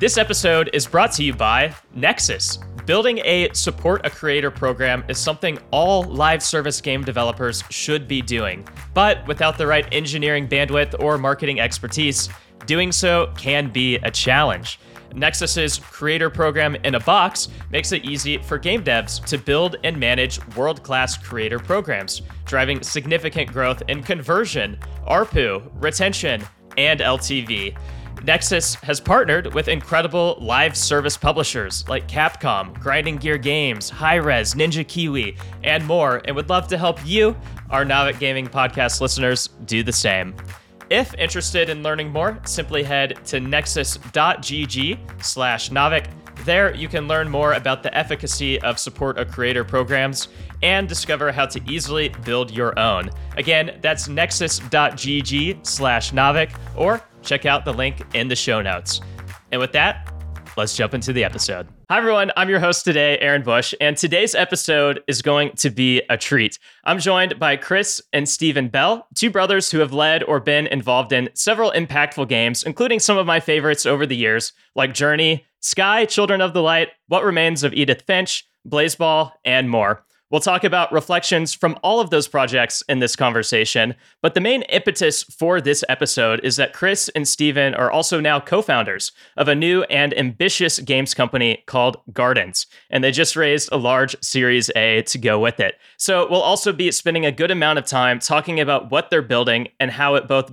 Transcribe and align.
This 0.00 0.16
episode 0.16 0.70
is 0.72 0.86
brought 0.86 1.12
to 1.12 1.22
you 1.22 1.34
by 1.34 1.74
Nexus. 1.94 2.58
Building 2.86 3.18
a 3.26 3.52
support 3.52 4.06
a 4.06 4.10
creator 4.10 4.50
program 4.50 5.04
is 5.06 5.18
something 5.18 5.58
all 5.70 6.04
live 6.04 6.42
service 6.42 6.80
game 6.80 7.04
developers 7.04 7.62
should 7.68 8.08
be 8.08 8.22
doing. 8.22 8.66
But 8.94 9.28
without 9.28 9.58
the 9.58 9.66
right 9.66 9.86
engineering 9.92 10.48
bandwidth 10.48 10.98
or 10.98 11.18
marketing 11.18 11.60
expertise, 11.60 12.30
doing 12.64 12.90
so 12.90 13.34
can 13.36 13.70
be 13.70 13.96
a 13.96 14.10
challenge. 14.10 14.80
Nexus's 15.14 15.78
creator 15.78 16.30
program 16.30 16.74
in 16.76 16.94
a 16.94 17.00
box 17.00 17.48
makes 17.70 17.92
it 17.92 18.04
easy 18.04 18.38
for 18.38 18.58
game 18.58 18.82
devs 18.82 19.24
to 19.26 19.38
build 19.38 19.76
and 19.84 19.98
manage 19.98 20.40
world 20.56 20.82
class 20.82 21.16
creator 21.16 21.58
programs, 21.58 22.22
driving 22.44 22.82
significant 22.82 23.52
growth 23.52 23.82
in 23.88 24.02
conversion, 24.02 24.78
ARPU, 25.06 25.70
retention, 25.80 26.42
and 26.76 27.00
LTV. 27.00 27.76
Nexus 28.24 28.74
has 28.76 29.00
partnered 29.00 29.54
with 29.54 29.68
incredible 29.68 30.38
live 30.40 30.76
service 30.76 31.16
publishers 31.16 31.88
like 31.88 32.08
Capcom, 32.08 32.78
Grinding 32.80 33.16
Gear 33.16 33.38
Games, 33.38 33.88
Hi-Rez, 33.88 34.54
Ninja 34.54 34.86
Kiwi, 34.86 35.36
and 35.62 35.86
more, 35.86 36.20
and 36.24 36.34
would 36.34 36.48
love 36.48 36.68
to 36.68 36.78
help 36.78 36.98
you, 37.06 37.36
our 37.70 37.84
Naavik 37.84 38.18
Gaming 38.18 38.46
podcast 38.46 39.00
listeners, 39.00 39.48
do 39.66 39.82
the 39.82 39.92
same. 39.92 40.34
If 40.90 41.14
interested 41.14 41.68
in 41.68 41.82
learning 41.82 42.10
more, 42.10 42.40
simply 42.46 42.82
head 42.82 43.18
to 43.26 43.40
nexus.gg 43.40 45.22
slash 45.22 45.70
Naavik. 45.70 46.06
There, 46.44 46.74
you 46.74 46.88
can 46.88 47.06
learn 47.06 47.28
more 47.28 47.54
about 47.54 47.82
the 47.82 47.94
efficacy 47.96 48.60
of 48.62 48.78
support 48.78 49.18
a 49.18 49.24
creator 49.26 49.64
programs 49.64 50.28
and 50.62 50.88
discover 50.88 51.30
how 51.30 51.44
to 51.46 51.60
easily 51.70 52.08
build 52.24 52.50
your 52.50 52.78
own. 52.78 53.10
Again, 53.36 53.78
that's 53.82 54.08
nexus.gg 54.08 55.66
slash 55.66 56.12
Naavik, 56.12 56.58
or 56.74 57.02
check 57.22 57.44
out 57.44 57.64
the 57.66 57.72
link 57.72 58.02
in 58.14 58.28
the 58.28 58.36
show 58.36 58.62
notes. 58.62 59.00
And 59.52 59.60
with 59.60 59.72
that, 59.72 60.14
let's 60.58 60.76
jump 60.76 60.92
into 60.92 61.12
the 61.12 61.22
episode. 61.22 61.68
Hi, 61.88 61.98
everyone. 61.98 62.32
I'm 62.36 62.48
your 62.50 62.58
host 62.58 62.84
today, 62.84 63.16
Aaron 63.20 63.44
Bush, 63.44 63.74
and 63.80 63.96
today's 63.96 64.34
episode 64.34 65.00
is 65.06 65.22
going 65.22 65.52
to 65.52 65.70
be 65.70 66.02
a 66.10 66.18
treat. 66.18 66.58
I'm 66.82 66.98
joined 66.98 67.38
by 67.38 67.56
Chris 67.56 68.02
and 68.12 68.28
Stephen 68.28 68.66
Bell, 68.68 69.06
two 69.14 69.30
brothers 69.30 69.70
who 69.70 69.78
have 69.78 69.92
led 69.92 70.24
or 70.24 70.40
been 70.40 70.66
involved 70.66 71.12
in 71.12 71.30
several 71.32 71.70
impactful 71.70 72.28
games, 72.28 72.64
including 72.64 72.98
some 72.98 73.16
of 73.16 73.24
my 73.24 73.38
favorites 73.38 73.86
over 73.86 74.04
the 74.04 74.16
years, 74.16 74.52
like 74.74 74.92
Journey, 74.94 75.46
Sky, 75.60 76.04
Children 76.04 76.40
of 76.40 76.54
the 76.54 76.62
Light, 76.62 76.88
What 77.06 77.24
Remains 77.24 77.62
of 77.62 77.72
Edith 77.72 78.02
Finch, 78.02 78.44
Blaseball, 78.68 79.30
and 79.44 79.70
more. 79.70 80.04
We'll 80.30 80.42
talk 80.42 80.62
about 80.62 80.92
reflections 80.92 81.54
from 81.54 81.78
all 81.82 82.00
of 82.00 82.10
those 82.10 82.28
projects 82.28 82.82
in 82.86 82.98
this 82.98 83.16
conversation, 83.16 83.94
but 84.20 84.34
the 84.34 84.42
main 84.42 84.60
impetus 84.62 85.22
for 85.22 85.58
this 85.58 85.82
episode 85.88 86.40
is 86.44 86.56
that 86.56 86.74
Chris 86.74 87.08
and 87.14 87.26
Stephen 87.26 87.74
are 87.74 87.90
also 87.90 88.20
now 88.20 88.38
co 88.38 88.60
founders 88.60 89.10
of 89.38 89.48
a 89.48 89.54
new 89.54 89.84
and 89.84 90.12
ambitious 90.18 90.80
games 90.80 91.14
company 91.14 91.62
called 91.66 91.96
Gardens, 92.12 92.66
and 92.90 93.02
they 93.02 93.10
just 93.10 93.36
raised 93.36 93.70
a 93.72 93.78
large 93.78 94.16
Series 94.22 94.70
A 94.76 95.00
to 95.04 95.16
go 95.16 95.38
with 95.38 95.60
it. 95.60 95.76
So 95.96 96.28
we'll 96.30 96.42
also 96.42 96.74
be 96.74 96.90
spending 96.92 97.24
a 97.24 97.32
good 97.32 97.50
amount 97.50 97.78
of 97.78 97.86
time 97.86 98.18
talking 98.18 98.60
about 98.60 98.90
what 98.90 99.08
they're 99.08 99.22
building 99.22 99.68
and 99.80 99.90
how 99.90 100.14
it 100.16 100.28
both 100.28 100.52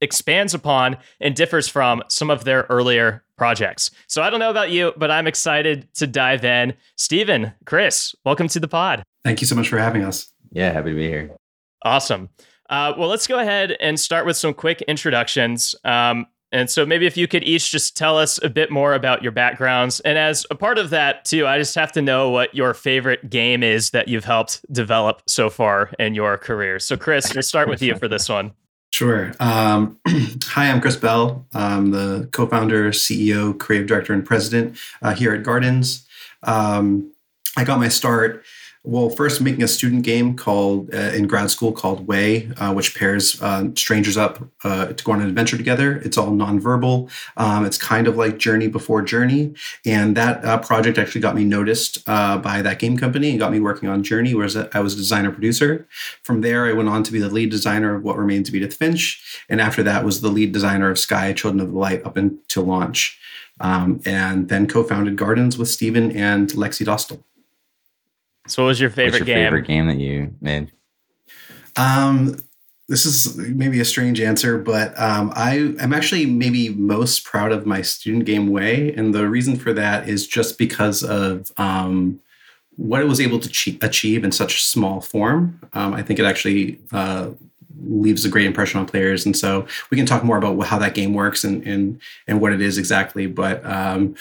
expands 0.00 0.54
upon 0.54 0.96
and 1.20 1.34
differs 1.34 1.68
from 1.68 2.02
some 2.08 2.30
of 2.30 2.44
their 2.44 2.66
earlier 2.68 3.22
projects. 3.36 3.90
So 4.06 4.22
I 4.22 4.30
don't 4.30 4.40
know 4.40 4.50
about 4.50 4.70
you, 4.70 4.92
but 4.96 5.10
I'm 5.10 5.26
excited 5.26 5.88
to 5.94 6.06
dive 6.06 6.44
in. 6.44 6.74
Stephen, 6.96 7.52
Chris, 7.64 8.14
welcome 8.24 8.48
to 8.48 8.60
the 8.60 8.68
pod. 8.68 9.02
Thank 9.24 9.40
you 9.40 9.46
so 9.46 9.54
much 9.54 9.68
for 9.68 9.78
having 9.78 10.02
us. 10.02 10.32
Yeah, 10.52 10.72
happy 10.72 10.90
to 10.90 10.96
be 10.96 11.08
here. 11.08 11.36
Awesome. 11.82 12.28
Uh, 12.68 12.92
well, 12.96 13.08
let's 13.08 13.26
go 13.26 13.38
ahead 13.38 13.76
and 13.80 13.98
start 13.98 14.26
with 14.26 14.36
some 14.36 14.54
quick 14.54 14.82
introductions. 14.82 15.74
Um, 15.84 16.26
and 16.52 16.68
so 16.68 16.84
maybe 16.84 17.06
if 17.06 17.16
you 17.16 17.28
could 17.28 17.44
each 17.44 17.70
just 17.70 17.96
tell 17.96 18.18
us 18.18 18.42
a 18.42 18.48
bit 18.48 18.70
more 18.70 18.94
about 18.94 19.22
your 19.22 19.32
backgrounds. 19.32 20.00
And 20.00 20.18
as 20.18 20.44
a 20.50 20.54
part 20.54 20.78
of 20.78 20.90
that, 20.90 21.24
too, 21.24 21.46
I 21.46 21.58
just 21.58 21.74
have 21.76 21.92
to 21.92 22.02
know 22.02 22.30
what 22.30 22.54
your 22.54 22.74
favorite 22.74 23.30
game 23.30 23.62
is 23.62 23.90
that 23.90 24.08
you've 24.08 24.24
helped 24.24 24.64
develop 24.72 25.22
so 25.26 25.48
far 25.48 25.90
in 25.98 26.14
your 26.14 26.36
career. 26.38 26.78
So, 26.78 26.96
Chris, 26.96 27.32
we'll 27.32 27.42
start 27.42 27.68
with 27.68 27.82
you 27.82 27.96
for 27.96 28.08
this 28.08 28.28
one. 28.28 28.52
Sure. 28.90 29.32
Um, 29.38 29.98
hi, 30.08 30.68
I'm 30.68 30.80
Chris 30.80 30.96
Bell. 30.96 31.46
I'm 31.54 31.92
the 31.92 32.28
co 32.32 32.46
founder, 32.46 32.90
CEO, 32.90 33.56
creative 33.58 33.86
director, 33.86 34.12
and 34.12 34.24
president 34.24 34.76
uh, 35.00 35.14
here 35.14 35.32
at 35.32 35.44
Gardens. 35.44 36.06
Um, 36.42 37.12
I 37.56 37.64
got 37.64 37.78
my 37.78 37.88
start 37.88 38.44
well, 38.82 39.10
first 39.10 39.42
making 39.42 39.62
a 39.62 39.68
student 39.68 40.04
game 40.04 40.34
called 40.34 40.94
uh, 40.94 41.12
in 41.12 41.26
grad 41.26 41.50
school 41.50 41.70
called 41.70 42.06
Way, 42.06 42.50
uh, 42.56 42.72
which 42.72 42.96
pairs 42.96 43.40
uh, 43.42 43.68
strangers 43.74 44.16
up 44.16 44.42
uh, 44.64 44.86
to 44.86 45.04
go 45.04 45.12
on 45.12 45.20
an 45.20 45.28
adventure 45.28 45.58
together. 45.58 45.96
It's 45.96 46.16
all 46.16 46.30
nonverbal. 46.30 47.10
Um, 47.36 47.66
it's 47.66 47.76
kind 47.76 48.08
of 48.08 48.16
like 48.16 48.38
Journey 48.38 48.68
before 48.68 49.02
Journey, 49.02 49.54
and 49.84 50.16
that 50.16 50.42
uh, 50.46 50.58
project 50.58 50.96
actually 50.96 51.20
got 51.20 51.34
me 51.34 51.44
noticed 51.44 51.98
uh, 52.08 52.38
by 52.38 52.62
thatgamecompany 52.62 53.28
and 53.28 53.38
got 53.38 53.52
me 53.52 53.60
working 53.60 53.86
on 53.88 54.02
Journey, 54.02 54.34
whereas 54.34 54.56
I 54.56 54.80
was 54.80 54.94
a 54.94 54.96
designer 54.96 55.30
producer. 55.30 55.86
From 56.22 56.40
there, 56.40 56.64
I 56.64 56.72
went 56.72 56.88
on 56.88 57.02
to 57.02 57.12
be 57.12 57.18
the 57.18 57.28
lead 57.28 57.50
designer 57.50 57.94
of 57.94 58.02
What 58.02 58.16
Remains 58.16 58.48
of 58.48 58.54
Edith 58.54 58.74
Finch, 58.74 59.42
and 59.50 59.60
after 59.60 59.82
that 59.82 60.06
was 60.06 60.22
the 60.22 60.30
lead 60.30 60.52
designer 60.52 60.90
of 60.90 60.98
Sky 60.98 61.34
Children 61.34 61.60
of 61.60 61.72
the 61.72 61.78
Light 61.78 62.04
up 62.06 62.16
until 62.16 62.64
launch. 62.64 63.18
Um, 63.62 64.00
and 64.06 64.48
then 64.48 64.66
co-founded 64.66 65.16
Gardens 65.16 65.58
with 65.58 65.68
Stephen 65.68 66.16
and 66.16 66.48
Lexi 66.52 66.86
Dostal. 66.86 67.22
So, 68.50 68.64
what 68.64 68.68
was 68.68 68.80
your 68.80 68.90
favorite 68.90 69.20
What's 69.20 69.28
your 69.28 69.36
game? 69.36 69.46
Favorite 69.46 69.66
game 69.66 69.86
that 69.86 69.98
you 69.98 70.34
made? 70.40 70.72
Um, 71.76 72.36
this 72.88 73.06
is 73.06 73.36
maybe 73.36 73.78
a 73.78 73.84
strange 73.84 74.20
answer, 74.20 74.58
but 74.58 74.98
um, 74.98 75.32
I 75.36 75.74
am 75.78 75.92
actually 75.92 76.26
maybe 76.26 76.70
most 76.70 77.24
proud 77.24 77.52
of 77.52 77.64
my 77.64 77.82
student 77.82 78.24
game 78.24 78.48
way, 78.48 78.92
and 78.94 79.14
the 79.14 79.28
reason 79.28 79.56
for 79.56 79.72
that 79.74 80.08
is 80.08 80.26
just 80.26 80.58
because 80.58 81.04
of 81.04 81.52
um, 81.56 82.20
what 82.76 83.00
it 83.00 83.06
was 83.06 83.20
able 83.20 83.38
to 83.38 83.78
achieve 83.82 84.24
in 84.24 84.32
such 84.32 84.64
small 84.64 85.00
form. 85.00 85.60
Um, 85.72 85.94
I 85.94 86.02
think 86.02 86.18
it 86.18 86.24
actually 86.24 86.80
uh, 86.90 87.30
leaves 87.82 88.24
a 88.24 88.28
great 88.28 88.46
impression 88.46 88.80
on 88.80 88.86
players. 88.86 89.24
And 89.24 89.36
so 89.36 89.66
we 89.90 89.96
can 89.96 90.06
talk 90.06 90.24
more 90.24 90.36
about 90.36 90.58
how 90.66 90.78
that 90.78 90.94
game 90.94 91.14
works 91.14 91.44
and 91.44 91.62
and 91.66 92.00
and 92.26 92.40
what 92.40 92.52
it 92.52 92.60
is 92.60 92.78
exactly. 92.78 93.26
But 93.26 93.64
um, 93.64 94.14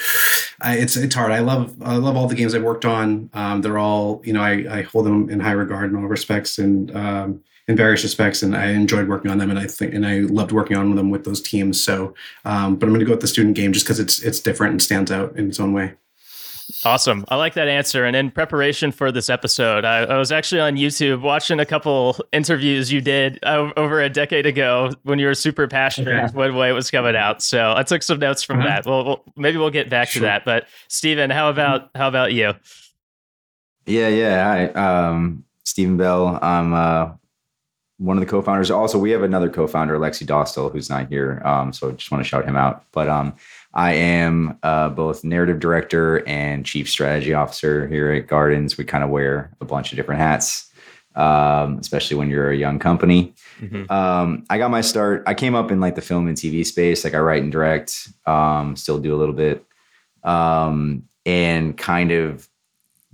I, 0.62 0.78
it's 0.78 0.97
it's 0.97 1.16
hard. 1.16 1.31
I 1.31 1.40
love 1.40 1.75
I 1.81 1.96
love 1.96 2.18
all 2.18 2.28
the 2.28 2.36
games 2.36 2.53
I've 2.53 2.64
worked 2.64 2.86
on. 2.86 3.30
Um, 3.34 3.62
they're 3.62 3.78
all 3.78 4.22
you 4.24 4.34
know 4.34 4.42
I, 4.42 4.80
I 4.80 4.81
hold 4.84 5.06
them 5.06 5.30
in 5.30 5.40
high 5.40 5.52
regard 5.52 5.92
in 5.92 5.96
all 5.96 6.03
respects 6.03 6.58
and 6.58 6.96
um, 6.96 7.44
in 7.68 7.75
various 7.75 8.03
respects, 8.03 8.44
and 8.44 8.56
I 8.56 8.68
enjoyed 8.68 9.08
working 9.08 9.31
on 9.31 9.38
them. 9.38 9.50
And 9.50 9.59
I 9.59 9.68
think 9.68 9.94
and 9.94 10.06
I 10.06 10.19
loved 10.19 10.52
working 10.52 10.78
on 10.78 10.96
them 10.96 11.09
with 11.09 11.24
those 11.24 11.42
teams. 11.42 11.81
So, 11.81 12.14
um, 12.46 12.75
but 12.75 12.88
I'm 12.88 12.94
going 12.94 13.00
to 13.00 13.06
go 13.06 13.14
with 13.14 13.22
the 13.22 13.28
student 13.28 13.56
game 13.56 13.74
just 13.74 13.86
because 13.86 14.00
it's 14.00 14.22
it's 14.22 14.40
different 14.40 14.72
and 14.72 14.81
stands 14.81 15.12
out 15.12 15.36
in 15.38 15.50
its 15.50 15.59
own 15.59 15.74
way. 15.74 15.94
Awesome. 16.85 17.25
I 17.28 17.35
like 17.35 17.56
that 17.56 17.67
answer. 17.67 18.06
And 18.06 18.16
in 18.16 18.31
preparation 18.31 18.91
for 18.91 19.12
this 19.12 19.29
episode, 19.29 19.84
I, 19.84 20.00
I, 20.03 20.17
was 20.17 20.31
actually 20.31 20.62
on 20.62 20.75
YouTube 20.75 21.22
watching 21.22 21.59
a 21.59 21.66
couple 21.66 22.15
interviews 22.31 22.92
you 22.92 23.01
did 23.01 23.44
over 23.44 24.01
a 24.01 24.09
decade 24.09 24.45
ago 24.45 24.92
when 25.04 25.19
you 25.19 25.27
were 25.27 25.36
super 25.36 25.68
passionate 25.68 26.12
yeah. 26.12 26.30
when 26.31 26.56
Way 26.56 26.71
was 26.71 26.89
coming 26.89 27.15
out. 27.15 27.42
So 27.42 27.74
I 27.75 27.83
took 27.83 28.01
some 28.01 28.19
notes 28.19 28.44
from 28.44 28.59
uh-huh. 28.59 28.68
that. 28.68 28.86
Well, 28.86 29.06
well, 29.06 29.24
maybe 29.36 29.57
we'll 29.57 29.71
get 29.71 29.89
back 29.89 30.07
sure. 30.07 30.21
to 30.21 30.25
that. 30.25 30.45
But 30.45 30.68
Stephen, 30.88 31.30
how 31.30 31.50
about 31.50 31.89
how 31.95 32.07
about 32.07 32.31
you? 32.31 32.54
Yeah, 33.86 34.07
yeah. 34.07 34.44
Hi, 34.44 34.65
um, 35.07 35.44
Stephen 35.65 35.98
Bell. 35.98 36.39
I'm 36.42 36.74
uh, 36.74 37.12
one 37.98 38.18
of 38.18 38.21
the 38.21 38.30
co-founders. 38.30 38.71
Also, 38.71 38.98
we 38.98 39.12
have 39.12 39.24
another 39.24 39.50
co-founder, 39.50 39.98
Alexi 39.98 40.25
Dostal, 40.25 40.71
who's 40.71 40.89
not 40.89 41.09
here. 41.09 41.42
Um, 41.44 41.74
so 41.74 41.89
I 41.89 41.92
just 41.92 42.09
want 42.12 42.24
to 42.24 42.27
shout 42.27 42.45
him 42.45 42.56
out. 42.56 42.86
But 42.92 43.09
um, 43.09 43.36
I 43.74 43.94
am 43.94 44.57
uh, 44.63 44.89
both 44.89 45.24
narrative 45.24 45.60
director 45.60 46.27
and 46.27 46.66
chief 46.66 46.89
strategy 46.89 47.33
officer 47.33 47.88
here 47.88 48.12
at 48.12 48.27
Gardens. 48.27 48.77
We 48.77 48.83
kind 48.83 49.04
of 49.04 49.10
wear 49.10 49.51
a 49.62 49.66
bunch 49.66 49.92
of 49.92 49.95
different 49.95 50.21
hats, 50.21 50.71
um, 51.16 51.77
especially 51.77 52.18
when 52.18 52.30
you're 52.30 52.51
a 52.51 52.57
young 52.57 52.80
company. 52.80 53.33
Mm-hmm. 53.62 53.92
Um, 53.92 54.45
I 54.50 54.57
got 54.57 54.71
my 54.71 54.81
start. 54.81 55.24
I 55.27 55.33
came 55.33 55.54
up 55.54 55.71
in 55.71 55.80
like 55.80 55.95
the 55.95 56.01
film 56.01 56.27
and 56.27 56.36
TV 56.36 56.66
space. 56.66 57.04
Like 57.04 57.13
I 57.13 57.19
write 57.19 57.44
and 57.44 57.51
direct, 57.51 58.10
um, 58.25 58.75
still 58.75 59.00
do 59.00 59.16
a 59.16 59.18
little 59.18 59.36
bit, 59.36 59.63
um, 60.24 61.04
and 61.25 61.77
kind 61.77 62.12
of 62.12 62.50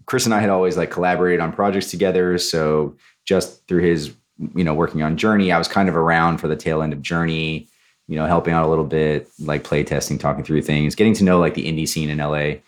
Chris 0.06 0.26
and 0.26 0.34
I 0.34 0.40
had 0.40 0.50
always 0.50 0.78
like 0.78 0.92
collaborated 0.92 1.42
on 1.42 1.52
projects 1.52 1.92
together. 1.92 2.38
So 2.38 2.96
just 3.26 3.68
through 3.68 3.82
his 3.82 4.16
you 4.56 4.64
know, 4.64 4.74
working 4.74 5.02
on 5.02 5.18
Journey, 5.18 5.52
I 5.52 5.58
was 5.58 5.68
kind 5.68 5.90
of 5.90 5.96
around 5.96 6.38
for 6.38 6.48
the 6.48 6.56
tail 6.56 6.82
end 6.82 6.94
of 6.94 7.02
Journey, 7.02 7.70
you 8.08 8.16
know, 8.16 8.26
helping 8.26 8.54
out 8.54 8.66
a 8.66 8.70
little 8.70 8.86
bit, 8.86 9.30
like 9.40 9.64
play 9.64 9.84
testing, 9.84 10.18
talking 10.18 10.44
through 10.44 10.62
things, 10.62 10.96
getting 10.96 11.14
to 11.16 11.24
know 11.24 11.40
like 11.40 11.54
the 11.54 11.66
indie 11.66 11.88
scene 11.88 12.10
in 12.10 12.18
LA. 12.18 12.62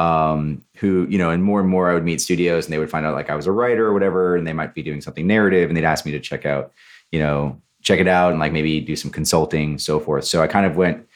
Um, 0.00 0.64
who, 0.78 1.06
you 1.08 1.18
know, 1.18 1.30
and 1.30 1.44
more 1.44 1.60
and 1.60 1.68
more 1.68 1.88
I 1.88 1.94
would 1.94 2.02
meet 2.02 2.20
studios 2.20 2.66
and 2.66 2.72
they 2.72 2.78
would 2.78 2.90
find 2.90 3.06
out 3.06 3.14
like 3.14 3.30
I 3.30 3.36
was 3.36 3.46
a 3.46 3.52
writer 3.52 3.86
or 3.86 3.92
whatever, 3.92 4.36
and 4.36 4.44
they 4.44 4.52
might 4.52 4.74
be 4.74 4.82
doing 4.82 5.00
something 5.00 5.24
narrative 5.24 5.70
and 5.70 5.76
they'd 5.76 5.84
ask 5.84 6.04
me 6.04 6.10
to 6.10 6.18
check 6.18 6.44
out, 6.44 6.72
you 7.12 7.20
know, 7.20 7.60
check 7.80 8.00
it 8.00 8.08
out 8.08 8.32
and 8.32 8.40
like 8.40 8.50
maybe 8.50 8.80
do 8.80 8.96
some 8.96 9.12
consulting, 9.12 9.78
so 9.78 10.00
forth. 10.00 10.24
So 10.24 10.42
I 10.42 10.48
kind 10.48 10.66
of 10.66 10.76
went 10.76 11.06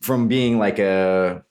from 0.00 0.26
being 0.28 0.58
like 0.58 0.78
a 0.78 1.44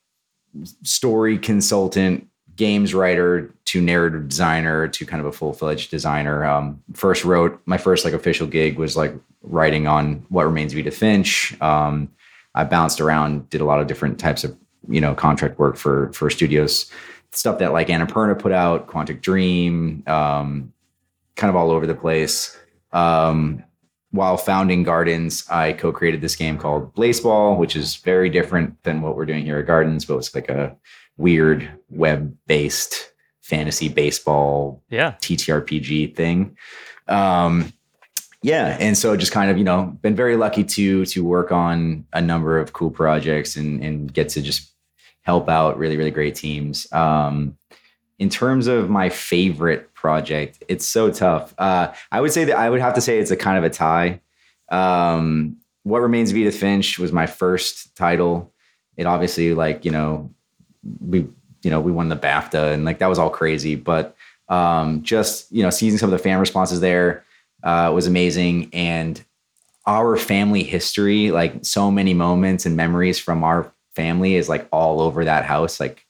story 0.83 1.38
consultant 1.38 2.27
games 2.57 2.94
writer 2.94 3.54
to 3.65 3.81
narrative 3.81 4.27
designer 4.27 4.88
to 4.88 5.06
kind 5.06 5.21
of 5.21 5.27
a 5.27 5.31
full-fledged 5.31 5.89
designer. 5.89 6.44
Um, 6.44 6.83
first 6.94 7.24
wrote 7.24 7.62
my 7.65 7.77
first 7.77 8.04
like 8.04 8.13
official 8.13 8.48
gig 8.48 8.77
was 8.77 8.98
like 8.98 9.13
writing 9.44 9.88
on 9.88 10.25
What 10.30 10.45
Remains 10.45 10.74
of 10.74 10.80
Edith 10.80 10.98
Finch. 10.98 11.59
Um, 11.62 12.12
I 12.56 12.63
bounced 12.63 13.00
around, 13.00 13.50
did 13.50 13.62
a 13.62 13.65
lot 13.65 13.80
of 13.80 13.88
different 13.88 14.19
types 14.19 14.44
of 14.44 14.57
you 14.89 15.00
know 15.00 15.13
contract 15.13 15.59
work 15.59 15.77
for 15.77 16.12
for 16.13 16.30
studios, 16.30 16.92
stuff 17.31 17.59
that 17.59 17.71
like 17.71 17.88
Annapurna 17.88 18.38
put 18.38 18.51
out, 18.51 18.88
Quantic 18.88 19.21
Dream, 19.21 20.03
um, 20.07 20.74
kind 21.36 21.50
of 21.50 21.56
all 21.56 21.71
over 21.71 21.86
the 21.86 21.95
place. 21.95 22.57
Um, 22.92 23.63
while 24.12 24.38
founding 24.38 24.83
Gardens, 24.83 25.45
I 25.50 25.74
co-created 25.74 26.21
this 26.21 26.36
game 26.36 26.57
called 26.57 26.94
Blaseball, 26.95 27.57
which 27.57 27.75
is 27.75 27.98
very 27.98 28.30
different 28.30 28.81
than 28.83 29.01
what 29.01 29.15
we're 29.15 29.25
doing 29.25 29.44
here 29.44 29.59
at 29.59 29.68
Gardens, 29.68 30.06
but 30.06 30.18
it's 30.18 30.33
like 30.33 30.50
a 30.50 30.75
weird 31.18 31.69
web-based 31.89 33.12
fantasy 33.42 33.88
baseball 33.88 34.83
yeah 34.89 35.13
TTRPG 35.21 36.15
thing. 36.15 36.57
Um, 37.07 37.71
yeah, 38.44 38.77
and 38.80 38.98
so 38.98 39.15
just 39.18 39.31
kind 39.31 39.50
of 39.50 39.57
you 39.57 39.63
know 39.63 39.98
been 40.01 40.15
very 40.15 40.36
lucky 40.36 40.63
to 40.63 41.06
to 41.06 41.24
work 41.24 41.51
on 41.51 42.06
a 42.13 42.21
number 42.21 42.60
of 42.60 42.74
cool 42.74 42.92
projects 42.92 43.56
and 43.56 43.83
and 43.83 44.13
get 44.13 44.30
to 44.30 44.42
just 44.42 44.74
help 45.21 45.50
out 45.50 45.77
really 45.77 45.98
really 45.98 46.12
great 46.12 46.36
teams. 46.36 46.92
Um, 46.92 47.57
in 48.19 48.29
terms 48.29 48.67
of 48.67 48.89
my 48.89 49.09
favorite 49.09 49.93
project, 49.93 50.63
it's 50.67 50.85
so 50.85 51.11
tough. 51.11 51.53
Uh, 51.57 51.93
I 52.11 52.21
would 52.21 52.31
say 52.31 52.45
that 52.45 52.57
I 52.57 52.69
would 52.69 52.81
have 52.81 52.95
to 52.95 53.01
say 53.01 53.19
it's 53.19 53.31
a 53.31 53.37
kind 53.37 53.57
of 53.57 53.63
a 53.63 53.69
tie. 53.69 54.21
Um, 54.69 55.57
what 55.83 56.01
remains 56.01 56.31
of 56.31 56.37
Edith 56.37 56.57
Finch 56.57 56.99
was 56.99 57.11
my 57.11 57.27
first 57.27 57.95
title. 57.95 58.51
It 58.97 59.05
obviously 59.05 59.53
like 59.53 59.85
you 59.85 59.91
know 59.91 60.33
we 60.99 61.19
you 61.61 61.69
know 61.69 61.79
we 61.79 61.91
won 61.91 62.09
the 62.09 62.15
BAFTA 62.15 62.73
and 62.73 62.85
like 62.85 62.99
that 62.99 63.07
was 63.07 63.19
all 63.19 63.29
crazy, 63.29 63.75
but 63.75 64.15
um, 64.49 65.03
just 65.03 65.51
you 65.51 65.61
know 65.61 65.69
seeing 65.69 65.97
some 65.97 66.11
of 66.11 66.17
the 66.17 66.23
fan 66.23 66.39
responses 66.39 66.79
there 66.79 67.23
uh, 67.63 67.91
was 67.93 68.07
amazing 68.07 68.69
and 68.73 69.23
our 69.85 70.17
family 70.17 70.63
history 70.63 71.31
like 71.31 71.53
so 71.63 71.89
many 71.89 72.13
moments 72.13 72.65
and 72.65 72.75
memories 72.75 73.17
from 73.17 73.43
our 73.43 73.71
family 73.95 74.35
is 74.35 74.49
like 74.49 74.67
all 74.71 75.01
over 75.01 75.23
that 75.25 75.45
house 75.45 75.79
like 75.79 76.05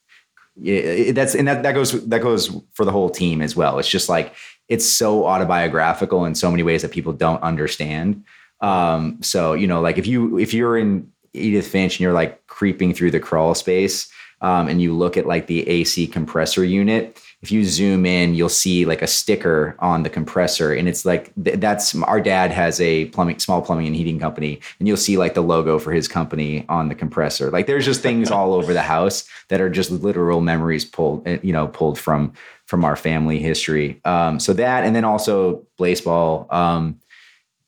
it, 0.63 1.13
that's 1.13 1.36
and 1.36 1.48
that, 1.48 1.63
that 1.63 1.74
goes 1.74 2.06
that 2.07 2.21
goes 2.21 2.56
for 2.74 2.86
the 2.86 2.92
whole 2.92 3.09
team 3.09 3.42
as 3.42 3.56
well. 3.56 3.80
It's 3.80 3.89
just 3.89 4.09
like 4.09 4.33
it's 4.68 4.86
so 4.86 5.25
autobiographical 5.25 6.25
in 6.25 6.36
so 6.36 6.51
many 6.51 6.63
ways 6.63 6.81
that 6.81 6.92
people 6.92 7.13
don't 7.13 7.42
understand. 7.44 8.24
Um 8.62 9.21
so 9.21 9.54
you 9.54 9.68
know 9.68 9.81
like 9.81 9.98
if 9.98 10.07
you 10.07 10.38
if 10.39 10.54
you're 10.54 10.77
in 10.77 11.12
edith 11.33 11.68
finch 11.68 11.95
and 11.95 12.00
you're 12.01 12.13
like 12.13 12.45
creeping 12.48 12.94
through 12.94 13.12
the 13.12 13.19
crawl 13.19 13.54
space 13.54 14.12
um, 14.42 14.68
and 14.68 14.81
you 14.81 14.95
look 14.95 15.18
at 15.18 15.25
like 15.25 15.48
the 15.48 15.68
AC 15.68 16.07
compressor 16.07 16.63
unit, 16.63 17.19
if 17.42 17.51
you 17.51 17.63
zoom 17.66 18.06
in, 18.06 18.34
you'll 18.34 18.50
see 18.50 18.86
like 18.86 19.04
a 19.04 19.07
sticker 19.07 19.75
on 19.78 20.01
the 20.01 20.10
compressor, 20.10 20.74
and 20.74 20.88
it's 20.88 21.06
like 21.06 21.31
th- 21.44 21.60
that's 21.60 21.94
our 22.01 22.19
dad 22.19 22.50
has 22.50 22.81
a 22.81 23.06
plumbing, 23.06 23.38
small 23.38 23.62
plumbing 23.62 23.86
and 23.86 23.95
heating 23.95 24.19
company, 24.19 24.60
and 24.80 24.88
you'll 24.88 24.98
see 24.98 25.18
like 25.18 25.36
the 25.36 25.44
logo 25.44 25.78
for 25.78 25.92
his 25.92 26.07
company 26.07 26.66
on 26.68 26.89
the 26.89 26.95
compressor. 26.95 27.51
Like 27.51 27.68
there's 27.68 27.86
just 27.86 28.01
things 28.01 28.31
all 28.31 28.54
over 28.54 28.74
the 28.74 28.81
house 28.81 29.28
that 29.50 29.62
are 29.62 29.69
just 29.69 29.92
literal 29.92 30.42
memories 30.42 30.84
pulled, 30.84 31.28
eh, 31.28 31.38
you 31.44 31.54
know, 31.54 31.68
pulled 31.68 32.00
from 32.00 32.34
from 32.66 32.84
our 32.84 32.95
family 32.95 33.38
history. 33.40 34.01
Um, 34.04 34.40
so 34.40 34.54
that, 34.54 34.83
and 34.83 34.95
then 34.95 35.06
also 35.06 35.63
Blaseball. 35.80 36.51
Um, 36.51 37.00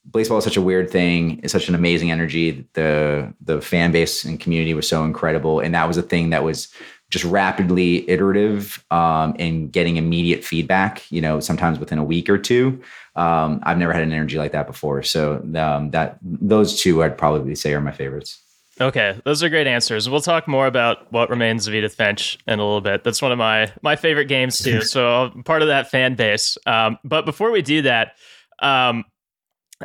Blaseball 0.10 0.39
is 0.39 0.44
such 0.44 0.57
a 0.57 0.62
weird 0.62 0.89
thing. 0.89 1.39
It's 1.44 1.54
such 1.54 1.69
an 1.69 1.75
amazing 1.75 2.10
energy. 2.10 2.68
The 2.74 3.31
the 3.42 3.62
fan 3.62 3.92
base 3.92 4.25
and 4.25 4.39
community 4.39 4.74
was 4.74 4.88
so 4.88 5.04
incredible, 5.04 5.60
and 5.60 5.75
that 5.75 5.88
was 5.88 5.98
a 5.98 6.01
thing 6.01 6.31
that 6.31 6.44
was 6.44 6.69
just 7.10 7.26
rapidly 7.26 8.10
iterative 8.10 8.84
um, 8.92 9.36
and 9.40 9.72
getting 9.72 9.98
immediate 9.98 10.44
feedback. 10.44 11.10
You 11.12 11.22
know, 11.22 11.40
sometimes 11.40 11.80
within 11.80 11.98
a 11.98 12.04
week 12.04 12.30
or 12.30 12.38
two. 12.38 12.82
Um, 13.16 13.60
I've 13.64 13.78
never 13.78 13.92
had 13.92 14.04
an 14.04 14.14
energy 14.14 14.38
like 14.38 14.54
that 14.54 14.68
before. 14.68 15.04
So 15.04 15.36
um, 15.56 15.92
that 15.92 16.18
those 16.22 16.80
two, 16.80 17.04
I'd 17.04 17.18
probably 17.18 17.56
say, 17.56 17.74
are 17.74 17.82
my 17.82 17.92
favorites. 17.92 18.42
Okay, 18.82 19.20
those 19.26 19.44
are 19.44 19.50
great 19.50 19.68
answers. 19.68 20.10
We'll 20.10 20.22
talk 20.22 20.48
more 20.48 20.66
about 20.66 21.12
what 21.12 21.30
remains 21.30 21.68
of 21.68 21.74
Edith 21.74 21.96
Finch 21.96 22.38
in 22.48 22.60
a 22.60 22.64
little 22.64 22.80
bit. 22.80 23.04
That's 23.04 23.22
one 23.22 23.32
of 23.32 23.38
my 23.38 23.72
my 23.82 23.98
favorite 23.98 24.26
games 24.26 24.60
too. 24.60 24.82
so 24.84 25.32
I'm 25.36 25.44
part 25.44 25.62
of 25.62 25.68
that 25.68 25.92
fan 25.92 26.16
base. 26.16 26.58
Um, 26.66 26.98
but 27.04 27.26
before 27.26 27.52
we 27.52 27.62
do 27.62 27.82
that, 27.82 28.14
um, 28.62 29.04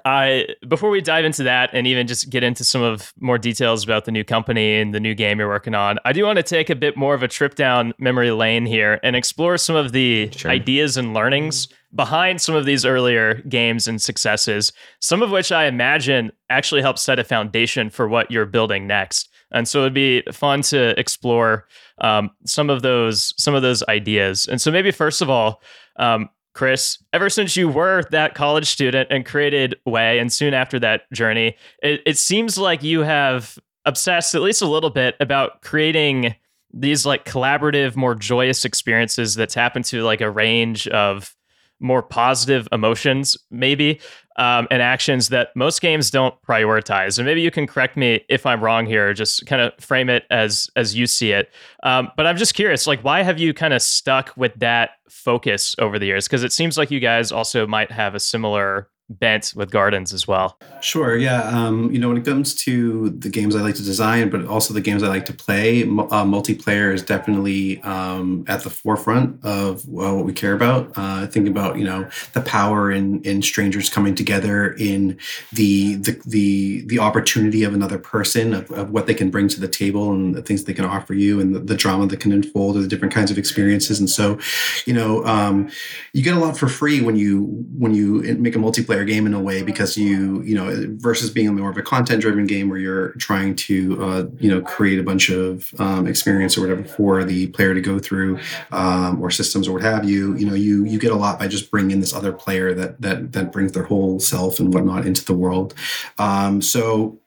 I 0.05 0.49
before 0.67 0.91
we 0.91 1.01
dive 1.01 1.25
into 1.25 1.45
that 1.45 1.71
and 1.73 1.87
even 1.87 2.07
just 2.07 2.29
get 2.29 2.43
into 2.43 2.65
some 2.65 2.83
of 2.83 3.13
more 3.21 3.39
details 3.39 3.85
about 3.85 4.05
the 4.05 4.11
new 4.11 4.25
company 4.25 4.81
and 4.81 4.93
the 4.93 5.01
new 5.01 5.15
game 5.15 5.39
you're 5.39 5.49
working 5.49 5.75
on, 5.75 5.99
I 6.05 6.13
do 6.13 6.25
want 6.25 6.37
to 6.39 6.43
take 6.43 6.69
a 6.69 6.75
bit 6.75 6.97
more 6.97 7.15
of 7.15 7.23
a 7.23 7.29
trip 7.29 7.55
down 7.55 7.95
memory 7.99 8.33
lane 8.33 8.67
here 8.67 8.99
and 9.03 9.15
explore 9.15 9.57
some 9.57 9.77
of 9.77 9.93
the 9.93 10.31
sure. 10.33 10.51
ideas 10.51 10.97
and 10.97 11.15
learnings 11.15 11.69
behind 11.95 12.41
some 12.41 12.57
of 12.57 12.65
these 12.65 12.85
earlier 12.85 13.35
games 13.43 13.87
and 13.87 14.03
successes, 14.03 14.73
some 15.01 15.23
of 15.23 15.31
which 15.31 15.53
I 15.53 15.67
imagine 15.67 16.33
actually 16.51 16.83
help 16.83 16.99
set 16.99 17.21
a 17.21 17.25
foundation 17.25 17.89
for 17.89 18.09
what 18.09 18.31
you're 18.31 18.47
building 18.47 18.89
next. 18.89 19.29
And 19.53 19.69
so 19.69 19.81
it'd 19.81 19.95
be 19.95 20.23
fun 20.33 20.63
to 20.63 20.99
explore 20.99 21.69
um, 21.99 22.31
some 22.45 22.69
of 22.69 22.83
those 22.83 23.33
some 23.41 23.55
of 23.55 23.63
those 23.63 23.85
ideas. 23.85 24.49
And 24.49 24.61
so 24.61 24.73
maybe 24.73 24.91
first 24.91 25.23
of 25.23 25.31
all, 25.31 25.63
um, 25.97 26.29
Chris, 26.55 26.99
ever 27.13 27.29
since 27.29 27.57
you 27.57 27.69
were 27.69 28.05
that 28.11 28.35
college 28.35 28.69
student 28.69 29.09
and 29.11 29.27
created 29.27 29.75
Way, 29.85 30.19
and 30.19 30.33
soon 30.33 30.55
after 30.55 30.79
that 30.79 31.11
journey, 31.13 31.57
it, 31.83 32.01
it 32.07 32.17
seems 32.17 32.57
like 32.57 32.83
you 32.83 33.01
have 33.01 33.59
obsessed 33.85 34.35
at 34.35 34.43
least 34.43 34.63
a 34.63 34.69
little 34.69 34.91
bit 34.91 35.17
about 35.21 35.63
creating 35.63 36.35
these 36.73 37.05
like 37.05 37.25
collaborative, 37.25 37.97
more 37.97 38.15
joyous 38.15 38.65
experiences 38.65 39.35
that 39.35 39.51
tap 39.51 39.77
into 39.77 40.03
like 40.03 40.21
a 40.21 40.31
range 40.31 40.89
of 40.89 41.37
more 41.81 42.03
positive 42.03 42.67
emotions, 42.73 43.37
maybe, 43.51 44.01
um, 44.37 44.67
and 44.71 44.81
actions 44.83 45.29
that 45.29 45.49
most 45.55 45.81
games 45.81 46.11
don't 46.11 46.35
prioritize. 46.43 47.19
And 47.19 47.27
maybe 47.27 47.41
you 47.41 47.51
can 47.51 47.67
correct 47.67 47.97
me 47.97 48.25
if 48.29 48.47
I'm 48.47 48.63
wrong 48.63 48.87
here. 48.87 49.13
Just 49.13 49.47
kind 49.47 49.63
of 49.63 49.73
frame 49.79 50.09
it 50.09 50.25
as 50.31 50.69
as 50.77 50.95
you 50.95 51.07
see 51.07 51.33
it. 51.33 51.53
Um, 51.83 52.11
but 52.17 52.27
I'm 52.27 52.37
just 52.37 52.55
curious, 52.55 52.87
like, 52.87 53.03
why 53.03 53.23
have 53.23 53.39
you 53.39 53.55
kind 53.55 53.75
of 53.75 53.83
stuck 53.83 54.33
with 54.37 54.55
that 54.57 54.91
focus 55.09 55.75
over 55.79 55.99
the 55.99 56.07
years? 56.07 56.27
Because 56.27 56.43
it 56.43 56.53
seems 56.53 56.79
like 56.79 56.91
you 56.91 57.01
guys 57.01 57.31
also 57.31 57.67
might 57.67 57.91
have 57.91 58.15
a 58.15 58.21
similar 58.21 58.89
bent 59.11 59.53
with 59.55 59.71
gardens 59.71 60.13
as 60.13 60.27
well. 60.27 60.59
Sure. 60.81 61.17
Yeah. 61.17 61.43
Um, 61.43 61.91
you 61.93 61.99
know, 61.99 62.09
when 62.09 62.17
it 62.17 62.25
comes 62.25 62.55
to 62.65 63.11
the 63.11 63.29
games 63.29 63.55
I 63.55 63.61
like 63.61 63.75
to 63.77 63.83
design, 63.83 64.31
but 64.31 64.47
also 64.47 64.73
the 64.73 64.81
games 64.81 65.03
I 65.03 65.09
like 65.09 65.27
to 65.27 65.33
play, 65.33 65.83
uh, 65.83 66.25
multiplayer 66.25 66.93
is 66.93 67.03
definitely 67.03 67.83
um, 67.83 68.45
at 68.49 68.63
the 68.63 68.71
forefront 68.71 69.45
of 69.45 69.85
uh, 69.85 70.13
what 70.15 70.25
we 70.25 70.33
care 70.33 70.55
about. 70.55 70.93
Uh, 70.97 71.27
think 71.27 71.49
about 71.49 71.77
you 71.79 71.85
know 71.85 72.09
the 72.33 72.41
power 72.41 72.91
in 72.91 73.21
in 73.23 73.43
strangers 73.43 73.91
coming 73.91 74.15
together, 74.15 74.73
in 74.73 75.19
the 75.53 75.97
the 75.97 76.21
the 76.27 76.85
the 76.87 76.99
opportunity 76.99 77.63
of 77.63 77.75
another 77.75 77.99
person, 77.99 78.55
of, 78.55 78.71
of 78.71 78.91
what 78.91 79.07
they 79.07 79.15
can 79.15 79.31
bring 79.31 79.49
to 79.49 79.61
the 79.61 79.69
table, 79.69 80.13
and 80.13 80.35
the 80.35 80.43
things 80.43 80.65
they 80.65 80.75
can 80.75 80.85
offer 80.85 81.13
you, 81.15 81.41
and 81.41 81.55
the, 81.55 81.61
the 81.61 81.77
drama 81.77 82.07
that 82.07 82.21
can 82.21 82.33
unfold, 82.33 82.77
or 82.77 82.81
the 82.81 82.89
different 82.89 83.13
kinds 83.13 83.31
of 83.31 83.37
experiences. 83.39 84.01
And 84.01 84.09
so, 84.09 84.39
you 84.87 84.95
know, 84.95 85.25
um, 85.27 85.71
you 86.13 86.23
get 86.23 86.37
a 86.37 86.41
lot 86.41 86.57
for 86.57 86.69
free 86.69 87.03
when 87.03 87.17
you 87.17 87.45
when 87.77 87.95
you 87.95 88.23
make 88.39 88.57
a 88.57 88.59
multiplayer 88.59 88.94
game 89.03 89.27
in 89.27 89.35
a 89.35 89.41
way 89.41 89.63
because 89.63 89.97
you 89.97 90.41
you 90.43 90.55
know 90.55 90.87
versus 90.99 91.31
being 91.31 91.53
more 91.57 91.71
of 91.71 91.77
a 91.77 91.83
content 91.83 92.21
driven 92.21 92.47
game 92.47 92.69
where 92.69 92.79
you're 92.79 93.13
trying 93.15 93.57
to 93.57 94.05
uh, 94.05 94.25
you 94.39 94.49
know 94.49 94.61
create 94.61 95.01
a 95.01 95.03
bunch 95.03 95.31
of 95.31 95.75
um, 95.81 96.07
experience 96.07 96.57
or 96.57 96.61
whatever 96.61 96.85
for 96.85 97.25
the 97.25 97.49
player 97.49 97.75
to 97.75 97.81
go 97.81 97.99
through 97.99 98.39
um, 98.71 99.21
or 99.21 99.31
systems 99.31 99.67
or 99.67 99.73
what 99.73 99.83
have 99.83 100.09
you 100.09 100.37
you 100.37 100.47
know 100.47 100.55
you 100.55 100.85
you 100.85 100.99
get 100.99 101.11
a 101.11 101.17
lot 101.17 101.39
by 101.39 101.49
just 101.49 101.71
bringing 101.71 101.99
this 101.99 102.15
other 102.15 102.33
player 102.33 102.73
that 102.75 103.01
that 103.01 103.33
that 103.33 103.51
brings 103.51 103.73
their 103.73 103.85
whole 103.85 104.21
self 104.21 104.61
and 104.61 104.73
whatnot 104.73 105.07
into 105.07 105.25
the 105.25 105.35
world. 105.35 105.75
Um, 106.19 106.61
so 106.63 107.19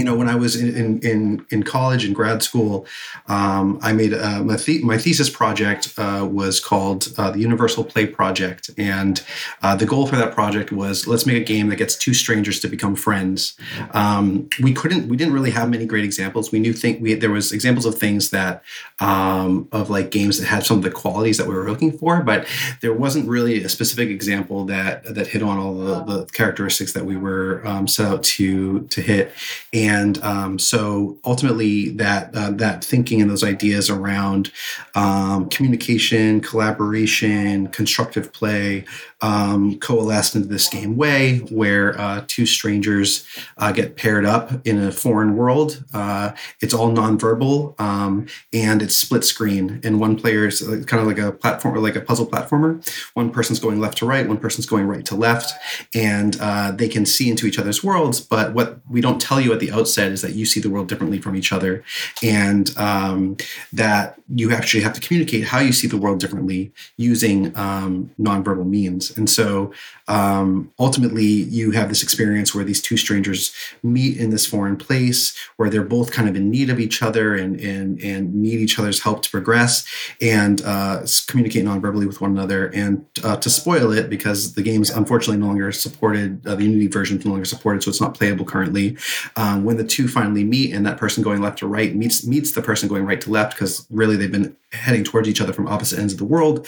you 0.00 0.06
know, 0.06 0.14
when 0.14 0.30
I 0.30 0.34
was 0.34 0.56
in 0.56 0.98
in 1.00 1.44
in 1.50 1.62
college 1.62 2.06
and 2.06 2.14
grad 2.14 2.42
school, 2.42 2.86
um, 3.26 3.78
I 3.82 3.92
made 3.92 4.14
uh, 4.14 4.42
my, 4.42 4.56
my 4.82 4.96
thesis 4.96 5.28
project 5.28 5.92
uh, 5.98 6.26
was 6.40 6.58
called 6.58 7.12
uh, 7.18 7.30
the 7.32 7.40
Universal 7.40 7.84
Play 7.84 8.06
Project, 8.06 8.70
and 8.78 9.22
uh, 9.62 9.76
the 9.76 9.84
goal 9.84 10.06
for 10.06 10.16
that 10.16 10.32
project 10.32 10.72
was 10.72 11.06
let's 11.06 11.26
make 11.26 11.36
a 11.36 11.44
game 11.44 11.68
that 11.68 11.76
gets 11.76 11.96
two 11.96 12.14
strangers 12.14 12.60
to 12.60 12.68
become 12.68 12.96
friends. 12.96 13.58
Um, 13.92 14.48
we 14.62 14.72
couldn't, 14.72 15.06
we 15.10 15.18
didn't 15.18 15.34
really 15.34 15.50
have 15.50 15.68
many 15.68 15.84
great 15.84 16.04
examples. 16.04 16.50
We 16.50 16.60
knew 16.60 16.72
think 16.72 17.02
we 17.02 17.12
there 17.12 17.30
was 17.30 17.52
examples 17.52 17.84
of 17.84 17.98
things 17.98 18.30
that 18.30 18.62
um, 19.00 19.68
of 19.70 19.90
like 19.90 20.10
games 20.10 20.38
that 20.38 20.46
had 20.46 20.64
some 20.64 20.78
of 20.78 20.82
the 20.82 20.90
qualities 21.02 21.36
that 21.36 21.46
we 21.46 21.54
were 21.54 21.68
looking 21.68 21.92
for, 21.92 22.22
but 22.22 22.46
there 22.80 22.94
wasn't 22.94 23.28
really 23.28 23.62
a 23.64 23.68
specific 23.68 24.08
example 24.08 24.64
that 24.64 25.14
that 25.14 25.26
hit 25.26 25.42
on 25.42 25.58
all 25.58 25.74
the, 25.74 25.94
the 26.04 26.24
characteristics 26.32 26.94
that 26.94 27.04
we 27.04 27.18
were 27.18 27.60
um, 27.66 27.86
set 27.86 28.06
out 28.06 28.22
to 28.22 28.80
to 28.94 29.02
hit 29.02 29.34
and 29.74 29.89
um, 30.22 30.58
so 30.58 31.18
ultimately 31.24 31.90
that 31.90 32.34
uh, 32.34 32.50
that 32.52 32.84
thinking 32.84 33.20
and 33.20 33.30
those 33.30 33.44
ideas 33.44 33.90
around 33.90 34.50
um, 34.94 35.48
communication 35.48 36.40
collaboration 36.40 37.66
constructive 37.68 38.32
play 38.32 38.84
um, 39.22 39.78
coalesced 39.78 40.34
into 40.34 40.48
this 40.48 40.68
game 40.68 40.96
way 40.96 41.38
where 41.50 41.98
uh, 42.00 42.24
two 42.26 42.46
strangers 42.46 43.26
uh, 43.58 43.72
get 43.72 43.96
paired 43.96 44.24
up 44.24 44.66
in 44.66 44.78
a 44.78 44.92
foreign 44.92 45.36
world. 45.36 45.84
Uh, 45.92 46.32
it's 46.60 46.74
all 46.74 46.90
nonverbal 46.90 47.78
um, 47.80 48.26
and 48.52 48.82
it's 48.82 48.94
split 48.94 49.24
screen. 49.24 49.80
And 49.84 50.00
one 50.00 50.16
player 50.16 50.46
is 50.46 50.60
kind 50.86 51.00
of 51.00 51.06
like 51.06 51.18
a 51.18 51.32
platform 51.32 51.74
or 51.74 51.80
like 51.80 51.96
a 51.96 52.00
puzzle 52.00 52.26
platformer. 52.26 52.86
One 53.14 53.30
person's 53.30 53.60
going 53.60 53.80
left 53.80 53.98
to 53.98 54.06
right 54.06 54.26
one 54.26 54.38
person's 54.38 54.66
going 54.66 54.86
right 54.86 55.04
to 55.04 55.14
left 55.14 55.52
and 55.94 56.36
uh, 56.40 56.72
they 56.72 56.88
can 56.88 57.04
see 57.04 57.30
into 57.30 57.46
each 57.46 57.58
other's 57.58 57.82
worlds 57.82 58.20
but 58.20 58.54
what 58.54 58.80
we 58.88 59.00
don't 59.00 59.20
tell 59.20 59.40
you 59.40 59.52
at 59.52 59.60
the 59.60 59.72
outset 59.72 60.12
is 60.12 60.22
that 60.22 60.34
you 60.34 60.46
see 60.46 60.60
the 60.60 60.70
world 60.70 60.88
differently 60.88 61.18
from 61.18 61.36
each 61.36 61.52
other. 61.52 61.82
And 62.22 62.76
um, 62.76 63.36
that 63.72 64.20
you 64.34 64.52
actually 64.52 64.82
have 64.82 64.92
to 64.94 65.00
communicate 65.00 65.44
how 65.44 65.58
you 65.58 65.72
see 65.72 65.86
the 65.86 65.96
world 65.96 66.20
differently 66.20 66.72
using 66.96 67.56
um, 67.56 68.10
nonverbal 68.18 68.66
means 68.66 69.09
and 69.16 69.28
so 69.28 69.72
um, 70.10 70.72
ultimately 70.80 71.24
you 71.24 71.70
have 71.70 71.88
this 71.88 72.02
experience 72.02 72.52
where 72.52 72.64
these 72.64 72.82
two 72.82 72.96
strangers 72.96 73.54
meet 73.84 74.16
in 74.16 74.30
this 74.30 74.44
foreign 74.44 74.76
place 74.76 75.38
where 75.56 75.70
they're 75.70 75.84
both 75.84 76.10
kind 76.10 76.28
of 76.28 76.34
in 76.34 76.50
need 76.50 76.68
of 76.68 76.80
each 76.80 77.00
other 77.00 77.36
and 77.36 77.60
and 77.60 78.02
and 78.02 78.34
need 78.34 78.58
each 78.58 78.76
other's 78.76 79.00
help 79.00 79.22
to 79.22 79.30
progress 79.30 79.86
and 80.20 80.62
uh, 80.62 81.06
communicate 81.28 81.64
non-verbally 81.64 82.06
with 82.06 82.20
one 82.20 82.32
another. 82.32 82.66
And 82.74 83.06
uh, 83.22 83.36
to 83.36 83.48
spoil 83.48 83.92
it 83.92 84.10
because 84.10 84.54
the 84.54 84.62
game 84.62 84.82
is 84.82 84.90
unfortunately 84.90 85.38
no 85.38 85.46
longer 85.46 85.70
supported 85.70 86.44
uh, 86.44 86.56
the 86.56 86.64
unity 86.64 86.88
version 86.88 87.18
is 87.18 87.24
no 87.24 87.30
longer 87.30 87.44
supported 87.44 87.84
so 87.84 87.90
it's 87.90 88.00
not 88.00 88.14
playable 88.14 88.44
currently. 88.44 88.96
Um, 89.36 89.62
when 89.62 89.76
the 89.76 89.84
two 89.84 90.08
finally 90.08 90.42
meet 90.42 90.74
and 90.74 90.84
that 90.86 90.98
person 90.98 91.22
going 91.22 91.40
left 91.40 91.60
to 91.60 91.68
right 91.68 91.94
meets 91.94 92.26
meets 92.26 92.50
the 92.50 92.62
person 92.62 92.88
going 92.88 93.06
right 93.06 93.20
to 93.20 93.30
left 93.30 93.54
because 93.54 93.86
really 93.90 94.16
they've 94.16 94.32
been 94.32 94.56
heading 94.72 95.04
towards 95.04 95.28
each 95.28 95.40
other 95.40 95.52
from 95.52 95.68
opposite 95.68 95.98
ends 95.98 96.12
of 96.12 96.18
the 96.18 96.24
world 96.24 96.66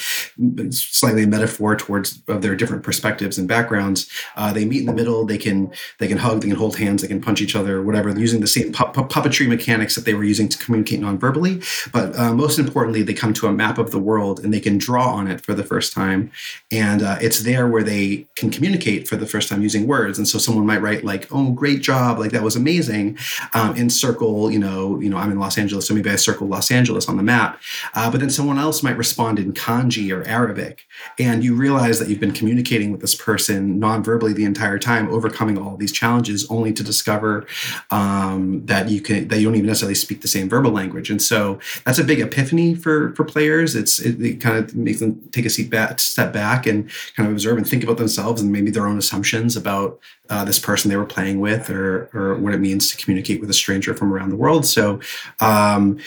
slightly 0.71 1.23
a 1.23 1.27
metaphor 1.27 1.77
towards 1.77 2.21
of 2.29 2.43
their 2.43 2.57
different 2.57 2.83
perspectives 2.83 3.32
and 3.39 3.49
backgrounds 3.49 4.09
uh, 4.37 4.53
they 4.53 4.65
meet 4.65 4.81
in 4.81 4.87
the 4.87 4.93
middle 4.93 5.25
they 5.25 5.39
can 5.39 5.73
they 5.99 6.09
can 6.09 6.19
hug 6.19 6.41
they 6.41 6.49
can 6.49 6.57
hold 6.57 6.77
hands 6.77 7.03
they 7.03 7.09
can 7.09 7.21
punch 7.21 7.41
each 7.41 7.57
other 7.57 7.83
whatever 7.83 8.11
using 8.19 8.41
the 8.41 8.47
same 8.47 8.73
pu- 8.73 8.87
pu- 8.87 9.09
puppetry 9.09 9.49
mechanics 9.49 9.95
that 9.95 10.05
they 10.05 10.15
were 10.15 10.25
using 10.25 10.49
to 10.49 10.59
communicate 10.59 11.01
non-verbally. 11.01 11.61
But 11.93 12.17
uh, 12.17 12.35
most 12.35 12.59
importantly 12.59 13.03
they 13.03 13.15
come 13.15 13.33
to 13.35 13.47
a 13.47 13.53
map 13.53 13.79
of 13.79 13.91
the 13.91 13.99
world 13.99 14.41
and 14.41 14.53
they 14.53 14.61
can 14.61 14.79
draw 14.79 15.13
on 15.13 15.29
it 15.29 15.41
for 15.45 15.55
the 15.55 15.65
first 15.65 15.93
time. 15.93 16.31
And 16.71 17.03
uh, 17.03 17.19
it's 17.21 17.41
there 17.41 17.67
where 17.67 17.83
they 17.83 18.27
can 18.37 18.51
communicate 18.51 19.09
for 19.09 19.17
the 19.17 19.27
first 19.27 19.49
time 19.49 19.63
using 19.63 19.87
words. 19.87 20.19
And 20.19 20.27
so 20.27 20.39
someone 20.39 20.67
might 20.67 20.83
write 20.83 21.05
like 21.05 21.27
oh 21.31 21.51
great 21.53 21.83
job. 21.83 22.19
Like 22.19 22.33
that 22.33 22.43
was 22.43 22.57
amazing 22.57 23.19
um, 23.55 23.91
circle 23.91 24.51
you 24.51 24.59
know 24.59 25.01
you 25.01 25.11
know 25.11 25.17
i'm 25.17 25.31
in 25.31 25.39
los 25.39 25.59
angeles 25.59 25.87
so 25.87 25.95
maybe 25.95 26.09
i 26.09 26.17
circle 26.17 26.47
los 26.47 26.71
angeles 26.71 27.09
on 27.09 27.17
the 27.17 27.23
map. 27.23 27.61
Uh, 27.95 28.11
but 28.11 28.21
then 28.21 28.31
someone 28.31 28.59
else 28.59 28.83
might 28.83 28.97
respond 28.97 29.39
in 29.39 29.53
kanji 29.53 30.15
or 30.17 30.23
arabic. 30.25 30.87
And 31.19 31.43
you 31.43 31.55
realize 31.55 31.99
that 31.99 32.09
you've 32.09 32.21
been 32.21 32.33
communicating 32.33 32.93
with 32.93 33.01
this 33.01 33.15
person 33.23 33.79
non-verbally 33.79 34.33
the 34.33 34.45
entire 34.45 34.79
time 34.79 35.09
overcoming 35.09 35.57
all 35.57 35.77
these 35.77 35.93
challenges 35.93 36.47
only 36.51 36.73
to 36.73 36.83
discover 36.83 37.47
um, 37.91 38.67
that 38.67 38.89
you 38.89 39.01
can 39.01 39.29
that 39.29 39.39
you 39.39 39.47
don't 39.47 39.55
even 39.55 39.67
necessarily 39.67 39.95
speak 39.95 40.21
the 40.23 40.29
same 40.29 40.49
verbal 40.49 40.73
language. 40.73 41.09
And 41.09 41.23
so 41.23 41.61
that's 41.85 41.99
a 41.99 42.05
big 42.05 42.21
epiphany 42.21 42.75
for 42.75 43.15
for 43.15 43.25
players. 43.25 43.77
It's 43.77 44.01
it, 44.01 44.21
it 44.21 44.41
kind 44.41 44.57
of 44.57 44.75
makes 44.75 45.01
them 45.01 45.21
take 45.31 45.47
a 45.47 45.51
seat 45.51 45.71
back 45.71 46.01
step 46.01 46.33
back 46.33 46.67
and 46.67 46.91
kind 47.17 47.29
of 47.29 47.33
observe 47.33 47.57
and 47.57 47.67
think 47.67 47.85
about 47.85 47.97
themselves 47.97 48.43
and 48.43 48.51
maybe 48.51 48.71
their 48.71 48.87
own 48.87 48.99
assumptions 48.99 49.57
about 49.57 50.01
uh, 50.29 50.45
this 50.45 50.59
person 50.59 50.89
they 50.89 50.97
were 50.97 51.07
playing 51.07 51.41
with 51.41 51.71
or 51.71 52.11
or 52.13 52.37
what 52.37 52.55
it 52.55 52.61
means 52.61 52.91
to 52.91 52.97
communicate 52.97 53.41
with 53.41 53.51
a 53.51 53.55
stranger 53.55 53.95
from 53.95 54.13
around 54.13 54.31
the 54.31 54.37
world. 54.37 54.67
So 54.67 55.01
um, 55.41 55.99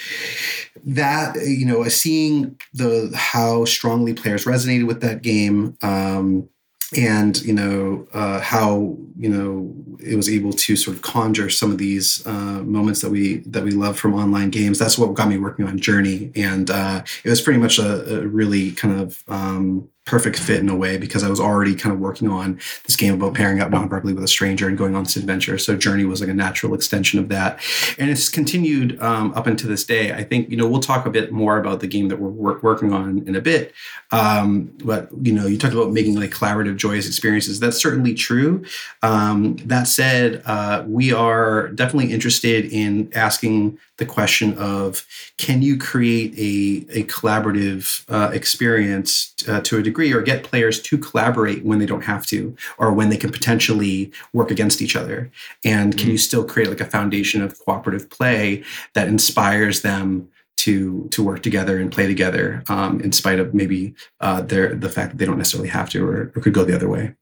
that 0.84 1.36
you 1.36 1.66
know 1.66 1.88
seeing 1.88 2.60
the 2.74 3.12
how 3.16 3.66
strongly 3.66 4.14
players 4.14 4.46
resonated 4.46 4.88
with 4.88 5.02
that 5.02 5.22
game 5.22 5.78
um, 5.82 6.50
and 6.96 7.42
you 7.42 7.54
know 7.54 8.08
uh, 8.14 8.40
how 8.40 8.98
you 9.18 9.30
know 9.30 9.74
it 10.00 10.16
was 10.16 10.30
able 10.30 10.54
to 10.54 10.76
sort 10.76 10.96
of 10.96 11.02
conjure 11.02 11.50
some 11.50 11.72
of 11.72 11.78
these 11.78 12.26
uh, 12.28 12.62
moments 12.64 13.02
that 13.02 13.10
we 13.10 13.38
that 13.40 13.64
we 13.64 13.72
love 13.72 13.98
from 13.98 14.14
online 14.14 14.50
games. 14.50 14.78
That's 14.78 14.98
what 14.98 15.14
got 15.14 15.30
me 15.30 15.38
working 15.38 15.68
on 15.68 15.80
Journey, 15.80 16.32
and 16.36 16.70
uh, 16.70 17.04
it 17.24 17.30
was 17.30 17.42
pretty 17.42 17.60
much 17.60 17.80
a, 17.80 18.20
a 18.20 18.28
really 18.28 18.72
kind 18.72 19.00
of 19.00 19.24
um, 19.28 19.90
perfect 20.06 20.38
fit 20.38 20.60
in 20.60 20.70
a 20.70 20.76
way 20.76 20.98
because 20.98 21.24
I 21.24 21.30
was 21.30 21.40
already 21.40 21.74
kind 21.74 21.92
of 21.92 22.00
working 22.00 22.30
on 22.30 22.60
this 22.86 22.96
game 22.96 23.16
about 23.16 23.34
pairing 23.34 23.60
up 23.60 23.72
non-verbally 23.72 24.14
with 24.14 24.24
a 24.24 24.28
stranger 24.28 24.68
and 24.68 24.78
going 24.78 24.96
on 24.96 25.04
this 25.04 25.16
adventure. 25.16 25.58
So 25.58 25.76
Journey 25.76 26.06
was 26.06 26.22
like 26.22 26.30
a 26.30 26.34
natural 26.34 26.76
extension 26.76 27.20
of 27.20 27.30
that, 27.30 27.60
and 27.98 28.10
it's 28.12 28.30
continued 28.30 29.02
um, 29.02 29.34
up 29.34 29.48
until 29.48 29.70
this 29.70 29.84
day. 29.84 30.14
I 30.14 30.24
think 30.24 30.50
you 30.50 30.58
know 30.58 30.68
we'll 30.68 30.80
talk 30.80 31.06
a 31.06 31.10
bit 31.10 31.32
more 31.32 31.58
about 31.58 31.80
the 31.80 31.88
game 31.88 32.10
that 32.10 32.20
we're 32.20 32.30
work, 32.30 32.62
working 32.62 32.94
on 32.94 33.28
in 33.28 33.36
a 33.36 33.42
bit. 33.42 33.74
Um, 34.12 34.72
but 34.84 35.10
you 35.24 35.34
know, 35.34 35.48
you 35.48 35.58
talked 35.58 35.74
about 35.74 35.92
making 35.92 36.16
like 36.16 36.32
collaborative, 36.32 36.78
joyous 36.78 37.08
experiences. 37.08 37.60
That's 37.60 37.78
certainly 37.78 38.14
true. 38.14 38.64
Um, 39.02 39.56
that 39.66 39.88
said, 39.88 40.44
uh, 40.46 40.84
we 40.88 41.14
are 41.14 41.70
definitely 41.70 42.14
interested 42.14 42.66
in 42.66 43.12
asking 43.16 43.80
the 43.98 44.06
question 44.06 44.58
of 44.58 45.06
can 45.38 45.62
you 45.62 45.78
create 45.78 46.34
a, 46.34 47.00
a 47.00 47.04
collaborative 47.06 48.04
uh, 48.10 48.32
experience 48.32 49.34
uh, 49.48 49.62
to 49.62 49.78
a 49.78 49.84
degree 49.84 50.12
or 50.12 50.22
get 50.22 50.44
players 50.44 50.82
to 50.82 50.98
collaborate 50.98 51.64
when 51.64 51.80
they 51.80 51.86
don't 51.86 52.04
have 52.04 52.26
to 52.28 52.56
or 52.78 52.94
when 52.94 53.10
they 53.10 53.18
can 53.18 53.32
potentially 53.32 54.12
work 54.34 54.52
against 54.52 54.82
each 54.82 54.96
other 54.96 55.32
and 55.64 55.94
can 55.94 56.02
mm-hmm. 56.02 56.12
you 56.12 56.18
still 56.18 56.44
create 56.44 56.70
like 56.70 56.82
a 56.82 56.86
foundation 56.86 57.42
of 57.42 57.58
cooperative 57.60 58.10
play 58.10 58.64
that 58.94 59.08
inspires 59.08 59.82
them 59.82 60.28
to 60.58 61.08
to 61.12 61.24
work 61.24 61.44
together 61.44 61.80
and 61.80 61.92
play 61.92 62.08
together 62.08 62.64
um, 62.70 63.00
in 63.02 63.12
spite 63.12 63.40
of 63.40 63.54
maybe 63.54 63.94
uh, 64.22 64.42
their 64.42 64.74
the 64.76 64.90
fact 64.90 65.12
that 65.12 65.18
they 65.18 65.26
don't 65.26 65.38
necessarily 65.38 65.70
have 65.70 65.90
to 65.90 66.06
or, 66.06 66.32
or 66.36 66.42
could 66.42 66.54
go 66.54 66.64
the 66.64 66.76
other 66.76 66.90
way 66.90 67.14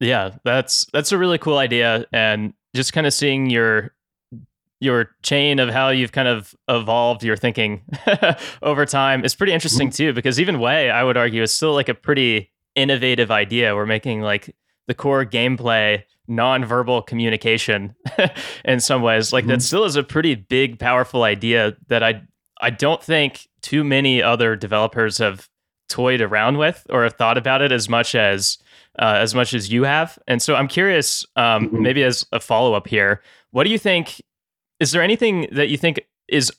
yeah 0.00 0.30
that's 0.44 0.86
that's 0.92 1.12
a 1.12 1.18
really 1.18 1.38
cool 1.38 1.58
idea 1.58 2.06
and 2.12 2.52
just 2.74 2.92
kind 2.92 3.06
of 3.06 3.14
seeing 3.14 3.48
your 3.48 3.92
your 4.80 5.10
chain 5.22 5.58
of 5.58 5.70
how 5.70 5.88
you've 5.88 6.12
kind 6.12 6.28
of 6.28 6.54
evolved 6.68 7.22
your 7.24 7.36
thinking 7.36 7.82
over 8.62 8.84
time 8.84 9.24
is 9.24 9.34
pretty 9.34 9.52
interesting 9.52 9.88
mm-hmm. 9.88 10.08
too 10.08 10.12
because 10.12 10.38
even 10.38 10.60
way 10.60 10.90
i 10.90 11.02
would 11.02 11.16
argue 11.16 11.42
is 11.42 11.52
still 11.52 11.72
like 11.72 11.88
a 11.88 11.94
pretty 11.94 12.50
innovative 12.74 13.30
idea 13.30 13.74
we're 13.74 13.86
making 13.86 14.20
like 14.20 14.54
the 14.86 14.94
core 14.94 15.24
gameplay 15.24 16.02
non-verbal 16.28 17.02
communication 17.02 17.94
in 18.64 18.80
some 18.80 19.02
ways 19.02 19.32
like 19.32 19.44
mm-hmm. 19.44 19.52
that 19.52 19.62
still 19.62 19.84
is 19.84 19.96
a 19.96 20.02
pretty 20.02 20.34
big 20.34 20.78
powerful 20.78 21.22
idea 21.22 21.74
that 21.88 22.02
i 22.02 22.20
i 22.60 22.68
don't 22.68 23.02
think 23.02 23.48
too 23.62 23.82
many 23.82 24.22
other 24.22 24.56
developers 24.56 25.18
have 25.18 25.48
toyed 25.88 26.20
around 26.20 26.58
with 26.58 26.84
or 26.90 27.04
have 27.04 27.14
thought 27.14 27.38
about 27.38 27.62
it 27.62 27.70
as 27.72 27.88
much 27.88 28.14
as 28.14 28.58
uh, 28.98 29.18
as 29.20 29.34
much 29.34 29.54
as 29.54 29.72
you 29.72 29.84
have 29.84 30.18
and 30.26 30.42
so 30.42 30.54
i'm 30.54 30.68
curious 30.68 31.24
um, 31.36 31.66
mm-hmm. 31.66 31.82
maybe 31.82 32.02
as 32.02 32.26
a 32.32 32.40
follow-up 32.40 32.88
here 32.88 33.22
what 33.52 33.64
do 33.64 33.70
you 33.70 33.78
think 33.78 34.20
is 34.80 34.92
there 34.92 35.02
anything 35.02 35.48
that 35.52 35.68
you 35.68 35.76
think 35.76 36.00
is 36.28 36.52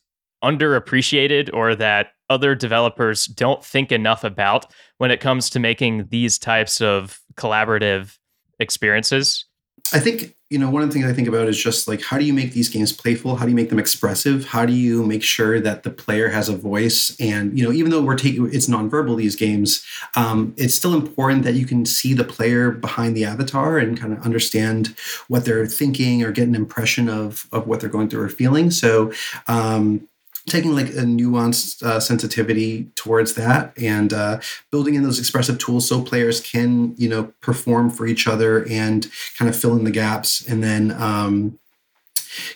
underappreciated 0.43 1.50
or 1.53 1.75
that 1.75 2.13
other 2.29 2.55
developers 2.55 3.25
don't 3.25 3.63
think 3.63 3.91
enough 3.91 4.24
about 4.24 4.65
when 4.97 5.12
it 5.12 5.19
comes 5.19 5.50
to 5.50 5.59
making 5.59 6.07
these 6.09 6.38
types 6.38 6.81
of 6.81 7.19
collaborative 7.36 8.17
experiences? 8.59 9.45
I 9.93 10.00
think 10.00 10.36
you 10.50 10.58
know 10.58 10.70
one 10.70 10.82
of 10.82 10.88
the 10.88 10.94
things 10.94 11.06
I 11.06 11.13
think 11.13 11.27
about 11.27 11.50
is 11.50 11.62
just 11.62 11.88
like 11.88 12.01
how 12.01 12.18
do 12.18 12.24
you 12.24 12.34
make 12.34 12.54
these 12.54 12.70
games 12.70 12.94
playful? 12.94 13.36
How 13.36 13.46
do 13.46 13.51
you 13.51 13.56
make 13.56 13.70
them 13.70 13.80
expressive? 13.80 14.46
How 14.46 14.66
do 14.66 14.72
you 14.72 15.06
make 15.06 15.24
sure 15.24 15.60
that 15.60 15.84
the 15.84 15.89
player 15.89 16.30
has 16.30 16.48
a 16.48 16.56
voice? 16.56 17.16
And 17.20 17.58
you 17.58 17.66
know, 17.66 17.74
even 17.74 17.92
though 17.92 18.01
we're 18.01 18.16
taking 18.16 18.54
it's 18.54 18.68
nonverbal 18.68 19.18
these 19.18 19.36
games, 19.36 19.86
um, 20.16 20.54
it's 20.58 20.74
still 20.74 20.94
important 20.94 21.44
that 21.44 21.56
you 21.56 21.66
can 21.66 21.86
see 21.86 22.13
the 22.13 22.24
player 22.24 22.72
behind 22.72 23.18
the 23.18 23.25
avatar 23.25 23.77
and 23.77 24.00
kind 24.00 24.13
of 24.13 24.24
understand 24.24 24.96
what 25.27 25.44
they're 25.44 25.68
thinking 25.68 26.24
or 26.24 26.32
get 26.32 26.48
an 26.48 26.56
impression 26.56 27.10
of 27.10 27.48
of 27.51 27.68
what 27.68 27.82
they're 27.82 27.89
going 27.89 28.10
through 28.10 28.24
or 28.24 28.30
feeling. 28.30 28.72
So 28.72 29.12
um, 29.48 30.08
taking 30.48 30.74
like 30.74 30.88
a 30.89 31.04
nuanced 31.04 31.84
uh, 31.84 32.00
sensitivity 32.00 32.86
towards 32.96 33.34
that 33.36 33.74
and 33.77 34.13
uh, 34.13 34.39
building 34.72 34.96
in 34.96 35.04
those 35.04 35.20
expressive 35.20 35.58
tools 35.58 35.88
so 35.88 36.01
players 36.01 36.39
can 36.39 36.96
you 36.98 37.10
know 37.10 37.34
perform 37.42 37.89
for 37.89 38.08
each 38.08 38.27
other 38.27 38.66
and 38.68 39.10
kind 39.38 39.50
of 39.50 39.56
fill 39.56 39.75
in 39.75 39.84
the 39.84 39.92
gaps. 39.92 40.48
And 40.48 40.63
then 40.63 40.92
um, 40.92 41.60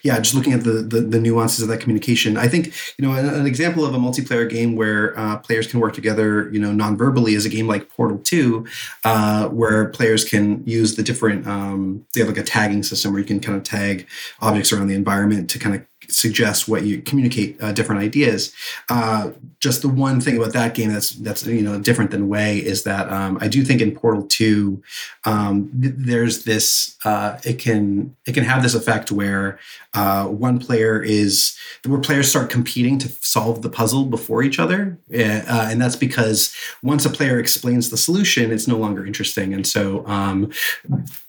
yeah, 0.03 0.19
just 0.19 0.35
looking 0.35 0.53
at 0.53 0.63
the, 0.63 0.73
the, 0.73 1.01
the 1.01 1.19
nuances 1.19 1.61
of 1.61 1.67
that 1.69 1.79
communication, 1.79 2.37
I 2.37 2.47
think 2.47 2.73
you 2.97 3.07
know 3.07 3.13
an, 3.13 3.27
an 3.27 3.45
example 3.45 3.85
of 3.85 3.93
a 3.93 3.97
multiplayer 3.97 4.49
game 4.49 4.75
where 4.75 5.17
uh, 5.17 5.37
players 5.37 5.67
can 5.67 5.79
work 5.79 5.93
together, 5.93 6.49
you 6.51 6.59
know, 6.59 6.71
non-verbally 6.71 7.33
is 7.33 7.45
a 7.45 7.49
game 7.49 7.67
like 7.67 7.89
Portal 7.89 8.19
Two, 8.19 8.65
uh, 9.03 9.47
where 9.49 9.89
players 9.89 10.23
can 10.23 10.63
use 10.65 10.95
the 10.95 11.03
different 11.03 11.47
um, 11.47 12.05
they 12.13 12.21
have 12.21 12.29
like 12.29 12.37
a 12.37 12.43
tagging 12.43 12.83
system 12.83 13.11
where 13.11 13.19
you 13.19 13.27
can 13.27 13.39
kind 13.39 13.57
of 13.57 13.63
tag 13.63 14.07
objects 14.39 14.71
around 14.71 14.87
the 14.87 14.95
environment 14.95 15.49
to 15.49 15.59
kind 15.59 15.75
of 15.75 15.85
suggest 16.07 16.67
what 16.67 16.83
you 16.83 17.01
communicate 17.01 17.61
uh, 17.61 17.71
different 17.71 18.01
ideas. 18.01 18.53
Uh, 18.89 19.31
just 19.59 19.81
the 19.81 19.87
one 19.87 20.19
thing 20.19 20.37
about 20.37 20.53
that 20.53 20.73
game 20.73 20.91
that's 20.91 21.11
that's 21.11 21.45
you 21.45 21.61
know 21.61 21.79
different 21.79 22.11
than 22.11 22.27
Way 22.27 22.57
is 22.57 22.83
that 22.83 23.11
um, 23.11 23.37
I 23.41 23.47
do 23.47 23.63
think 23.63 23.81
in 23.81 23.93
Portal 23.93 24.23
Two 24.23 24.81
um, 25.25 25.69
th- 25.81 25.93
there's 25.97 26.43
this 26.43 26.97
uh, 27.05 27.37
it 27.43 27.59
can 27.59 28.15
it 28.25 28.33
can 28.33 28.43
have 28.43 28.63
this 28.63 28.73
effect 28.73 29.11
where 29.11 29.59
uh, 29.93 30.25
one 30.25 30.59
player 30.59 31.01
is 31.01 31.57
where 31.85 31.99
players 31.99 32.29
start 32.29 32.49
competing 32.49 32.97
to 32.99 33.09
solve 33.21 33.61
the 33.61 33.69
puzzle 33.69 34.05
before 34.05 34.41
each 34.41 34.59
other, 34.59 34.97
uh, 35.13 35.67
and 35.69 35.81
that's 35.81 35.95
because 35.95 36.55
once 36.81 37.05
a 37.05 37.09
player 37.09 37.39
explains 37.39 37.89
the 37.89 37.97
solution, 37.97 38.51
it's 38.51 38.67
no 38.67 38.77
longer 38.77 39.05
interesting, 39.05 39.53
and 39.53 39.67
so 39.67 40.05
um, 40.07 40.51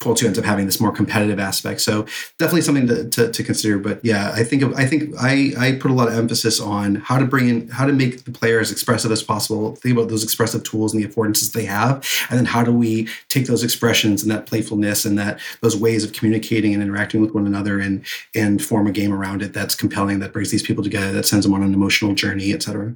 Portal 0.00 0.14
Two 0.14 0.26
ends 0.26 0.38
up 0.38 0.44
having 0.44 0.66
this 0.66 0.80
more 0.80 0.92
competitive 0.92 1.38
aspect. 1.38 1.80
So 1.80 2.06
definitely 2.38 2.62
something 2.62 2.86
to, 2.86 3.08
to, 3.10 3.30
to 3.30 3.44
consider. 3.44 3.78
But 3.78 4.04
yeah, 4.04 4.32
I 4.34 4.44
think 4.44 4.61
I 4.62 4.86
think 4.86 5.14
I 5.18 5.52
I 5.58 5.72
put 5.72 5.90
a 5.90 5.94
lot 5.94 6.08
of 6.08 6.14
emphasis 6.14 6.60
on 6.60 6.96
how 6.96 7.18
to 7.18 7.24
bring 7.24 7.48
in 7.48 7.68
how 7.68 7.86
to 7.86 7.92
make 7.92 8.24
the 8.24 8.30
player 8.30 8.60
as 8.60 8.70
expressive 8.70 9.10
as 9.10 9.22
possible. 9.22 9.76
Think 9.76 9.96
about 9.96 10.08
those 10.08 10.24
expressive 10.24 10.62
tools 10.64 10.94
and 10.94 11.02
the 11.02 11.08
affordances 11.08 11.52
they 11.52 11.64
have, 11.64 12.06
and 12.30 12.38
then 12.38 12.46
how 12.46 12.62
do 12.62 12.72
we 12.72 13.08
take 13.28 13.46
those 13.46 13.62
expressions 13.62 14.22
and 14.22 14.30
that 14.30 14.46
playfulness 14.46 15.04
and 15.04 15.18
that 15.18 15.40
those 15.60 15.76
ways 15.76 16.04
of 16.04 16.12
communicating 16.12 16.74
and 16.74 16.82
interacting 16.82 17.20
with 17.20 17.34
one 17.34 17.46
another 17.46 17.80
and 17.80 18.04
and 18.34 18.62
form 18.62 18.86
a 18.86 18.92
game 18.92 19.12
around 19.12 19.42
it 19.42 19.52
that's 19.52 19.74
compelling, 19.74 20.20
that 20.20 20.32
brings 20.32 20.50
these 20.50 20.62
people 20.62 20.82
together, 20.82 21.12
that 21.12 21.26
sends 21.26 21.44
them 21.44 21.54
on 21.54 21.62
an 21.62 21.74
emotional 21.74 22.14
journey, 22.14 22.52
etc. 22.52 22.94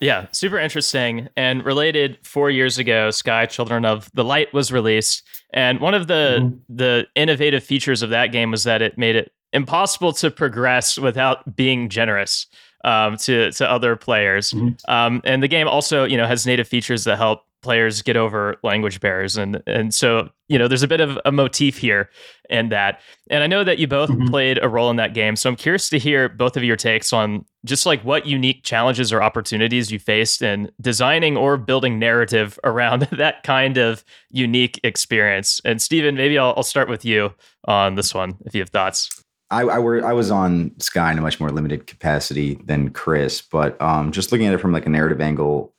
Yeah, 0.00 0.26
super 0.32 0.58
interesting 0.58 1.28
and 1.36 1.64
related. 1.64 2.18
Four 2.22 2.50
years 2.50 2.78
ago, 2.78 3.10
Sky 3.10 3.46
Children 3.46 3.84
of 3.84 4.10
the 4.12 4.24
Light 4.24 4.52
was 4.52 4.70
released, 4.70 5.22
and 5.52 5.80
one 5.80 5.94
of 5.94 6.06
the 6.06 6.38
mm-hmm. 6.40 6.56
the 6.68 7.06
innovative 7.14 7.64
features 7.64 8.02
of 8.02 8.10
that 8.10 8.32
game 8.32 8.50
was 8.50 8.64
that 8.64 8.82
it 8.82 8.98
made 8.98 9.16
it 9.16 9.32
impossible 9.52 10.12
to 10.14 10.30
progress 10.30 10.98
without 10.98 11.56
being 11.56 11.88
generous 11.88 12.46
um, 12.84 13.16
to 13.18 13.50
to 13.52 13.70
other 13.70 13.96
players. 13.96 14.52
Mm-hmm. 14.52 14.90
Um, 14.90 15.20
and 15.24 15.42
the 15.42 15.48
game 15.48 15.68
also, 15.68 16.04
you 16.04 16.16
know, 16.16 16.26
has 16.26 16.46
native 16.46 16.68
features 16.68 17.04
that 17.04 17.16
help 17.16 17.42
players 17.62 18.00
get 18.00 18.16
over 18.16 18.56
language 18.62 19.00
barriers, 19.00 19.36
and 19.36 19.62
and 19.66 19.92
so 19.92 20.30
you 20.48 20.58
know, 20.58 20.68
there's 20.68 20.84
a 20.84 20.88
bit 20.88 21.00
of 21.00 21.18
a 21.24 21.32
motif 21.32 21.78
here 21.78 22.08
in 22.48 22.68
that. 22.68 23.00
And 23.28 23.42
I 23.42 23.48
know 23.48 23.64
that 23.64 23.80
you 23.80 23.88
both 23.88 24.10
mm-hmm. 24.10 24.28
played 24.28 24.62
a 24.62 24.68
role 24.68 24.90
in 24.90 24.96
that 24.96 25.12
game, 25.12 25.34
so 25.34 25.50
I'm 25.50 25.56
curious 25.56 25.88
to 25.88 25.98
hear 25.98 26.28
both 26.28 26.56
of 26.56 26.62
your 26.62 26.76
takes 26.76 27.12
on 27.12 27.44
just 27.64 27.84
like 27.84 28.02
what 28.02 28.26
unique 28.26 28.62
challenges 28.62 29.12
or 29.12 29.20
opportunities 29.20 29.90
you 29.90 29.98
faced 29.98 30.42
in 30.42 30.70
designing 30.80 31.36
or 31.36 31.56
building 31.56 31.98
narrative 31.98 32.60
around 32.64 33.02
that 33.12 33.42
kind 33.42 33.76
of 33.76 34.04
unique 34.30 34.78
experience. 34.84 35.60
And 35.64 35.82
Stephen, 35.82 36.14
maybe 36.14 36.38
I'll, 36.38 36.54
I'll 36.56 36.62
start 36.62 36.88
with 36.88 37.04
you 37.04 37.34
on 37.64 37.96
this 37.96 38.14
one 38.14 38.36
if 38.44 38.54
you 38.54 38.60
have 38.60 38.70
thoughts. 38.70 39.24
I, 39.50 39.62
I, 39.62 39.78
were 39.78 40.04
I 40.04 40.12
was 40.12 40.30
on 40.30 40.72
Sky 40.80 41.12
in 41.12 41.18
a 41.18 41.20
much 41.20 41.38
more 41.38 41.50
limited 41.50 41.86
capacity 41.86 42.54
than 42.64 42.90
Chris, 42.90 43.40
but 43.40 43.80
um, 43.80 44.10
just 44.10 44.32
looking 44.32 44.46
at 44.46 44.54
it 44.54 44.58
from 44.58 44.72
like 44.72 44.86
a 44.86 44.90
narrative 44.90 45.20
angle, 45.20 45.72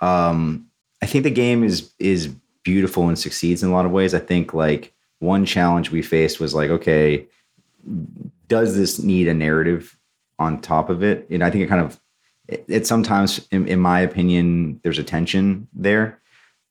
um, 0.00 0.66
I 1.00 1.06
think 1.06 1.24
the 1.24 1.30
game 1.30 1.62
is 1.62 1.92
is 1.98 2.28
beautiful 2.64 3.08
and 3.08 3.18
succeeds 3.18 3.62
in 3.62 3.70
a 3.70 3.72
lot 3.72 3.86
of 3.86 3.92
ways. 3.92 4.14
I 4.14 4.18
think 4.18 4.54
like 4.54 4.92
one 5.18 5.44
challenge 5.44 5.90
we 5.90 6.02
faced 6.02 6.40
was 6.40 6.54
like, 6.54 6.70
okay, 6.70 7.26
does 8.48 8.76
this 8.76 9.00
need 9.00 9.28
a 9.28 9.34
narrative 9.34 9.96
on 10.38 10.60
top 10.60 10.90
of 10.90 11.02
it? 11.02 11.26
And 11.30 11.44
I 11.44 11.50
think 11.50 11.64
it 11.64 11.68
kind 11.68 11.84
of 11.84 12.00
it, 12.48 12.64
it 12.68 12.86
sometimes, 12.86 13.46
in, 13.50 13.68
in 13.68 13.80
my 13.80 14.00
opinion, 14.00 14.80
there's 14.82 14.98
a 14.98 15.04
tension 15.04 15.68
there. 15.72 16.20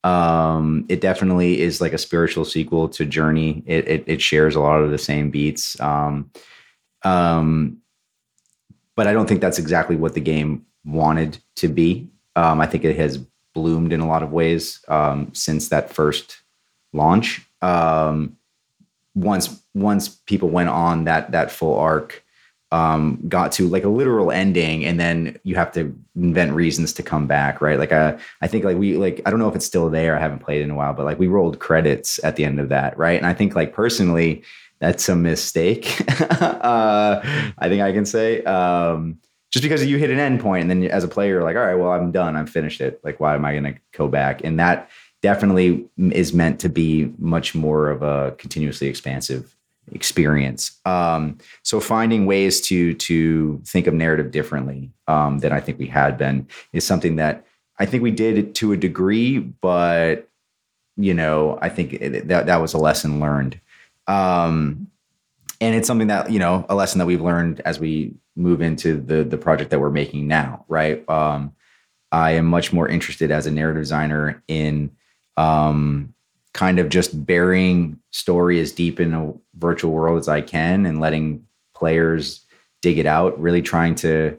Um, 0.03 0.85
it 0.89 1.01
definitely 1.01 1.61
is 1.61 1.79
like 1.79 1.93
a 1.93 1.97
spiritual 1.97 2.45
sequel 2.45 2.89
to 2.89 3.05
Journey. 3.05 3.63
It, 3.65 3.87
it, 3.87 4.03
it 4.07 4.21
shares 4.21 4.55
a 4.55 4.59
lot 4.59 4.81
of 4.81 4.91
the 4.91 4.97
same 4.97 5.29
beats. 5.29 5.79
Um, 5.79 6.31
um, 7.03 7.77
but 8.95 9.07
I 9.07 9.13
don't 9.13 9.27
think 9.27 9.41
that's 9.41 9.59
exactly 9.59 9.95
what 9.95 10.13
the 10.13 10.21
game 10.21 10.65
wanted 10.85 11.37
to 11.55 11.67
be. 11.67 12.09
Um, 12.35 12.61
I 12.61 12.65
think 12.65 12.83
it 12.83 12.95
has 12.97 13.19
bloomed 13.53 13.93
in 13.93 13.99
a 13.99 14.07
lot 14.07 14.23
of 14.23 14.31
ways 14.31 14.83
um, 14.87 15.33
since 15.33 15.69
that 15.69 15.93
first 15.93 16.41
launch. 16.93 17.45
Um, 17.61 18.37
once 19.13 19.61
once 19.73 20.07
people 20.09 20.49
went 20.49 20.69
on 20.69 21.03
that 21.03 21.31
that 21.31 21.51
full 21.51 21.77
arc, 21.77 22.23
um, 22.71 23.19
got 23.27 23.51
to 23.53 23.67
like 23.67 23.83
a 23.83 23.89
literal 23.89 24.31
ending 24.31 24.85
and 24.85 24.99
then 24.99 25.39
you 25.43 25.55
have 25.55 25.71
to 25.73 25.95
invent 26.15 26.53
reasons 26.53 26.93
to 26.93 27.03
come 27.03 27.27
back 27.27 27.61
right? 27.61 27.79
Like 27.79 27.91
uh, 27.91 28.17
i 28.41 28.47
think 28.47 28.63
like 28.63 28.77
we 28.77 28.97
like 28.97 29.21
i 29.25 29.29
don't 29.29 29.39
know 29.39 29.49
if 29.49 29.55
it's 29.55 29.65
still 29.65 29.89
there 29.89 30.15
i 30.15 30.19
haven't 30.19 30.39
played 30.39 30.61
in 30.61 30.69
a 30.69 30.75
while 30.75 30.93
but 30.93 31.05
like 31.05 31.19
we 31.19 31.27
rolled 31.27 31.59
credits 31.59 32.19
at 32.23 32.35
the 32.35 32.45
end 32.45 32.59
of 32.59 32.69
that 32.69 32.97
right? 32.97 33.17
And 33.17 33.25
i 33.25 33.33
think 33.33 33.55
like 33.55 33.73
personally 33.73 34.43
that's 34.79 35.07
a 35.09 35.15
mistake 35.15 36.01
uh, 36.31 37.21
i 37.57 37.69
think 37.69 37.81
i 37.81 37.91
can 37.91 38.05
say 38.05 38.43
um, 38.43 39.19
just 39.51 39.63
because 39.63 39.85
you 39.85 39.97
hit 39.97 40.09
an 40.09 40.19
end 40.19 40.39
point 40.39 40.61
and 40.61 40.69
then 40.69 40.83
as 40.89 41.03
a 41.03 41.07
player 41.07 41.43
like 41.43 41.55
all 41.55 41.65
right 41.65 41.75
well 41.75 41.91
i'm 41.91 42.11
done 42.11 42.35
i've 42.35 42.49
finished 42.49 42.81
it. 42.81 42.99
Like 43.03 43.19
why 43.19 43.35
am 43.35 43.45
i 43.45 43.51
going 43.51 43.73
to 43.73 43.79
go 43.97 44.07
back? 44.07 44.43
And 44.43 44.59
that 44.59 44.89
definitely 45.21 45.85
is 45.97 46.33
meant 46.33 46.59
to 46.61 46.69
be 46.69 47.13
much 47.17 47.53
more 47.53 47.89
of 47.89 48.01
a 48.01 48.31
continuously 48.37 48.87
expansive 48.87 49.55
experience. 49.91 50.79
Um, 50.85 51.37
so 51.63 51.79
finding 51.79 52.25
ways 52.25 52.61
to 52.61 52.93
to 52.95 53.61
think 53.65 53.87
of 53.87 53.93
narrative 53.93 54.31
differently 54.31 54.91
um, 55.07 55.39
than 55.39 55.51
I 55.51 55.59
think 55.59 55.79
we 55.79 55.87
had 55.87 56.17
been 56.17 56.47
is 56.73 56.85
something 56.85 57.17
that 57.17 57.45
I 57.79 57.85
think 57.85 58.03
we 58.03 58.11
did 58.11 58.55
to 58.55 58.71
a 58.73 58.77
degree, 58.77 59.39
but 59.39 60.29
you 60.97 61.13
know 61.13 61.57
I 61.61 61.69
think 61.69 61.93
it, 61.93 62.27
that 62.27 62.45
that 62.45 62.61
was 62.61 62.73
a 62.73 62.77
lesson 62.77 63.19
learned, 63.19 63.59
um, 64.07 64.87
and 65.59 65.75
it's 65.75 65.87
something 65.87 66.07
that 66.07 66.31
you 66.31 66.39
know 66.39 66.65
a 66.69 66.75
lesson 66.75 66.99
that 66.99 67.05
we've 67.05 67.21
learned 67.21 67.61
as 67.61 67.79
we 67.79 68.13
move 68.35 68.61
into 68.61 68.99
the 68.99 69.23
the 69.23 69.37
project 69.37 69.71
that 69.71 69.79
we're 69.79 69.89
making 69.89 70.27
now. 70.27 70.65
Right, 70.67 71.07
um, 71.09 71.53
I 72.11 72.31
am 72.31 72.45
much 72.45 72.71
more 72.71 72.87
interested 72.87 73.31
as 73.31 73.47
a 73.47 73.51
narrative 73.51 73.81
designer 73.81 74.43
in 74.47 74.91
um, 75.37 76.13
kind 76.53 76.79
of 76.79 76.89
just 76.89 77.25
burying 77.25 77.99
story 78.11 78.59
as 78.59 78.71
deep 78.71 78.99
in 78.99 79.13
a 79.13 79.33
virtual 79.55 79.91
world 79.91 80.19
as 80.19 80.27
I 80.27 80.41
can 80.41 80.85
and 80.85 80.99
letting 80.99 81.45
players 81.73 82.45
dig 82.81 82.97
it 82.97 83.05
out, 83.05 83.39
really 83.39 83.61
trying 83.61 83.95
to 83.95 84.37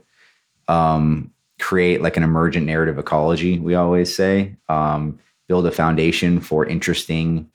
um, 0.69 1.33
create 1.61 2.03
like 2.03 2.17
an 2.17 2.23
emergent 2.23 2.67
narrative 2.67 2.99
ecology, 2.99 3.59
we 3.59 3.75
always 3.75 4.15
say, 4.15 4.57
um, 4.69 5.19
build 5.49 5.67
a 5.67 5.71
foundation 5.71 6.41
for 6.41 6.67
interesting, 6.67 7.51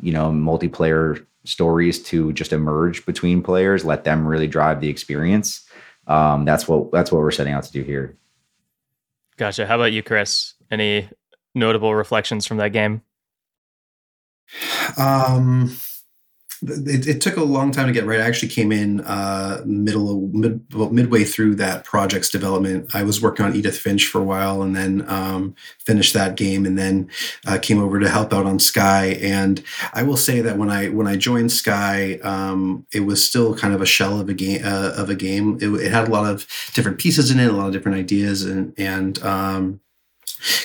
you 0.00 0.12
know, 0.12 0.30
multiplayer 0.30 1.24
stories 1.44 2.02
to 2.04 2.32
just 2.32 2.52
emerge 2.52 3.04
between 3.06 3.42
players, 3.42 3.84
let 3.84 4.04
them 4.04 4.26
really 4.26 4.46
drive 4.46 4.80
the 4.80 4.88
experience. 4.88 5.68
Um, 6.06 6.44
that's 6.44 6.66
what 6.66 6.90
that's 6.90 7.12
what 7.12 7.20
we're 7.20 7.30
setting 7.30 7.52
out 7.52 7.64
to 7.64 7.72
do 7.72 7.82
here. 7.82 8.16
Gotcha. 9.36 9.66
How 9.66 9.76
about 9.76 9.92
you, 9.92 10.02
Chris? 10.02 10.54
Any 10.70 11.08
notable 11.54 11.94
reflections 11.94 12.46
from 12.46 12.56
that 12.58 12.72
game? 12.72 13.02
Um, 14.96 15.76
it, 16.62 17.06
it, 17.06 17.20
took 17.20 17.36
a 17.36 17.44
long 17.44 17.70
time 17.70 17.86
to 17.86 17.92
get 17.92 18.04
right. 18.04 18.20
I 18.20 18.24
actually 18.26 18.48
came 18.48 18.72
in 18.72 19.00
uh, 19.02 19.62
middle 19.64 20.28
mid, 20.32 20.64
well, 20.74 20.90
midway 20.90 21.24
through 21.24 21.54
that 21.56 21.84
project's 21.84 22.30
development. 22.30 22.94
I 22.94 23.04
was 23.04 23.22
working 23.22 23.46
on 23.46 23.54
Edith 23.54 23.78
Finch 23.78 24.06
for 24.06 24.20
a 24.20 24.24
while, 24.24 24.62
and 24.62 24.74
then 24.74 25.04
um, 25.08 25.54
finished 25.84 26.14
that 26.14 26.36
game, 26.36 26.66
and 26.66 26.76
then 26.76 27.10
uh, 27.46 27.58
came 27.60 27.80
over 27.80 28.00
to 28.00 28.08
help 28.08 28.32
out 28.32 28.46
on 28.46 28.58
Sky. 28.58 29.18
And 29.20 29.62
I 29.92 30.02
will 30.02 30.16
say 30.16 30.40
that 30.40 30.58
when 30.58 30.70
I 30.70 30.88
when 30.88 31.06
I 31.06 31.16
joined 31.16 31.52
Sky, 31.52 32.18
um, 32.22 32.86
it 32.92 33.00
was 33.00 33.24
still 33.24 33.54
kind 33.56 33.74
of 33.74 33.80
a 33.80 33.86
shell 33.86 34.18
of 34.18 34.28
a 34.28 34.34
game 34.34 34.62
uh, 34.64 34.94
of 34.96 35.10
a 35.10 35.14
game. 35.14 35.58
It, 35.60 35.68
it, 35.68 35.92
had 35.92 36.08
a 36.08 36.10
lot 36.10 36.28
of 36.28 36.46
different 36.74 36.98
pieces 36.98 37.30
in 37.30 37.38
it, 37.38 37.50
a 37.50 37.52
lot 37.52 37.68
of 37.68 37.72
different 37.72 37.98
ideas, 37.98 38.44
and 38.44 38.74
and 38.76 39.22
um, 39.22 39.80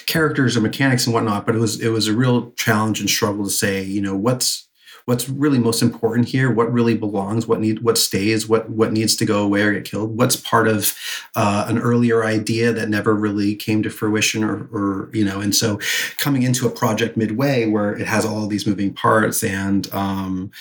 characters 0.05 0.55
or 0.57 0.62
mechanics 0.62 1.05
and 1.05 1.13
whatnot, 1.13 1.45
but 1.45 1.55
it 1.55 1.59
was 1.59 1.81
it 1.81 1.89
was 1.89 2.07
a 2.07 2.15
real 2.15 2.51
challenge 2.51 2.99
and 2.99 3.09
struggle 3.09 3.43
to 3.43 3.49
say, 3.49 3.83
you 3.83 4.01
know, 4.01 4.15
what's 4.15 4.67
what's 5.05 5.27
really 5.27 5.59
most 5.59 5.81
important 5.81 6.29
here, 6.29 6.51
what 6.51 6.71
really 6.71 6.95
belongs, 6.95 7.47
what 7.47 7.59
need 7.59 7.81
what 7.81 7.97
stays, 7.97 8.47
what 8.47 8.69
what 8.69 8.91
needs 8.91 9.15
to 9.17 9.25
go 9.25 9.43
away 9.43 9.62
or 9.62 9.73
get 9.73 9.86
killed, 9.86 10.17
what's 10.17 10.36
part 10.36 10.67
of 10.67 10.97
uh, 11.36 11.65
an 11.67 11.77
earlier 11.77 12.23
idea 12.23 12.71
that 12.71 12.89
never 12.89 13.13
really 13.13 13.55
came 13.55 13.83
to 13.83 13.89
fruition 13.89 14.43
or 14.43 14.67
or 14.71 15.09
you 15.13 15.25
know, 15.25 15.41
and 15.41 15.55
so 15.55 15.79
coming 16.17 16.43
into 16.43 16.67
a 16.67 16.71
project 16.71 17.17
midway 17.17 17.65
where 17.65 17.95
it 17.95 18.07
has 18.07 18.25
all 18.25 18.47
these 18.47 18.67
moving 18.67 18.93
parts 18.93 19.43
and 19.43 19.93
um, 19.93 20.51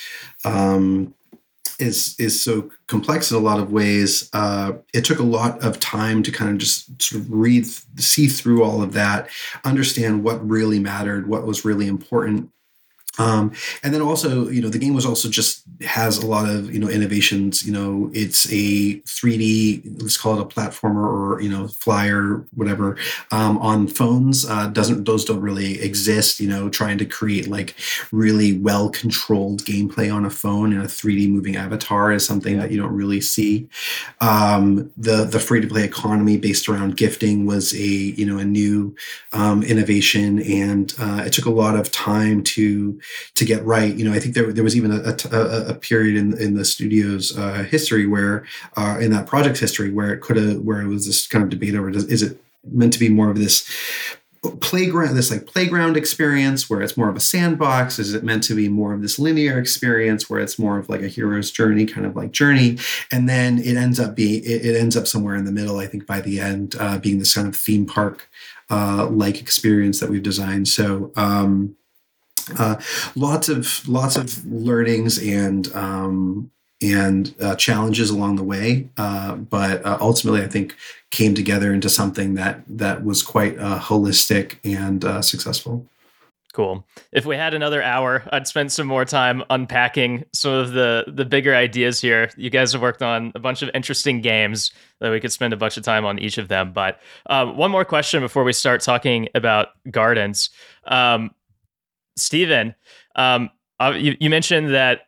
um, 0.44 1.14
is 1.83 2.16
is 2.18 2.40
so 2.40 2.71
complex 2.87 3.31
in 3.31 3.37
a 3.37 3.40
lot 3.40 3.61
of 3.61 3.73
ways. 3.73 4.31
Uh, 4.33 4.73
it 4.95 5.05
took 5.05 5.18
a 5.18 5.25
lot 5.25 5.62
of 5.62 5.81
time 5.81 6.23
to 6.23 6.33
kind 6.33 6.51
of 6.51 6.59
just 6.59 7.03
sort 7.03 7.21
of 7.21 7.31
read, 7.31 7.66
see 8.01 8.27
through 8.29 8.62
all 8.62 8.83
of 8.83 8.92
that, 8.92 9.29
understand 9.64 10.25
what 10.25 10.49
really 10.49 10.79
mattered, 10.79 11.29
what 11.29 11.47
was 11.47 11.64
really 11.64 11.88
important, 11.88 12.51
Um, 13.18 13.53
and 13.83 13.92
then 13.92 14.01
also, 14.01 14.48
you 14.48 14.62
know, 14.62 14.70
the 14.70 14.79
game 14.79 14.94
was 14.94 15.05
also 15.05 15.29
just 15.29 15.64
has 15.83 16.18
a 16.18 16.27
lot 16.27 16.48
of 16.48 16.72
you 16.72 16.79
know 16.79 16.88
innovations. 16.88 17.64
You 17.64 17.72
know, 17.72 18.11
it's 18.14 18.46
a 18.46 19.01
3D, 19.01 20.01
let's 20.01 20.16
call 20.16 20.38
it 20.38 20.42
a 20.42 20.46
platformer 20.46 21.05
or 21.05 21.40
you 21.42 21.51
know 21.51 21.68
flyer, 21.68 22.46
whatever, 22.55 22.96
um, 23.31 23.59
on 23.59 23.87
phones. 23.87 24.46
Uh, 24.46 24.68
doesn't 24.68 25.05
those 25.05 25.27
don't 25.27 25.40
really 25.40 25.81
exist? 25.83 26.40
You 26.40 26.48
know, 26.48 26.70
trying 26.70 26.96
to 26.98 27.05
create 27.05 27.48
like 27.48 27.75
really 28.12 28.59
well 28.59 28.88
controlled 28.88 29.64
gameplay 29.64 30.12
on 30.12 30.25
a 30.25 30.31
phone 30.31 30.72
in 30.72 30.81
a 30.81 30.85
3D 30.85 31.29
moving 31.29 31.57
avatar 31.57 32.12
is 32.12 32.27
something 32.27 32.55
yeah. 32.55 32.62
that 32.62 32.70
you 32.70 32.81
don't 32.81 32.94
really 32.94 33.20
see. 33.20 33.68
Um, 34.22 34.90
the 34.96 35.25
the 35.25 35.40
free 35.40 35.61
to 35.61 35.66
play 35.66 35.85
economy 35.85 36.38
based 36.38 36.66
around 36.66 36.96
gifting 36.96 37.44
was 37.44 37.75
a 37.75 37.79
you 37.79 38.25
know 38.25 38.38
a 38.38 38.44
new 38.44 38.96
um, 39.35 39.62
innovation, 39.62 40.40
and 40.42 40.94
uh, 40.98 41.25
it 41.27 41.35
took 41.35 41.44
a 41.44 41.51
lot 41.51 41.77
of 41.77 41.92
time 41.92 42.42
to 42.42 42.98
to 43.35 43.45
get 43.45 43.65
right. 43.65 43.95
You 43.95 44.05
know, 44.05 44.15
I 44.15 44.19
think 44.19 44.35
there 44.35 44.53
there 44.53 44.65
was 44.65 44.77
even 44.77 44.93
a, 44.93 45.17
a, 45.31 45.71
a 45.71 45.75
period 45.75 46.17
in 46.17 46.38
in 46.38 46.55
the 46.55 46.65
studio's 46.65 47.37
uh, 47.37 47.65
history 47.65 48.07
where 48.07 48.45
uh, 48.77 48.99
in 49.01 49.11
that 49.12 49.27
project's 49.27 49.61
history 49.61 49.91
where 49.91 50.12
it 50.12 50.21
could 50.21 50.37
have 50.37 50.59
where 50.61 50.81
it 50.81 50.88
was 50.88 51.07
this 51.07 51.27
kind 51.27 51.43
of 51.43 51.51
debate 51.51 51.75
over 51.75 51.91
does, 51.91 52.05
is 52.07 52.23
it 52.23 52.38
meant 52.65 52.93
to 52.93 52.99
be 52.99 53.09
more 53.09 53.31
of 53.31 53.38
this 53.38 53.69
playground 54.61 55.15
this 55.15 55.31
like 55.31 55.47
playground 55.47 55.97
experience 55.97 56.69
where 56.69 56.83
it's 56.83 56.97
more 56.97 57.09
of 57.09 57.17
a 57.17 57.21
sandbox? 57.21 57.99
Is 57.99 58.12
it 58.12 58.25
meant 58.25 58.43
to 58.45 58.55
be 58.55 58.69
more 58.69 58.93
of 58.93 59.01
this 59.01 59.19
linear 59.19 59.59
experience 59.59 60.29
where 60.29 60.41
it's 60.41 60.59
more 60.59 60.79
of 60.79 60.88
like 60.88 61.01
a 61.01 61.09
hero's 61.09 61.51
journey 61.51 61.87
kind 61.87 62.07
of 62.07 62.17
like 62.17 62.33
journey? 62.33 62.79
And 63.12 63.29
then 63.29 63.59
it 63.59 63.77
ends 63.77 64.01
up 64.01 64.17
being 64.17 64.43
it, 64.45 64.75
ends 64.77 64.97
up 64.97 65.07
somewhere 65.07 65.37
in 65.37 65.45
the 65.45 65.53
middle 65.53 65.79
i 65.79 65.87
think 65.87 66.07
by 66.07 66.21
the 66.21 66.41
end 66.41 66.75
uh, 66.81 66.99
being 66.99 67.19
this 67.19 67.35
kind 67.35 67.47
of 67.47 67.55
theme 67.55 67.87
park 67.87 68.29
uh, 68.73 69.07
like 69.11 69.38
experience 69.38 70.01
that 70.01 70.09
we've 70.09 70.23
designed. 70.23 70.67
So 70.67 71.12
um, 71.15 71.77
uh, 72.59 72.81
lots 73.14 73.48
of 73.48 73.88
lots 73.88 74.16
of 74.16 74.44
learnings 74.46 75.18
and 75.18 75.72
um, 75.74 76.50
and 76.83 77.35
uh, 77.40 77.55
challenges 77.55 78.11
along 78.11 78.37
the 78.37 78.42
way, 78.42 78.88
uh, 78.96 79.37
but 79.37 79.85
uh, 79.87 79.98
ultimately, 80.00 80.42
I 80.42 80.48
think 80.48 80.76
came 81.11 81.35
together 81.35 81.72
into 81.72 81.88
something 81.88 82.35
that 82.35 82.62
that 82.66 83.05
was 83.05 83.22
quite 83.22 83.59
uh, 83.59 83.78
holistic 83.78 84.57
and 84.64 85.05
uh, 85.05 85.22
successful. 85.22 85.87
Cool. 86.52 86.87
If 87.12 87.24
we 87.24 87.37
had 87.37 87.55
another 87.55 87.83
hour, 87.83 88.24
I'd 88.31 88.46
spend 88.46 88.70
some 88.70 88.87
more 88.87 89.07
time 89.07 89.42
unpacking 89.48 90.24
some 90.35 90.52
of 90.52 90.72
the 90.72 91.05
the 91.07 91.24
bigger 91.24 91.55
ideas 91.55 91.98
here. 92.00 92.31
You 92.37 92.50
guys 92.50 92.72
have 92.74 92.83
worked 92.83 93.02
on 93.02 93.33
a 93.35 93.38
bunch 93.38 93.62
of 93.62 93.70
interesting 93.72 94.20
games 94.20 94.70
that 95.00 95.11
we 95.11 95.18
could 95.18 95.33
spend 95.33 95.55
a 95.55 95.57
bunch 95.57 95.78
of 95.78 95.83
time 95.83 96.05
on 96.05 96.18
each 96.18 96.37
of 96.37 96.48
them. 96.48 96.72
But 96.72 97.00
um, 97.31 97.57
one 97.57 97.70
more 97.70 97.87
question 97.87 98.20
before 98.20 98.44
we 98.44 98.52
start 98.52 98.83
talking 98.83 99.28
about 99.35 99.68
gardens. 99.90 100.50
Um, 100.85 101.31
Stephen, 102.16 102.75
um, 103.16 103.51
uh, 103.81 103.94
you, 103.96 104.16
you 104.20 104.31
mentioned 104.31 104.72
that 104.75 105.03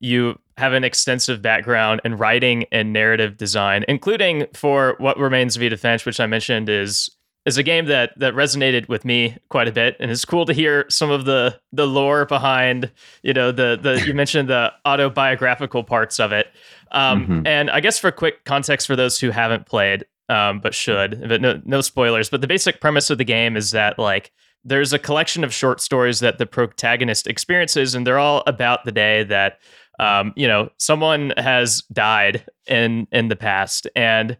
you 0.00 0.38
have 0.56 0.72
an 0.72 0.84
extensive 0.84 1.40
background 1.42 2.00
in 2.04 2.16
writing 2.16 2.66
and 2.70 2.92
narrative 2.92 3.36
design, 3.36 3.84
including 3.88 4.46
for 4.54 4.94
What 4.98 5.18
Remains 5.18 5.56
of 5.56 5.62
Edith 5.62 5.80
Finch, 5.80 6.04
which 6.04 6.20
I 6.20 6.26
mentioned 6.26 6.68
is 6.68 7.10
is 7.46 7.56
a 7.56 7.62
game 7.62 7.86
that 7.86 8.12
that 8.18 8.34
resonated 8.34 8.88
with 8.88 9.04
me 9.04 9.36
quite 9.48 9.66
a 9.66 9.72
bit, 9.72 9.96
and 9.98 10.10
it's 10.10 10.24
cool 10.24 10.44
to 10.44 10.52
hear 10.52 10.84
some 10.90 11.10
of 11.10 11.24
the 11.24 11.58
the 11.72 11.86
lore 11.86 12.26
behind. 12.26 12.90
You 13.22 13.32
know, 13.32 13.50
the 13.50 13.78
the 13.80 14.04
you 14.06 14.14
mentioned 14.14 14.48
the 14.48 14.72
autobiographical 14.84 15.82
parts 15.84 16.20
of 16.20 16.32
it, 16.32 16.48
um, 16.92 17.22
mm-hmm. 17.22 17.46
and 17.46 17.70
I 17.70 17.80
guess 17.80 17.98
for 17.98 18.12
quick 18.12 18.44
context 18.44 18.86
for 18.86 18.96
those 18.96 19.18
who 19.18 19.30
haven't 19.30 19.66
played, 19.66 20.04
um, 20.28 20.60
but 20.60 20.74
should, 20.74 21.26
but 21.28 21.40
no 21.40 21.60
no 21.64 21.80
spoilers. 21.80 22.28
But 22.28 22.42
the 22.42 22.46
basic 22.46 22.80
premise 22.80 23.08
of 23.08 23.18
the 23.18 23.24
game 23.24 23.56
is 23.56 23.70
that 23.70 23.98
like 23.98 24.32
there's 24.64 24.92
a 24.92 24.98
collection 24.98 25.44
of 25.44 25.52
short 25.52 25.80
stories 25.80 26.20
that 26.20 26.38
the 26.38 26.46
protagonist 26.46 27.26
experiences, 27.26 27.94
and 27.94 28.06
they're 28.06 28.18
all 28.18 28.42
about 28.46 28.84
the 28.84 28.92
day 28.92 29.24
that 29.24 29.58
um, 29.98 30.32
you 30.36 30.46
know 30.46 30.70
someone 30.78 31.32
has 31.36 31.82
died 31.92 32.44
in 32.66 33.06
in 33.12 33.28
the 33.28 33.36
past. 33.36 33.86
And 33.96 34.36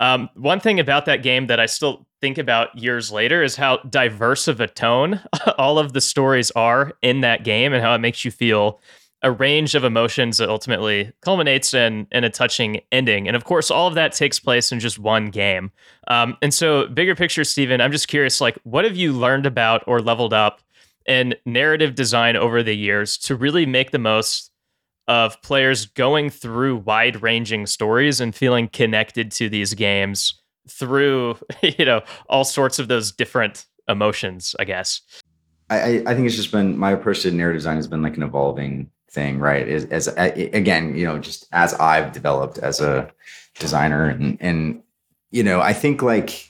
um, 0.00 0.28
one 0.34 0.60
thing 0.60 0.78
about 0.78 1.06
that 1.06 1.22
game 1.22 1.46
that 1.46 1.58
I 1.58 1.66
still 1.66 2.06
think 2.20 2.38
about 2.38 2.76
years 2.76 3.10
later 3.10 3.42
is 3.42 3.56
how 3.56 3.78
diverse 3.78 4.48
of 4.48 4.60
a 4.60 4.66
tone 4.66 5.20
all 5.58 5.78
of 5.78 5.92
the 5.92 6.00
stories 6.00 6.50
are 6.52 6.92
in 7.02 7.20
that 7.20 7.44
game, 7.44 7.72
and 7.72 7.82
how 7.82 7.94
it 7.94 7.98
makes 7.98 8.24
you 8.24 8.30
feel 8.30 8.80
a 9.22 9.32
range 9.32 9.74
of 9.74 9.82
emotions 9.82 10.38
that 10.38 10.48
ultimately 10.48 11.10
culminates 11.22 11.72
in 11.74 12.06
in 12.12 12.24
a 12.24 12.30
touching 12.30 12.80
ending. 12.92 13.26
And 13.26 13.36
of 13.36 13.44
course, 13.44 13.70
all 13.70 13.88
of 13.88 13.94
that 13.94 14.12
takes 14.12 14.38
place 14.38 14.72
in 14.72 14.80
just 14.80 14.98
one 14.98 15.30
game. 15.30 15.72
Um, 16.08 16.36
and 16.42 16.52
so, 16.52 16.86
bigger 16.88 17.14
picture, 17.14 17.44
Stephen, 17.44 17.80
I'm 17.80 17.92
just 17.92 18.08
curious, 18.08 18.40
like, 18.40 18.58
what 18.62 18.84
have 18.84 18.96
you 18.96 19.12
learned 19.12 19.46
about 19.46 19.82
or 19.86 20.00
leveled 20.00 20.32
up 20.32 20.60
in 21.06 21.34
narrative 21.44 21.94
design 21.94 22.36
over 22.36 22.62
the 22.62 22.76
years 22.76 23.16
to 23.18 23.36
really 23.36 23.64
make 23.64 23.90
the 23.90 23.98
most 23.98 24.50
of 25.08 25.40
players 25.40 25.86
going 25.86 26.30
through 26.30 26.78
wide 26.78 27.22
ranging 27.22 27.64
stories 27.66 28.20
and 28.20 28.34
feeling 28.34 28.68
connected 28.68 29.30
to 29.30 29.48
these 29.48 29.72
games 29.72 30.42
through, 30.68 31.36
you 31.62 31.84
know, 31.84 32.02
all 32.28 32.44
sorts 32.44 32.78
of 32.78 32.88
those 32.88 33.12
different 33.12 33.66
emotions, 33.88 34.56
I 34.58 34.64
guess. 34.64 35.00
I, 35.70 36.02
I 36.06 36.14
think 36.14 36.26
it's 36.26 36.36
just 36.36 36.52
been 36.52 36.76
my 36.76 36.92
approach 36.92 37.22
to 37.22 37.30
narrative 37.30 37.60
design 37.60 37.76
has 37.76 37.88
been 37.88 38.02
like 38.02 38.16
an 38.16 38.22
evolving 38.22 38.90
thing, 39.16 39.40
right? 39.40 39.66
Is 39.66 39.86
as 39.86 40.06
again, 40.08 40.94
you 40.94 41.06
know, 41.06 41.18
just 41.18 41.48
as 41.52 41.74
I've 41.74 42.12
developed 42.12 42.58
as 42.58 42.80
a 42.80 43.10
designer, 43.58 44.08
and 44.08 44.36
and 44.40 44.82
you 45.30 45.42
know, 45.42 45.60
I 45.60 45.72
think 45.72 46.02
like 46.02 46.48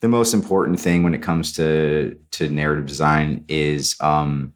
the 0.00 0.08
most 0.08 0.34
important 0.34 0.78
thing 0.78 1.02
when 1.02 1.14
it 1.14 1.22
comes 1.22 1.52
to 1.54 2.16
to 2.32 2.48
narrative 2.50 2.86
design 2.86 3.44
is 3.48 3.96
um, 4.00 4.52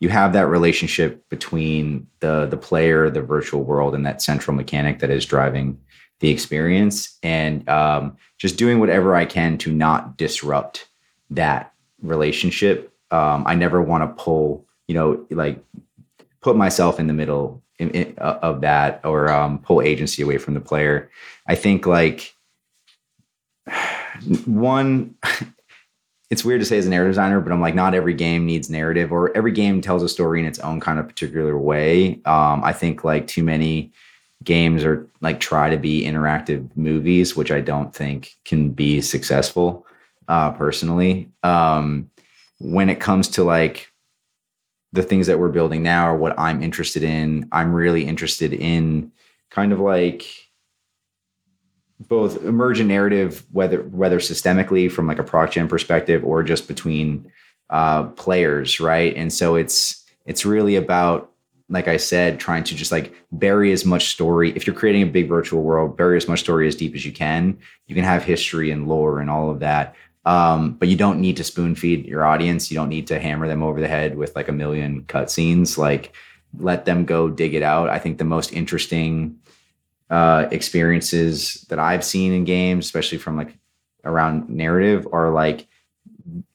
you 0.00 0.08
have 0.08 0.32
that 0.32 0.48
relationship 0.48 1.28
between 1.28 2.06
the 2.20 2.46
the 2.46 2.56
player, 2.56 3.10
the 3.10 3.22
virtual 3.22 3.62
world, 3.62 3.94
and 3.94 4.04
that 4.06 4.22
central 4.22 4.56
mechanic 4.56 4.98
that 5.00 5.10
is 5.10 5.26
driving 5.26 5.78
the 6.20 6.30
experience, 6.30 7.18
and 7.22 7.68
um, 7.68 8.16
just 8.38 8.56
doing 8.56 8.80
whatever 8.80 9.14
I 9.14 9.26
can 9.26 9.58
to 9.58 9.70
not 9.70 10.16
disrupt 10.16 10.88
that 11.30 11.72
relationship. 12.00 12.90
Um, 13.10 13.44
I 13.46 13.54
never 13.54 13.82
want 13.82 14.02
to 14.02 14.24
pull, 14.24 14.66
you 14.88 14.94
know, 14.94 15.26
like 15.30 15.62
put 16.44 16.56
myself 16.56 17.00
in 17.00 17.06
the 17.06 17.14
middle 17.14 17.62
in, 17.78 17.90
in, 17.92 18.14
uh, 18.18 18.38
of 18.42 18.60
that 18.60 19.00
or 19.02 19.32
um, 19.32 19.58
pull 19.58 19.80
agency 19.80 20.22
away 20.22 20.36
from 20.36 20.52
the 20.52 20.60
player. 20.60 21.10
I 21.48 21.54
think 21.54 21.86
like 21.86 22.34
one, 24.44 25.14
it's 26.30 26.44
weird 26.44 26.60
to 26.60 26.66
say 26.66 26.76
as 26.76 26.86
a 26.86 26.90
narrative 26.90 27.12
designer, 27.12 27.40
but 27.40 27.50
I'm 27.50 27.62
like, 27.62 27.74
not 27.74 27.94
every 27.94 28.12
game 28.12 28.44
needs 28.44 28.68
narrative 28.68 29.10
or 29.10 29.34
every 29.34 29.52
game 29.52 29.80
tells 29.80 30.02
a 30.02 30.08
story 30.08 30.38
in 30.38 30.44
its 30.44 30.58
own 30.58 30.80
kind 30.80 30.98
of 30.98 31.08
particular 31.08 31.56
way. 31.56 32.20
Um, 32.26 32.62
I 32.62 32.74
think 32.74 33.04
like 33.04 33.26
too 33.26 33.42
many 33.42 33.94
games 34.42 34.84
are 34.84 35.08
like 35.22 35.40
try 35.40 35.70
to 35.70 35.78
be 35.78 36.04
interactive 36.04 36.68
movies, 36.76 37.34
which 37.34 37.50
I 37.50 37.62
don't 37.62 37.94
think 37.94 38.34
can 38.44 38.68
be 38.68 39.00
successful 39.00 39.86
uh, 40.28 40.50
personally. 40.50 41.30
Um, 41.42 42.10
when 42.60 42.90
it 42.90 43.00
comes 43.00 43.28
to 43.28 43.44
like 43.44 43.93
the 44.94 45.02
things 45.02 45.26
that 45.26 45.40
we're 45.40 45.48
building 45.48 45.82
now 45.82 46.04
are 46.04 46.16
what 46.16 46.38
I'm 46.38 46.62
interested 46.62 47.02
in. 47.02 47.48
I'm 47.50 47.74
really 47.74 48.06
interested 48.06 48.52
in 48.52 49.10
kind 49.50 49.72
of 49.72 49.80
like 49.80 50.24
both 51.98 52.44
emergent 52.44 52.88
narrative, 52.88 53.44
whether 53.50 53.82
whether 53.82 54.20
systemically 54.20 54.90
from 54.90 55.08
like 55.08 55.18
a 55.18 55.24
proc 55.24 55.54
perspective 55.68 56.24
or 56.24 56.44
just 56.44 56.68
between 56.68 57.30
uh, 57.70 58.04
players, 58.04 58.78
right? 58.78 59.14
And 59.16 59.32
so 59.32 59.56
it's 59.56 60.04
it's 60.26 60.46
really 60.46 60.76
about 60.76 61.32
like 61.68 61.88
I 61.88 61.96
said, 61.96 62.38
trying 62.38 62.62
to 62.64 62.74
just 62.76 62.92
like 62.92 63.14
bury 63.32 63.72
as 63.72 63.84
much 63.84 64.10
story. 64.10 64.52
If 64.54 64.66
you're 64.66 64.76
creating 64.76 65.02
a 65.02 65.06
big 65.06 65.28
virtual 65.28 65.62
world, 65.62 65.96
bury 65.96 66.16
as 66.16 66.28
much 66.28 66.40
story 66.40 66.68
as 66.68 66.76
deep 66.76 66.94
as 66.94 67.04
you 67.04 67.12
can. 67.12 67.58
You 67.86 67.94
can 67.94 68.04
have 68.04 68.22
history 68.22 68.70
and 68.70 68.86
lore 68.86 69.18
and 69.18 69.30
all 69.30 69.50
of 69.50 69.60
that, 69.60 69.96
um, 70.24 70.72
but 70.74 70.88
you 70.88 70.96
don't 70.96 71.20
need 71.20 71.36
to 71.36 71.44
spoon 71.44 71.74
feed 71.74 72.06
your 72.06 72.24
audience. 72.24 72.70
You 72.70 72.76
don't 72.76 72.88
need 72.88 73.06
to 73.08 73.18
hammer 73.18 73.46
them 73.46 73.62
over 73.62 73.80
the 73.80 73.88
head 73.88 74.16
with 74.16 74.34
like 74.34 74.48
a 74.48 74.52
million 74.52 75.02
cutscenes. 75.02 75.76
Like, 75.76 76.14
let 76.58 76.84
them 76.84 77.04
go 77.04 77.28
dig 77.28 77.54
it 77.54 77.62
out. 77.62 77.88
I 77.88 77.98
think 77.98 78.18
the 78.18 78.24
most 78.24 78.52
interesting 78.52 79.38
uh, 80.08 80.46
experiences 80.50 81.66
that 81.68 81.78
I've 81.78 82.04
seen 82.04 82.32
in 82.32 82.44
games, 82.44 82.86
especially 82.86 83.18
from 83.18 83.36
like 83.36 83.56
around 84.04 84.48
narrative, 84.48 85.06
are 85.12 85.30
like, 85.30 85.66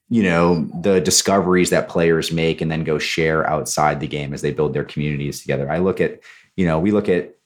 you 0.08 0.24
know, 0.24 0.68
the 0.80 1.00
discoveries 1.00 1.70
that 1.70 1.88
players 1.88 2.32
make 2.32 2.60
and 2.60 2.70
then 2.70 2.82
go 2.82 2.98
share 2.98 3.48
outside 3.48 4.00
the 4.00 4.08
game 4.08 4.32
as 4.34 4.42
they 4.42 4.52
build 4.52 4.74
their 4.74 4.84
communities 4.84 5.40
together. 5.40 5.70
I 5.70 5.78
look 5.78 6.00
at, 6.00 6.20
you 6.56 6.66
know, 6.66 6.80
we 6.80 6.90
look 6.90 7.08
at 7.08 7.36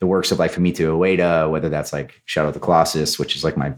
the 0.00 0.06
works 0.06 0.32
of 0.32 0.40
like 0.40 0.52
Fumito 0.52 0.98
Ueda, 0.98 1.48
whether 1.48 1.68
that's 1.68 1.92
like 1.92 2.20
Shadow 2.24 2.48
of 2.48 2.54
the 2.54 2.60
Colossus, 2.60 3.20
which 3.20 3.36
is 3.36 3.44
like 3.44 3.56
my 3.56 3.74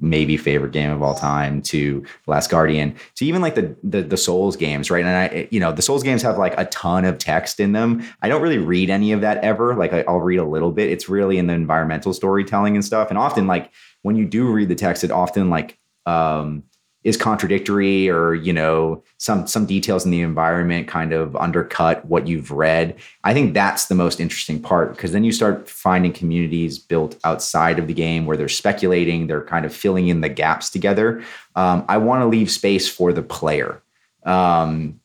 maybe 0.00 0.36
favorite 0.36 0.72
game 0.72 0.90
of 0.90 1.02
all 1.02 1.14
time 1.14 1.62
to 1.62 2.04
Last 2.26 2.50
Guardian 2.50 2.96
to 3.14 3.24
even 3.24 3.40
like 3.40 3.54
the, 3.54 3.76
the 3.84 4.02
the 4.02 4.16
Souls 4.16 4.56
games, 4.56 4.90
right? 4.90 5.04
And 5.04 5.16
I, 5.16 5.48
you 5.50 5.60
know, 5.60 5.72
the 5.72 5.82
Souls 5.82 6.02
games 6.02 6.22
have 6.22 6.36
like 6.36 6.58
a 6.58 6.64
ton 6.66 7.04
of 7.04 7.18
text 7.18 7.60
in 7.60 7.72
them. 7.72 8.04
I 8.22 8.28
don't 8.28 8.42
really 8.42 8.58
read 8.58 8.90
any 8.90 9.12
of 9.12 9.20
that 9.20 9.38
ever. 9.38 9.74
Like 9.74 9.92
I, 9.92 10.04
will 10.08 10.20
read 10.20 10.38
a 10.38 10.44
little 10.44 10.72
bit. 10.72 10.90
It's 10.90 11.08
really 11.08 11.38
in 11.38 11.46
the 11.46 11.54
environmental 11.54 12.12
storytelling 12.12 12.74
and 12.74 12.84
stuff. 12.84 13.08
And 13.10 13.18
often, 13.18 13.46
like 13.46 13.72
when 14.02 14.16
you 14.16 14.24
do 14.24 14.50
read 14.50 14.68
the 14.68 14.74
text, 14.74 15.04
it 15.04 15.10
often 15.10 15.50
like 15.50 15.78
um 16.06 16.64
is 17.08 17.16
contradictory 17.16 18.10
or 18.10 18.34
you 18.34 18.52
know 18.52 19.02
some 19.16 19.46
some 19.46 19.64
details 19.64 20.04
in 20.04 20.10
the 20.10 20.20
environment 20.20 20.86
kind 20.86 21.14
of 21.14 21.34
undercut 21.36 22.04
what 22.04 22.28
you've 22.28 22.50
read. 22.50 22.94
I 23.24 23.32
think 23.32 23.54
that's 23.54 23.86
the 23.86 23.94
most 23.94 24.20
interesting 24.20 24.60
part 24.60 24.94
because 24.94 25.12
then 25.12 25.24
you 25.24 25.32
start 25.32 25.70
finding 25.70 26.12
communities 26.12 26.78
built 26.78 27.18
outside 27.24 27.78
of 27.78 27.86
the 27.86 27.94
game 27.94 28.26
where 28.26 28.36
they're 28.36 28.48
speculating 28.48 29.26
they're 29.26 29.42
kind 29.42 29.64
of 29.64 29.74
filling 29.74 30.08
in 30.08 30.20
the 30.20 30.28
gaps 30.28 30.68
together. 30.68 31.24
Um, 31.56 31.84
i 31.88 31.96
want 31.96 32.20
to 32.20 32.26
leave 32.26 32.50
space 32.50 32.88
for 32.88 33.12
the 33.12 33.22
player. 33.22 33.82
Um, 34.24 35.00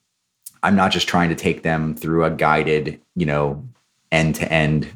i'm 0.62 0.76
not 0.76 0.92
just 0.92 1.08
trying 1.08 1.30
to 1.30 1.36
take 1.36 1.64
them 1.64 1.96
through 1.96 2.26
a 2.26 2.32
guided 2.32 3.00
you 3.16 3.26
know 3.26 3.64
end 4.12 4.36
to 4.36 4.52
end 4.52 4.92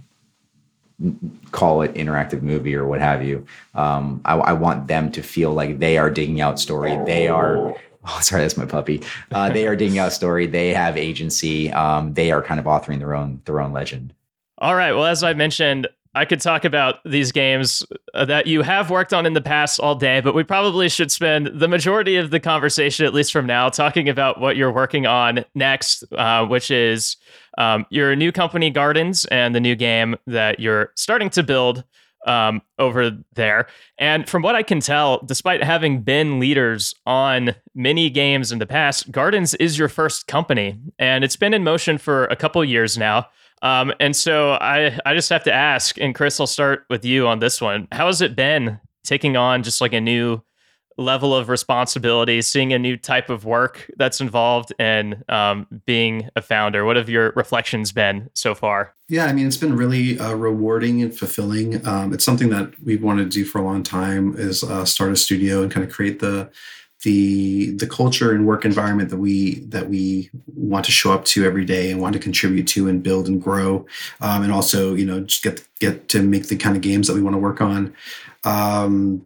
call 1.51 1.81
it 1.81 1.93
interactive 1.93 2.41
movie 2.41 2.75
or 2.75 2.87
what 2.87 2.99
have 2.99 3.23
you. 3.23 3.45
Um, 3.75 4.21
I, 4.25 4.35
I, 4.35 4.53
want 4.53 4.87
them 4.87 5.11
to 5.11 5.21
feel 5.21 5.53
like 5.53 5.77
they 5.77 5.97
are 5.97 6.09
digging 6.09 6.41
out 6.41 6.59
story. 6.59 6.97
They 7.05 7.27
are. 7.27 7.75
Oh, 8.09 8.19
sorry, 8.21 8.43
that's 8.43 8.55
my 8.55 8.65
puppy. 8.65 9.03
Uh, 9.33 9.49
they 9.49 9.67
are 9.67 9.75
digging 9.75 9.99
out 9.99 10.13
story. 10.13 10.47
They 10.47 10.73
have 10.73 10.95
agency. 10.95 11.69
Um, 11.73 12.13
they 12.13 12.31
are 12.31 12.41
kind 12.41 12.57
of 12.57 12.65
authoring 12.65 12.99
their 12.99 13.13
own 13.13 13.41
their 13.43 13.59
own 13.59 13.73
legend. 13.73 14.13
All 14.59 14.75
right. 14.75 14.93
Well, 14.93 15.03
as 15.03 15.23
I 15.23 15.33
mentioned, 15.33 15.89
I 16.17 16.25
could 16.25 16.41
talk 16.41 16.65
about 16.65 16.95
these 17.05 17.31
games 17.31 17.85
uh, 18.15 18.25
that 18.25 18.47
you 18.47 18.63
have 18.63 18.89
worked 18.89 19.13
on 19.13 19.25
in 19.27 19.33
the 19.33 19.41
past 19.41 19.79
all 19.79 19.93
day, 19.93 20.19
but 20.19 20.33
we 20.33 20.43
probably 20.43 20.89
should 20.89 21.11
spend 21.11 21.47
the 21.53 21.67
majority 21.67 22.15
of 22.15 22.31
the 22.31 22.39
conversation, 22.39 23.05
at 23.05 23.13
least 23.13 23.31
from 23.31 23.45
now, 23.45 23.69
talking 23.69 24.09
about 24.09 24.39
what 24.39 24.55
you're 24.55 24.71
working 24.71 25.05
on 25.05 25.45
next, 25.53 26.03
uh, 26.13 26.45
which 26.45 26.71
is 26.71 27.17
um, 27.57 27.85
your 27.89 28.15
new 28.15 28.31
company, 28.31 28.69
Gardens, 28.69 29.25
and 29.25 29.53
the 29.53 29.59
new 29.59 29.75
game 29.75 30.15
that 30.27 30.59
you're 30.59 30.91
starting 30.95 31.29
to 31.31 31.43
build 31.43 31.83
um, 32.25 32.61
over 32.77 33.11
there. 33.33 33.67
And 33.97 34.27
from 34.27 34.41
what 34.41 34.55
I 34.55 34.63
can 34.63 34.79
tell, 34.79 35.23
despite 35.25 35.63
having 35.63 36.01
been 36.01 36.39
leaders 36.39 36.93
on 37.05 37.55
many 37.73 38.09
games 38.09 38.51
in 38.51 38.59
the 38.59 38.65
past, 38.65 39.11
Gardens 39.11 39.53
is 39.55 39.79
your 39.79 39.87
first 39.89 40.27
company, 40.27 40.79
and 40.99 41.23
it's 41.23 41.35
been 41.35 41.53
in 41.53 41.63
motion 41.63 41.97
for 41.97 42.25
a 42.25 42.35
couple 42.35 42.63
years 42.63 42.97
now. 42.97 43.27
Um, 43.61 43.91
and 43.99 44.15
so 44.15 44.51
I, 44.51 44.99
I 45.05 45.13
just 45.15 45.29
have 45.29 45.43
to 45.45 45.53
ask, 45.53 45.97
and 45.99 46.13
Chris, 46.13 46.39
I'll 46.39 46.47
start 46.47 46.85
with 46.89 47.03
you 47.03 47.27
on 47.27 47.39
this 47.39 47.59
one. 47.59 47.87
How 47.91 48.05
has 48.07 48.21
it 48.21 48.35
been 48.35 48.79
taking 49.03 49.37
on 49.37 49.63
just 49.63 49.81
like 49.81 49.93
a 49.93 50.01
new 50.01 50.43
level 50.97 51.35
of 51.35 51.49
responsibility, 51.49 52.41
seeing 52.41 52.73
a 52.73 52.79
new 52.79 52.97
type 52.97 53.29
of 53.29 53.45
work 53.45 53.89
that's 53.97 54.19
involved 54.19 54.73
in 54.79 55.23
um, 55.29 55.67
being 55.85 56.29
a 56.35 56.41
founder? 56.41 56.85
What 56.85 56.95
have 56.95 57.09
your 57.09 57.31
reflections 57.35 57.91
been 57.91 58.29
so 58.33 58.55
far? 58.55 58.93
Yeah, 59.07 59.25
I 59.25 59.33
mean, 59.33 59.47
it's 59.47 59.57
been 59.57 59.75
really 59.75 60.19
uh, 60.19 60.33
rewarding 60.33 61.01
and 61.01 61.17
fulfilling. 61.17 61.85
Um, 61.87 62.13
it's 62.13 62.25
something 62.25 62.49
that 62.49 62.73
we've 62.83 63.03
wanted 63.03 63.31
to 63.31 63.39
do 63.39 63.45
for 63.45 63.59
a 63.59 63.63
long 63.63 63.83
time 63.83 64.35
is 64.37 64.63
uh, 64.63 64.85
start 64.85 65.11
a 65.11 65.15
studio 65.15 65.61
and 65.61 65.71
kind 65.71 65.85
of 65.85 65.91
create 65.91 66.19
the 66.19 66.49
the 67.03 67.71
the 67.75 67.87
culture 67.87 68.31
and 68.31 68.47
work 68.47 68.65
environment 68.65 69.09
that 69.09 69.17
we 69.17 69.59
that 69.65 69.87
we 69.87 70.29
want 70.55 70.83
to 70.83 70.91
show 70.91 71.13
up 71.13 71.25
to 71.25 71.45
every 71.45 71.63
day 71.63 71.91
and 71.91 72.01
want 72.01 72.13
to 72.13 72.19
contribute 72.19 72.67
to 72.67 72.87
and 72.87 73.03
build 73.03 73.27
and 73.27 73.41
grow 73.41 73.85
um, 74.21 74.43
and 74.43 74.51
also 74.51 74.95
you 74.95 75.05
know 75.05 75.19
just 75.21 75.43
get 75.43 75.67
get 75.79 76.09
to 76.09 76.23
make 76.23 76.47
the 76.47 76.55
kind 76.55 76.75
of 76.75 76.81
games 76.81 77.07
that 77.07 77.13
we 77.13 77.21
want 77.21 77.35
to 77.35 77.39
work 77.39 77.61
on 77.61 77.93
um, 78.45 79.25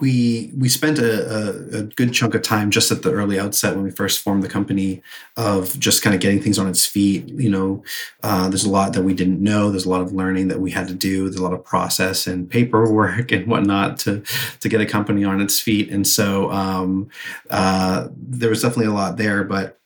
we 0.00 0.52
we 0.56 0.68
spent 0.68 0.98
a, 0.98 1.74
a, 1.74 1.78
a, 1.78 1.82
good 1.82 2.12
chunk 2.12 2.34
of 2.34 2.42
time 2.42 2.70
just 2.70 2.90
at 2.90 3.02
the 3.02 3.12
early 3.12 3.38
outset 3.38 3.74
when 3.74 3.84
we 3.84 3.90
first 3.90 4.20
formed 4.20 4.42
the 4.42 4.48
company 4.48 5.02
of 5.36 5.78
just 5.78 6.02
kind 6.02 6.14
of 6.14 6.20
getting 6.20 6.40
things 6.40 6.58
on 6.58 6.68
its 6.68 6.86
feet. 6.86 7.28
You 7.28 7.50
know, 7.50 7.84
uh, 8.22 8.48
there's 8.48 8.64
a 8.64 8.70
lot 8.70 8.92
that 8.94 9.02
we 9.02 9.14
didn't 9.14 9.42
know. 9.42 9.70
There's 9.70 9.84
a 9.84 9.90
lot 9.90 10.00
of 10.00 10.12
learning 10.12 10.48
that 10.48 10.60
we 10.60 10.70
had 10.70 10.88
to 10.88 10.94
do. 10.94 11.24
There's 11.24 11.40
a 11.40 11.42
lot 11.42 11.52
of 11.52 11.64
process 11.64 12.26
and 12.26 12.48
paperwork 12.48 13.32
and 13.32 13.46
whatnot 13.46 13.98
to 14.00 14.22
to 14.60 14.68
get 14.68 14.80
a 14.80 14.86
company 14.86 15.24
on 15.24 15.40
its 15.40 15.60
feet. 15.60 15.90
And 15.90 16.06
so 16.06 16.50
um, 16.50 17.08
uh, 17.50 18.08
there 18.16 18.50
was 18.50 18.62
definitely 18.62 18.86
a 18.86 18.94
lot 18.94 19.16
there, 19.16 19.44
but 19.44 19.78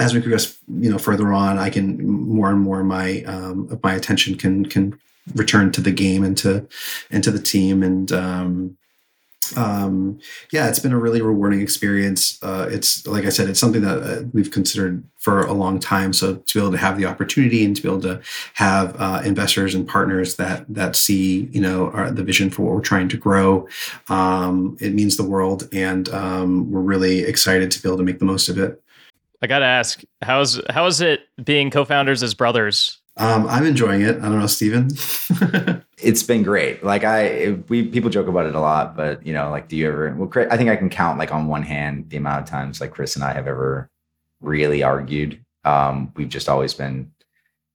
as 0.00 0.14
we 0.14 0.20
progress, 0.20 0.56
you 0.68 0.90
know, 0.90 0.98
further 0.98 1.32
on, 1.32 1.58
I 1.58 1.70
can 1.70 2.06
more 2.06 2.50
and 2.50 2.60
more 2.60 2.84
my 2.84 3.22
um, 3.22 3.78
my 3.82 3.94
attention 3.94 4.36
can 4.36 4.66
can 4.66 4.98
return 5.34 5.72
to 5.72 5.80
the 5.80 5.90
game 5.90 6.24
and 6.24 6.36
to 6.38 6.66
and 7.10 7.22
to 7.24 7.30
the 7.30 7.40
team 7.40 7.82
and 7.82 8.12
um, 8.12 8.78
um, 9.56 10.18
yeah, 10.52 10.68
it's 10.68 10.78
been 10.78 10.92
a 10.92 10.98
really 10.98 11.22
rewarding 11.22 11.60
experience. 11.60 12.38
Uh, 12.42 12.68
it's 12.70 13.06
like 13.06 13.24
I 13.24 13.30
said, 13.30 13.48
it's 13.48 13.60
something 13.60 13.82
that 13.82 14.02
uh, 14.02 14.22
we've 14.32 14.50
considered 14.50 15.02
for 15.18 15.42
a 15.42 15.52
long 15.52 15.78
time. 15.78 16.12
So 16.12 16.36
to 16.36 16.58
be 16.58 16.60
able 16.60 16.72
to 16.72 16.78
have 16.78 16.98
the 16.98 17.06
opportunity 17.06 17.64
and 17.64 17.74
to 17.74 17.82
be 17.82 17.88
able 17.88 18.02
to 18.02 18.20
have 18.54 18.94
uh, 18.98 19.22
investors 19.24 19.74
and 19.74 19.88
partners 19.88 20.36
that 20.36 20.66
that 20.68 20.96
see, 20.96 21.48
you 21.52 21.60
know, 21.60 21.90
our, 21.90 22.10
the 22.10 22.24
vision 22.24 22.50
for 22.50 22.62
what 22.62 22.74
we're 22.74 22.80
trying 22.80 23.08
to 23.08 23.16
grow, 23.16 23.68
um, 24.08 24.76
it 24.80 24.94
means 24.94 25.16
the 25.16 25.24
world, 25.24 25.68
and 25.72 26.08
um, 26.10 26.70
we're 26.70 26.80
really 26.80 27.20
excited 27.20 27.70
to 27.70 27.82
be 27.82 27.88
able 27.88 27.98
to 27.98 28.04
make 28.04 28.18
the 28.18 28.24
most 28.24 28.48
of 28.48 28.58
it. 28.58 28.82
I 29.40 29.46
got 29.46 29.60
to 29.60 29.66
ask, 29.66 30.02
how's 30.22 30.60
how 30.70 30.86
is 30.86 31.00
it 31.00 31.20
being 31.42 31.70
co-founders 31.70 32.22
as 32.22 32.34
brothers? 32.34 32.98
Um, 33.18 33.48
I'm 33.48 33.66
enjoying 33.66 34.02
it. 34.02 34.16
I 34.18 34.22
don't 34.22 34.38
know, 34.38 34.46
Stephen. 34.46 34.88
it's 35.98 36.22
been 36.22 36.44
great. 36.44 36.84
Like 36.84 37.02
I, 37.02 37.58
we 37.68 37.84
people 37.88 38.10
joke 38.10 38.28
about 38.28 38.46
it 38.46 38.54
a 38.54 38.60
lot, 38.60 38.96
but 38.96 39.26
you 39.26 39.32
know, 39.32 39.50
like, 39.50 39.68
do 39.68 39.76
you 39.76 39.88
ever? 39.88 40.14
Well, 40.14 40.28
Chris, 40.28 40.46
I 40.50 40.56
think 40.56 40.70
I 40.70 40.76
can 40.76 40.88
count 40.88 41.18
like 41.18 41.32
on 41.32 41.48
one 41.48 41.64
hand 41.64 42.10
the 42.10 42.16
amount 42.16 42.42
of 42.42 42.48
times 42.48 42.80
like 42.80 42.92
Chris 42.92 43.16
and 43.16 43.24
I 43.24 43.32
have 43.32 43.48
ever 43.48 43.90
really 44.40 44.84
argued. 44.84 45.44
Um, 45.64 46.12
we've 46.14 46.28
just 46.28 46.48
always 46.48 46.74
been 46.74 47.10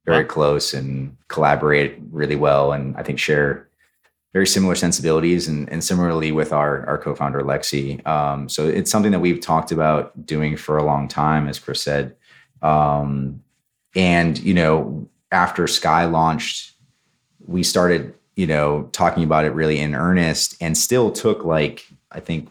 very 0.06 0.24
close 0.24 0.74
and 0.74 1.18
collaborate 1.28 1.98
really 2.10 2.38
well, 2.38 2.72
and 2.72 2.96
I 2.96 3.04
think 3.04 3.20
share 3.20 3.68
very 4.32 4.48
similar 4.48 4.76
sensibilities. 4.76 5.50
And, 5.50 5.70
and 5.70 5.84
similarly 5.84 6.32
with 6.32 6.54
our 6.54 6.86
our 6.88 6.98
co-founder 6.98 7.42
Lexi. 7.42 8.06
Um, 8.08 8.48
so 8.48 8.66
it's 8.66 8.90
something 8.90 9.12
that 9.12 9.20
we've 9.20 9.42
talked 9.42 9.74
about 9.74 10.26
doing 10.26 10.56
for 10.56 10.78
a 10.78 10.86
long 10.86 11.10
time, 11.10 11.50
as 11.50 11.60
Chris 11.60 11.82
said. 11.82 12.16
Um, 12.62 13.44
and 13.94 14.40
you 14.40 14.54
know 14.54 15.10
after 15.34 15.68
Sky 15.68 16.06
launched, 16.06 16.74
we 17.46 17.64
started, 17.64 18.14
you 18.36 18.48
know, 18.48 18.90
talking 18.94 19.24
about 19.24 19.46
it 19.46 19.54
really 19.54 19.80
in 19.80 19.96
earnest 19.96 20.56
and 20.62 20.78
still 20.78 21.12
took 21.12 21.44
like, 21.44 21.86
I 22.12 22.20
think 22.20 22.50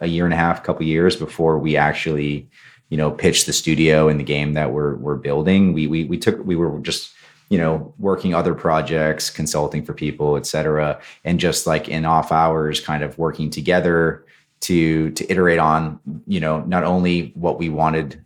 a 0.00 0.06
year 0.06 0.24
and 0.24 0.34
a 0.34 0.36
half, 0.36 0.64
couple 0.64 0.84
years 0.84 1.14
before 1.14 1.58
we 1.58 1.76
actually, 1.76 2.48
you 2.88 2.96
know, 2.96 3.10
pitched 3.10 3.46
the 3.46 3.52
studio 3.52 4.08
and 4.08 4.18
the 4.18 4.24
game 4.24 4.54
that 4.54 4.72
we're 4.72 4.96
we're 4.96 5.16
building. 5.16 5.72
We 5.72 5.86
we 5.86 6.04
we 6.04 6.18
took 6.18 6.44
we 6.44 6.56
were 6.56 6.78
just 6.80 7.12
you 7.48 7.58
know 7.58 7.94
working 7.98 8.34
other 8.34 8.54
projects 8.54 9.30
consulting 9.30 9.84
for 9.84 9.94
people 9.94 10.36
et 10.36 10.44
cetera 10.44 11.00
and 11.24 11.38
just 11.38 11.64
like 11.64 11.88
in 11.88 12.04
off 12.04 12.32
hours 12.32 12.80
kind 12.80 13.04
of 13.04 13.16
working 13.18 13.50
together 13.50 14.24
to 14.60 15.10
to 15.12 15.30
iterate 15.30 15.60
on 15.60 16.00
you 16.26 16.40
know 16.40 16.60
not 16.62 16.82
only 16.82 17.30
what 17.36 17.56
we 17.56 17.68
wanted 17.68 18.24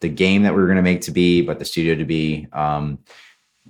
the 0.00 0.08
game 0.08 0.42
that 0.42 0.54
we 0.54 0.60
were 0.60 0.66
going 0.66 0.76
to 0.76 0.82
make 0.82 1.02
to 1.02 1.10
be, 1.10 1.42
but 1.42 1.58
the 1.58 1.64
studio 1.64 1.94
to 1.94 2.04
be. 2.04 2.46
Um, 2.52 2.98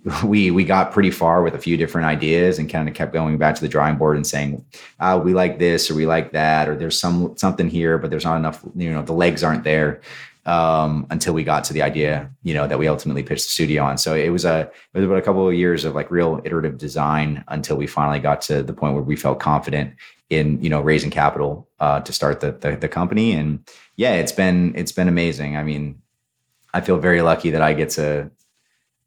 we 0.24 0.50
we 0.50 0.64
got 0.64 0.92
pretty 0.92 1.10
far 1.10 1.42
with 1.42 1.54
a 1.54 1.58
few 1.58 1.76
different 1.76 2.06
ideas 2.06 2.58
and 2.58 2.70
kind 2.70 2.88
of 2.88 2.94
kept 2.94 3.12
going 3.12 3.38
back 3.38 3.54
to 3.54 3.60
the 3.60 3.68
drawing 3.68 3.96
board 3.96 4.16
and 4.16 4.26
saying, 4.26 4.64
uh, 5.00 5.20
we 5.22 5.34
like 5.34 5.58
this 5.58 5.90
or 5.90 5.94
we 5.94 6.06
like 6.06 6.32
that 6.32 6.68
or 6.68 6.76
there's 6.76 6.98
some 6.98 7.36
something 7.36 7.68
here, 7.68 7.98
but 7.98 8.10
there's 8.10 8.24
not 8.24 8.36
enough. 8.36 8.64
You 8.74 8.92
know, 8.92 9.02
the 9.02 9.12
legs 9.12 9.42
aren't 9.42 9.64
there. 9.64 10.00
Um, 10.46 11.06
until 11.10 11.34
we 11.34 11.44
got 11.44 11.64
to 11.64 11.74
the 11.74 11.82
idea, 11.82 12.30
you 12.42 12.54
know, 12.54 12.66
that 12.66 12.78
we 12.78 12.88
ultimately 12.88 13.22
pitched 13.22 13.44
the 13.44 13.50
studio 13.50 13.82
on. 13.82 13.98
So 13.98 14.14
it 14.14 14.30
was 14.30 14.46
a 14.46 14.70
it 14.94 14.98
was 14.98 15.04
about 15.04 15.18
a 15.18 15.22
couple 15.22 15.46
of 15.46 15.52
years 15.52 15.84
of 15.84 15.94
like 15.94 16.10
real 16.10 16.40
iterative 16.42 16.78
design 16.78 17.44
until 17.48 17.76
we 17.76 17.86
finally 17.86 18.18
got 18.18 18.40
to 18.42 18.62
the 18.62 18.72
point 18.72 18.94
where 18.94 19.02
we 19.02 19.14
felt 19.14 19.40
confident 19.40 19.94
in 20.30 20.62
you 20.62 20.70
know 20.70 20.80
raising 20.80 21.10
capital 21.10 21.68
uh, 21.80 22.00
to 22.00 22.12
start 22.14 22.40
the, 22.40 22.52
the 22.52 22.76
the 22.76 22.88
company. 22.88 23.32
And 23.32 23.68
yeah, 23.96 24.14
it's 24.14 24.32
been 24.32 24.72
it's 24.74 24.92
been 24.92 25.08
amazing. 25.08 25.58
I 25.58 25.62
mean, 25.64 26.00
I 26.78 26.80
feel 26.80 26.98
very 26.98 27.22
lucky 27.22 27.50
that 27.50 27.60
I 27.60 27.74
get 27.74 27.90
to 27.90 28.30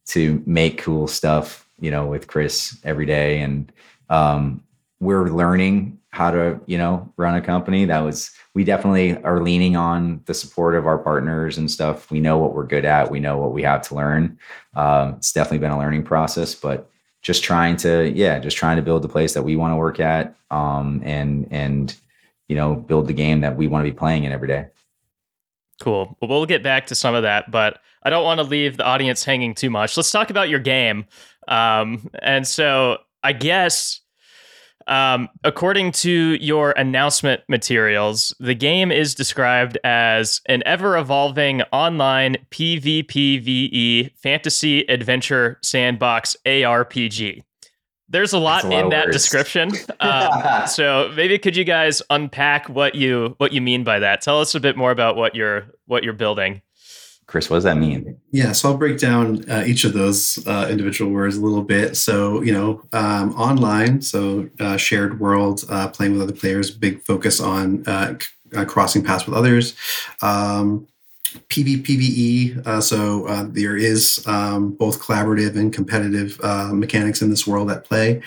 to 0.08 0.44
make 0.46 0.78
cool 0.80 1.08
stuff, 1.08 1.66
you 1.80 1.90
know, 1.90 2.06
with 2.06 2.28
Chris 2.28 2.78
every 2.84 3.06
day, 3.06 3.40
and 3.40 3.72
um, 4.10 4.62
we're 5.00 5.30
learning 5.30 5.98
how 6.10 6.32
to, 6.32 6.60
you 6.66 6.78
know, 6.78 7.14
run 7.16 7.36
a 7.36 7.42
company. 7.42 7.86
That 7.86 8.02
was 8.02 8.30
we 8.54 8.66
definitely 8.66 9.16
are 9.24 9.42
leaning 9.42 9.78
on 9.78 10.22
the 10.26 10.34
support 10.34 10.76
of 10.76 10.86
our 10.86 10.98
partners 10.98 11.58
and 11.58 11.72
stuff. 11.72 12.12
We 12.12 12.20
know 12.20 12.38
what 12.38 12.54
we're 12.54 12.66
good 12.66 12.84
at. 12.84 13.10
We 13.10 13.22
know 13.22 13.38
what 13.38 13.54
we 13.54 13.64
have 13.64 13.84
to 13.84 13.96
learn. 13.96 14.38
Um, 14.76 15.14
it's 15.16 15.32
definitely 15.32 15.60
been 15.60 15.72
a 15.72 15.80
learning 15.80 16.04
process, 16.04 16.54
but 16.54 16.90
just 17.22 17.42
trying 17.42 17.78
to, 17.78 18.12
yeah, 18.14 18.40
just 18.40 18.58
trying 18.58 18.76
to 18.76 18.84
build 18.84 19.02
the 19.02 19.08
place 19.08 19.34
that 19.36 19.44
we 19.44 19.56
want 19.56 19.72
to 19.72 19.78
work 19.78 20.02
at, 20.02 20.36
um, 20.50 21.02
and 21.06 21.48
and 21.52 21.96
you 22.50 22.58
know, 22.58 22.76
build 22.76 23.08
the 23.08 23.14
game 23.14 23.40
that 23.42 23.56
we 23.56 23.68
want 23.68 23.86
to 23.86 23.90
be 23.90 23.98
playing 23.98 24.26
in 24.26 24.34
every 24.34 24.50
day. 24.50 24.66
Cool. 25.82 26.16
Well, 26.22 26.30
we'll 26.30 26.46
get 26.46 26.62
back 26.62 26.86
to 26.88 26.96
some 26.96 27.16
of 27.16 27.24
that, 27.24 27.50
but 27.50 27.80
I 28.04 28.12
don't 28.12 28.24
want 28.24 28.40
to 28.40 28.44
leave 28.44 28.78
the 28.78 28.86
audience 28.86 29.24
hanging 29.24 29.56
too 29.56 29.72
much. 29.72 29.98
Let's 29.98 30.12
talk 30.12 30.30
about 30.30 30.48
your 30.48 30.60
game. 30.60 31.06
Um, 31.48 32.08
and 32.22 32.48
so 32.48 33.00
I 33.24 33.34
guess, 33.34 34.00
um, 34.86 35.28
according 35.44 35.94
to 35.94 36.12
your 36.36 36.74
announcement 36.74 37.42
materials, 37.50 38.32
the 38.40 38.54
game 38.54 38.92
is 38.92 39.16
described 39.16 39.80
as 39.84 40.40
an 40.46 40.62
ever 40.68 40.98
evolving 40.98 41.64
online 41.74 42.38
PvPvE 42.52 44.16
fantasy 44.18 44.82
adventure 44.82 45.58
sandbox 45.64 46.36
ARPG. 46.46 47.42
There's 48.12 48.34
a 48.34 48.40
lot, 48.40 48.64
a 48.64 48.68
lot 48.68 48.84
in 48.84 48.90
that 48.90 49.08
words. 49.08 49.18
description. 49.18 49.72
Um, 50.00 50.68
so 50.68 51.12
maybe 51.16 51.38
could 51.38 51.56
you 51.56 51.64
guys 51.64 52.02
unpack 52.10 52.68
what 52.68 52.96
you 52.96 53.36
what 53.38 53.54
you 53.54 53.62
mean 53.62 53.84
by 53.84 54.00
that? 54.00 54.22
Tell 54.22 54.42
us 54.42 54.56
a 54.56 54.60
bit 54.60 54.76
more 54.76 54.90
about 54.90 55.16
what 55.16 55.36
you're 55.36 55.68
what 55.86 56.04
you're 56.04 56.14
building. 56.14 56.62
Chris, 57.28 57.50
what 57.50 57.58
does 57.58 57.64
that 57.64 57.78
mean? 57.78 58.18
Yeah, 58.32 58.52
so 58.52 58.70
I'll 58.72 58.78
break 58.78 58.98
down 58.98 59.50
uh, 59.50 59.64
each 59.66 59.86
of 59.86 59.94
those 59.94 60.40
uh, 60.48 60.68
individual 60.70 61.12
words 61.12 61.38
a 61.38 61.42
little 61.42 61.62
bit. 61.62 61.96
So, 61.96 62.42
you 62.42 62.52
know, 62.52 62.84
um, 62.92 63.34
online, 63.36 64.02
so 64.02 64.50
uh, 64.60 64.76
shared 64.76 65.20
world, 65.20 65.64
uh, 65.70 65.88
playing 65.88 66.14
with 66.14 66.22
other 66.24 66.34
players, 66.34 66.72
big 66.72 67.02
focus 67.04 67.40
on 67.40 67.88
uh, 67.88 68.16
c- 68.20 68.66
crossing 68.66 69.04
paths 69.04 69.26
with 69.26 69.36
others. 69.36 69.76
Um, 70.22 70.88
PvPvE, 71.50 72.66
uh, 72.66 72.82
so 72.82 73.28
uh, 73.28 73.46
there 73.50 73.78
is 73.78 74.26
um, 74.28 74.72
both 74.72 75.02
collaborative 75.02 75.56
and 75.56 75.74
competitive 75.74 76.40
uh, 76.44 76.72
mechanics 76.74 77.22
in 77.22 77.30
this 77.30 77.48
world 77.48 77.72
at 77.72 77.86
play. 77.86 78.22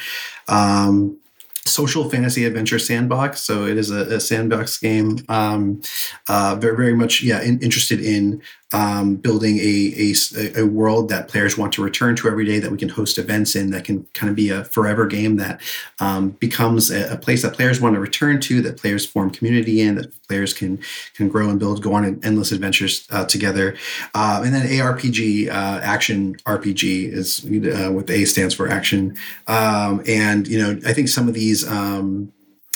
Um, 0.48 1.18
social 1.66 2.10
fantasy 2.10 2.44
adventure 2.44 2.78
sandbox. 2.78 3.40
So 3.40 3.66
it 3.66 3.78
is 3.78 3.90
a, 3.90 4.16
a 4.16 4.20
sandbox 4.20 4.78
game. 4.78 5.18
Um, 5.28 5.80
uh, 6.28 6.56
very, 6.60 6.76
very 6.76 6.94
much, 6.94 7.22
yeah, 7.22 7.40
in, 7.42 7.58
interested 7.60 8.00
in 8.00 8.42
um, 8.74 9.14
building 9.14 9.58
a, 9.58 10.12
a, 10.36 10.62
a, 10.62 10.66
world 10.66 11.08
that 11.08 11.28
players 11.28 11.56
want 11.56 11.72
to 11.74 11.82
return 11.82 12.16
to 12.16 12.26
every 12.26 12.44
day, 12.44 12.58
that 12.58 12.72
we 12.72 12.76
can 12.76 12.88
host 12.88 13.18
events 13.18 13.54
in, 13.54 13.70
that 13.70 13.84
can 13.84 14.04
kind 14.14 14.28
of 14.28 14.34
be 14.34 14.50
a 14.50 14.64
forever 14.64 15.06
game 15.06 15.36
that 15.36 15.60
um, 16.00 16.30
becomes 16.30 16.90
a, 16.90 17.12
a, 17.12 17.16
place 17.16 17.42
that 17.42 17.54
players 17.54 17.80
want 17.80 17.94
to 17.94 18.00
return 18.00 18.40
to, 18.40 18.60
that 18.62 18.76
players 18.76 19.06
form 19.06 19.30
community 19.30 19.80
in, 19.80 19.94
that 19.94 20.12
players 20.26 20.52
can 20.52 20.80
can 21.14 21.28
grow 21.28 21.50
and 21.50 21.60
build, 21.60 21.84
go 21.84 21.94
on 21.94 22.04
endless 22.24 22.50
adventures 22.50 23.06
uh, 23.12 23.24
together. 23.24 23.76
Uh, 24.12 24.42
and 24.44 24.52
then 24.52 24.66
ARPG, 24.66 25.48
uh, 25.48 25.80
action 25.80 26.34
RPG 26.38 27.12
is 27.12 27.44
uh, 27.44 27.92
what 27.92 28.08
the 28.08 28.14
A 28.14 28.24
stands 28.24 28.54
for, 28.54 28.68
action. 28.68 29.16
Um, 29.46 30.02
and 30.08 30.48
you 30.48 30.58
know, 30.58 30.80
I 30.84 30.92
think 30.92 31.06
some 31.06 31.28
of 31.28 31.34
these 31.34 31.64
um, 31.68 32.32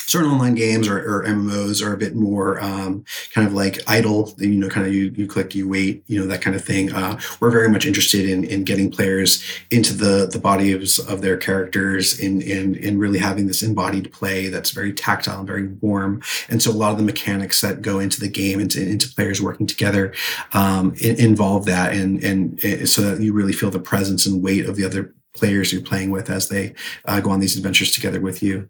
certain 0.08 0.30
online 0.30 0.54
games 0.54 0.88
or, 0.88 0.98
or 0.98 1.24
MMOs 1.24 1.84
are 1.84 1.92
a 1.92 1.98
bit 1.98 2.14
more 2.14 2.58
um, 2.60 3.04
kind 3.32 3.46
of 3.46 3.52
like 3.52 3.78
idle. 3.86 4.34
You 4.38 4.48
know, 4.48 4.68
kind 4.68 4.86
of 4.86 4.92
you 4.92 5.12
you 5.14 5.26
click, 5.26 5.54
you 5.54 5.68
wait, 5.68 6.02
you 6.06 6.18
know 6.18 6.26
that 6.26 6.40
kind 6.40 6.56
of 6.56 6.64
thing. 6.64 6.92
Uh, 6.92 7.20
we're 7.40 7.50
very 7.50 7.68
much 7.68 7.86
interested 7.86 8.28
in 8.28 8.44
in 8.44 8.64
getting 8.64 8.90
players 8.90 9.44
into 9.70 9.92
the 9.92 10.26
the 10.26 10.38
bodies 10.38 10.98
of 10.98 11.20
their 11.20 11.36
characters, 11.36 12.18
in 12.18 12.40
in 12.42 12.98
really 12.98 13.18
having 13.18 13.46
this 13.46 13.62
embodied 13.62 14.10
play 14.12 14.48
that's 14.48 14.70
very 14.70 14.92
tactile 14.92 15.40
and 15.40 15.46
very 15.46 15.68
warm. 15.80 16.22
And 16.48 16.62
so 16.62 16.70
a 16.70 16.72
lot 16.72 16.92
of 16.92 16.98
the 16.98 17.04
mechanics 17.04 17.60
that 17.60 17.82
go 17.82 17.98
into 17.98 18.20
the 18.20 18.28
game, 18.28 18.60
into 18.60 18.82
into 18.82 19.12
players 19.14 19.42
working 19.42 19.66
together, 19.66 20.14
um, 20.54 20.94
involve 21.00 21.66
that, 21.66 21.92
and 21.92 22.22
and 22.24 22.64
eh, 22.64 22.86
so 22.86 23.02
that 23.02 23.22
you 23.22 23.32
really 23.32 23.52
feel 23.52 23.70
the 23.70 23.78
presence 23.78 24.24
and 24.26 24.42
weight 24.42 24.66
of 24.66 24.76
the 24.76 24.84
other 24.84 25.14
players 25.34 25.72
you're 25.72 25.82
playing 25.82 26.10
with 26.10 26.30
as 26.30 26.48
they 26.48 26.74
uh, 27.04 27.20
go 27.20 27.30
on 27.30 27.40
these 27.40 27.56
adventures 27.56 27.92
together 27.92 28.20
with 28.20 28.42
you. 28.42 28.68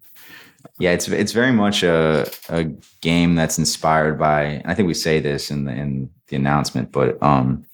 Yeah, 0.78 0.92
it's 0.92 1.08
it's 1.08 1.32
very 1.32 1.52
much 1.52 1.82
a 1.82 2.30
a 2.48 2.64
game 3.00 3.34
that's 3.34 3.58
inspired 3.58 4.18
by. 4.18 4.62
I 4.64 4.74
think 4.74 4.86
we 4.86 4.94
say 4.94 5.20
this 5.20 5.50
in 5.50 5.64
the 5.64 5.72
in 5.72 6.10
the 6.28 6.36
announcement, 6.36 6.92
but 6.92 7.20
um, 7.22 7.64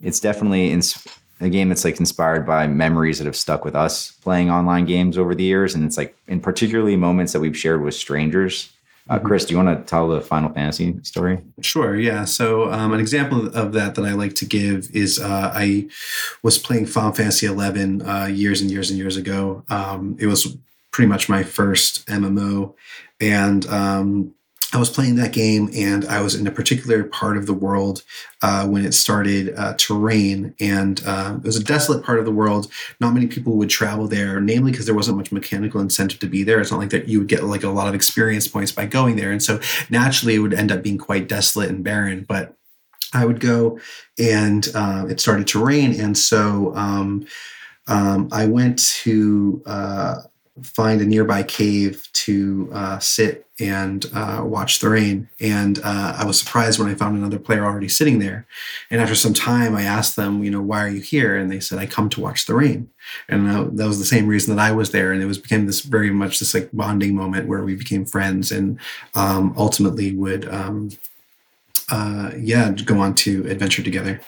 it's 0.00 0.20
definitely 0.20 0.70
in, 0.70 0.82
a 1.40 1.48
game 1.48 1.68
that's 1.68 1.84
like 1.84 2.00
inspired 2.00 2.46
by 2.46 2.66
memories 2.66 3.18
that 3.18 3.26
have 3.26 3.36
stuck 3.36 3.64
with 3.64 3.74
us 3.74 4.12
playing 4.22 4.50
online 4.50 4.84
games 4.84 5.16
over 5.16 5.34
the 5.34 5.44
years, 5.44 5.74
and 5.74 5.84
it's 5.84 5.96
like 5.96 6.16
in 6.26 6.40
particularly 6.40 6.96
moments 6.96 7.32
that 7.32 7.40
we've 7.40 7.56
shared 7.56 7.82
with 7.82 7.94
strangers. 7.94 8.72
Uh, 9.08 9.16
mm-hmm. 9.16 9.26
Chris, 9.26 9.46
do 9.46 9.54
you 9.54 9.62
want 9.62 9.78
to 9.78 9.88
tell 9.88 10.08
the 10.08 10.20
Final 10.20 10.52
Fantasy 10.52 10.98
story? 11.02 11.38
Sure. 11.62 11.96
Yeah. 11.96 12.24
So 12.24 12.70
um, 12.70 12.92
an 12.92 13.00
example 13.00 13.46
of 13.56 13.72
that 13.72 13.94
that 13.94 14.04
I 14.04 14.12
like 14.12 14.34
to 14.34 14.44
give 14.44 14.90
is 14.94 15.18
uh, 15.18 15.50
I 15.54 15.88
was 16.42 16.58
playing 16.58 16.86
Final 16.86 17.12
Fantasy 17.12 17.46
XI 17.46 18.02
uh, 18.02 18.26
years 18.26 18.60
and 18.60 18.70
years 18.70 18.90
and 18.90 18.98
years 18.98 19.16
ago. 19.16 19.64
Um, 19.70 20.16
it 20.18 20.26
was 20.26 20.56
pretty 20.90 21.08
much 21.08 21.28
my 21.28 21.42
first 21.42 22.06
MMO. 22.06 22.74
And 23.20 23.66
um, 23.66 24.34
I 24.72 24.78
was 24.78 24.90
playing 24.90 25.16
that 25.16 25.32
game 25.32 25.70
and 25.74 26.04
I 26.04 26.20
was 26.20 26.34
in 26.34 26.46
a 26.46 26.50
particular 26.50 27.04
part 27.04 27.38
of 27.38 27.46
the 27.46 27.54
world 27.54 28.02
uh, 28.42 28.66
when 28.66 28.84
it 28.84 28.92
started 28.92 29.54
uh, 29.56 29.74
to 29.78 29.98
rain. 29.98 30.54
And 30.60 31.00
uh, 31.06 31.36
it 31.38 31.46
was 31.46 31.56
a 31.56 31.64
desolate 31.64 32.04
part 32.04 32.18
of 32.18 32.26
the 32.26 32.30
world. 32.30 32.70
Not 33.00 33.14
many 33.14 33.26
people 33.28 33.56
would 33.56 33.70
travel 33.70 34.08
there, 34.08 34.40
namely 34.40 34.70
because 34.70 34.84
there 34.84 34.94
wasn't 34.94 35.16
much 35.16 35.32
mechanical 35.32 35.80
incentive 35.80 36.20
to 36.20 36.26
be 36.26 36.42
there. 36.42 36.60
It's 36.60 36.70
not 36.70 36.80
like 36.80 36.90
that 36.90 37.08
you 37.08 37.18
would 37.18 37.28
get 37.28 37.44
like 37.44 37.64
a 37.64 37.70
lot 37.70 37.88
of 37.88 37.94
experience 37.94 38.46
points 38.46 38.72
by 38.72 38.84
going 38.84 39.16
there. 39.16 39.32
And 39.32 39.42
so 39.42 39.58
naturally 39.88 40.34
it 40.34 40.40
would 40.40 40.54
end 40.54 40.70
up 40.70 40.82
being 40.82 40.98
quite 40.98 41.28
desolate 41.28 41.70
and 41.70 41.82
barren. 41.82 42.26
But 42.28 42.54
I 43.14 43.24
would 43.24 43.40
go 43.40 43.80
and 44.18 44.68
uh, 44.74 45.06
it 45.08 45.18
started 45.18 45.46
to 45.48 45.64
rain. 45.64 45.98
And 45.98 46.16
so 46.16 46.74
um, 46.74 47.26
um, 47.86 48.28
I 48.32 48.44
went 48.44 48.78
to 49.02 49.62
uh, 49.64 50.16
find 50.62 51.00
a 51.00 51.06
nearby 51.06 51.42
cave 51.42 52.08
to 52.12 52.70
uh, 52.72 52.98
sit 52.98 53.46
and 53.60 54.06
uh, 54.14 54.42
watch 54.44 54.78
the 54.78 54.88
rain. 54.88 55.28
And 55.40 55.78
uh, 55.82 56.14
I 56.16 56.24
was 56.24 56.38
surprised 56.38 56.78
when 56.78 56.88
I 56.88 56.94
found 56.94 57.16
another 57.16 57.38
player 57.38 57.64
already 57.64 57.88
sitting 57.88 58.18
there. 58.18 58.46
And 58.90 59.00
after 59.00 59.14
some 59.14 59.34
time, 59.34 59.74
I 59.74 59.82
asked 59.82 60.16
them, 60.16 60.44
you 60.44 60.50
know, 60.50 60.60
why 60.60 60.84
are 60.84 60.88
you 60.88 61.00
here? 61.00 61.36
And 61.36 61.50
they 61.50 61.60
said, 61.60 61.78
I 61.78 61.86
come 61.86 62.08
to 62.10 62.20
watch 62.20 62.46
the 62.46 62.54
rain. 62.54 62.88
And 63.28 63.48
uh, 63.48 63.64
that 63.72 63.86
was 63.86 63.98
the 63.98 64.04
same 64.04 64.26
reason 64.26 64.54
that 64.54 64.62
I 64.62 64.72
was 64.72 64.92
there. 64.92 65.12
And 65.12 65.22
it 65.22 65.26
was 65.26 65.38
became 65.38 65.66
this 65.66 65.80
very 65.80 66.10
much 66.10 66.38
this 66.38 66.54
like 66.54 66.70
bonding 66.72 67.14
moment 67.14 67.48
where 67.48 67.64
we 67.64 67.74
became 67.74 68.04
friends 68.04 68.52
and 68.52 68.78
um, 69.14 69.54
ultimately 69.56 70.14
would, 70.14 70.48
um, 70.48 70.90
uh, 71.90 72.30
yeah, 72.38 72.70
go 72.70 73.00
on 73.00 73.14
to 73.14 73.46
adventure 73.50 73.82
together. 73.82 74.20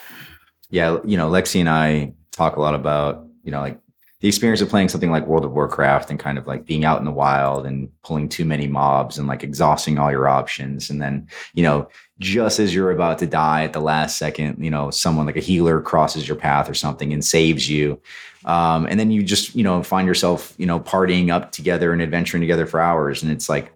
Yeah, 0.71 0.99
you 1.05 1.16
know, 1.16 1.31
Lexi 1.31 1.61
and 1.61 1.69
I 1.69 2.14
talk 2.33 2.57
a 2.57 2.61
lot 2.61 2.75
about, 2.75 3.27
you 3.45 3.51
know, 3.51 3.61
like 3.61 3.79
the 4.21 4.29
experience 4.29 4.61
of 4.61 4.69
playing 4.69 4.91
something 4.91 5.11
like 5.11 5.27
World 5.27 5.47
of 5.47 5.53
Warcraft 5.53 6.11
and 6.11 6.19
kind 6.19 6.37
of 6.37 6.47
like 6.47 6.67
being 6.67 6.85
out 6.85 6.99
in 6.99 7.07
the 7.07 7.11
wild 7.11 7.65
and 7.65 7.91
pulling 8.03 8.29
too 8.29 8.45
many 8.45 8.67
mobs 8.67 9.17
and 9.17 9.27
like 9.27 9.43
exhausting 9.43 9.99
all 9.99 10.11
your 10.11 10.29
options. 10.29 10.91
And 10.91 11.01
then, 11.01 11.27
you 11.55 11.63
know, 11.63 11.89
just 12.19 12.59
as 12.59 12.75
you're 12.75 12.91
about 12.91 13.19
to 13.21 13.27
die 13.27 13.65
at 13.65 13.73
the 13.73 13.81
last 13.81 14.19
second, 14.19 14.63
you 14.63 14.71
know, 14.71 14.91
someone 14.91 15.25
like 15.25 15.39
a 15.39 15.41
healer 15.41 15.81
crosses 15.81 16.29
your 16.29 16.37
path 16.37 16.69
or 16.69 16.75
something 16.75 17.15
and 17.15 17.25
saves 17.25 17.71
you. 17.71 17.99
Um, 18.45 18.87
and 18.87 19.01
then 19.01 19.11
you 19.11 19.23
just, 19.23 19.55
you 19.55 19.65
know, 19.65 19.83
find 19.83 20.07
yourself, 20.07 20.55
you 20.59 20.67
know, 20.67 20.81
partying 20.81 21.31
up 21.31 21.51
together 21.53 21.91
and 21.93 22.03
adventuring 22.03 22.43
together 22.43 22.67
for 22.67 22.79
hours. 22.79 23.23
And 23.23 23.33
it's 23.33 23.49
like, 23.49 23.73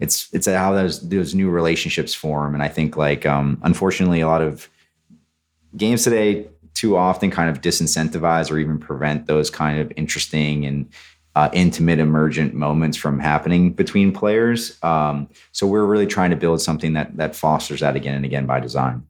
it's, 0.00 0.28
it's 0.32 0.48
how 0.48 0.72
those, 0.72 1.08
those 1.08 1.32
new 1.32 1.48
relationships 1.48 2.12
form. 2.12 2.54
And 2.54 2.62
I 2.62 2.68
think 2.68 2.96
like, 2.96 3.24
um, 3.24 3.58
unfortunately, 3.62 4.20
a 4.20 4.26
lot 4.26 4.42
of 4.42 4.68
games 5.76 6.02
today 6.02 6.48
too 6.76 6.96
often 6.96 7.30
kind 7.30 7.48
of 7.48 7.62
disincentivize 7.62 8.50
or 8.50 8.58
even 8.58 8.78
prevent 8.78 9.26
those 9.26 9.48
kind 9.48 9.80
of 9.80 9.90
interesting 9.96 10.66
and 10.66 10.88
uh, 11.34 11.48
intimate 11.52 11.98
emergent 11.98 12.54
moments 12.54 12.96
from 12.96 13.18
happening 13.18 13.72
between 13.72 14.12
players. 14.12 14.78
Um, 14.82 15.28
so 15.52 15.66
we're 15.66 15.86
really 15.86 16.06
trying 16.06 16.30
to 16.30 16.36
build 16.36 16.60
something 16.60 16.92
that 16.92 17.16
that 17.16 17.34
fosters 17.34 17.80
that 17.80 17.96
again 17.96 18.14
and 18.14 18.24
again 18.24 18.46
by 18.46 18.60
design. 18.60 19.06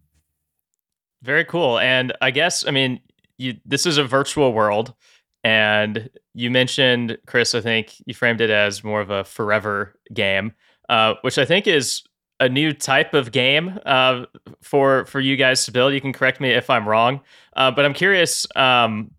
Very 1.22 1.44
cool. 1.44 1.78
And 1.78 2.12
I 2.20 2.30
guess 2.30 2.66
I 2.66 2.70
mean 2.70 3.00
you, 3.36 3.54
this 3.64 3.84
is 3.84 3.98
a 3.98 4.04
virtual 4.04 4.52
world, 4.52 4.94
and 5.42 6.08
you 6.34 6.50
mentioned 6.50 7.18
Chris. 7.26 7.54
I 7.54 7.60
think 7.60 7.94
you 8.06 8.14
framed 8.14 8.40
it 8.40 8.50
as 8.50 8.84
more 8.84 9.00
of 9.00 9.10
a 9.10 9.24
forever 9.24 9.94
game, 10.14 10.52
uh, 10.88 11.14
which 11.22 11.36
I 11.36 11.44
think 11.44 11.66
is 11.66 12.02
a 12.40 12.48
new 12.48 12.72
type 12.72 13.14
of 13.14 13.32
game 13.32 13.78
uh, 13.86 14.26
for 14.60 15.06
for 15.06 15.20
you 15.20 15.36
guys 15.36 15.64
to 15.64 15.72
build. 15.72 15.94
You 15.94 16.00
can 16.00 16.12
correct 16.12 16.40
me 16.40 16.50
if 16.50 16.68
I'm 16.68 16.88
wrong, 16.88 17.20
uh, 17.54 17.70
but 17.70 17.84
I'm 17.84 17.94
curious, 17.94 18.46
um, 18.56 19.10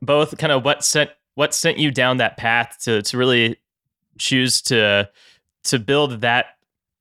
both 0.00 0.36
kind 0.38 0.52
of 0.52 0.64
what 0.64 0.84
sent 0.84 1.10
what 1.34 1.54
sent 1.54 1.78
you 1.78 1.90
down 1.90 2.18
that 2.18 2.36
path 2.36 2.78
to 2.82 3.02
to 3.02 3.16
really 3.16 3.56
choose 4.18 4.60
to 4.62 5.08
to 5.64 5.78
build 5.78 6.20
that 6.20 6.46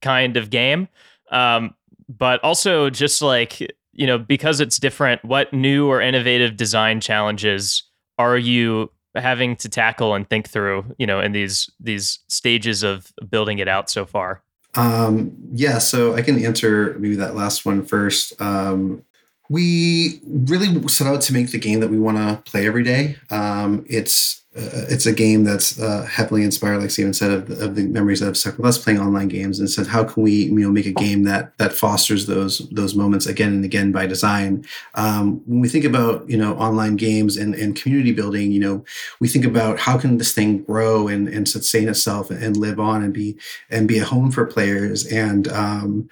kind 0.02 0.38
of 0.38 0.50
game, 0.50 0.88
um, 1.32 1.76
but 2.08 2.44
also 2.44 2.90
just 2.90 3.22
like 3.22 3.60
you 3.94 4.08
know 4.08 4.18
because 4.18 4.60
it's 4.60 4.80
different. 4.80 5.24
What 5.26 5.52
new 5.54 5.88
or 5.88 6.02
innovative 6.02 6.56
design 6.56 7.02
challenges 7.02 7.84
are 8.18 8.38
you 8.38 8.92
having 9.16 9.58
to 9.58 9.68
tackle 9.68 10.16
and 10.16 10.30
think 10.30 10.48
through? 10.48 10.86
You 10.98 11.08
know, 11.08 11.20
in 11.20 11.34
these 11.34 11.70
these 11.80 12.20
stages 12.30 12.84
of 12.84 13.12
building 13.30 13.60
it 13.60 13.68
out 13.68 13.90
so 13.90 14.06
far. 14.06 14.44
Um, 14.76 15.36
yeah, 15.54 15.80
so 15.80 16.14
I 16.16 16.22
can 16.22 16.44
answer 16.44 16.96
maybe 17.00 17.16
that 17.18 17.36
last 17.36 17.66
one 17.66 17.86
first. 17.86 18.40
Um, 18.42 19.04
we 19.52 20.22
really 20.26 20.88
set 20.88 21.08
out 21.08 21.20
to 21.20 21.34
make 21.34 21.52
the 21.52 21.60
game 21.60 21.82
that 21.82 21.90
we 21.90 22.00
want 22.00 22.16
to 22.16 22.42
play 22.50 22.66
every 22.66 22.84
day. 22.84 23.18
Um, 23.30 23.86
it's 23.90 24.42
uh, 24.56 24.88
it's 24.90 25.06
a 25.06 25.14
game 25.14 25.46
that's 25.46 25.80
uh, 25.80 26.06
heavily 26.06 26.44
inspired, 26.44 26.80
like 26.80 26.92
Stephen 26.92 27.14
said, 27.14 27.32
of 27.32 27.48
the, 27.48 27.66
of 27.66 27.76
the, 27.76 27.84
memories 27.84 28.20
that 28.20 28.26
have 28.26 28.38
stuck 28.38 28.58
with 28.58 28.66
us 28.66 28.78
playing 28.78 29.00
online 29.00 29.30
games, 29.30 29.60
and 29.60 29.70
said, 29.70 29.88
how 29.88 30.04
can 30.04 30.24
we, 30.24 30.32
you 30.32 30.60
know, 30.60 30.70
make 30.70 30.86
a 30.86 30.92
game 30.92 31.24
that 31.24 31.58
that 31.58 31.74
fosters 31.74 32.28
those 32.28 32.60
those 32.70 32.96
moments 32.96 33.26
again 33.28 33.54
and 33.54 33.66
again 33.66 33.92
by 33.92 34.06
design? 34.06 34.66
Um, 34.96 35.42
when 35.46 35.62
we 35.62 35.70
think 35.70 35.86
about, 35.86 36.30
you 36.30 36.38
know, 36.38 36.54
online 36.56 36.96
games 36.96 37.36
and, 37.36 37.54
and 37.56 37.76
community 37.76 38.14
building, 38.14 38.52
you 38.52 38.60
know, 38.60 38.86
we 39.20 39.28
think 39.28 39.44
about 39.44 39.80
how 39.80 39.98
can 39.98 40.18
this 40.18 40.34
thing 40.34 40.64
grow 40.64 41.08
and, 41.10 41.28
and 41.28 41.48
sustain 41.48 41.89
itself 41.89 42.30
and 42.30 42.56
live 42.56 42.80
on 42.80 43.04
and 43.04 43.14
be 43.14 43.38
and 43.70 43.88
be 43.88 43.99
a 43.99 44.06
home 44.06 44.32
for 44.32 44.45
players 44.45 45.06
and 45.08 45.47
um, 45.49 46.10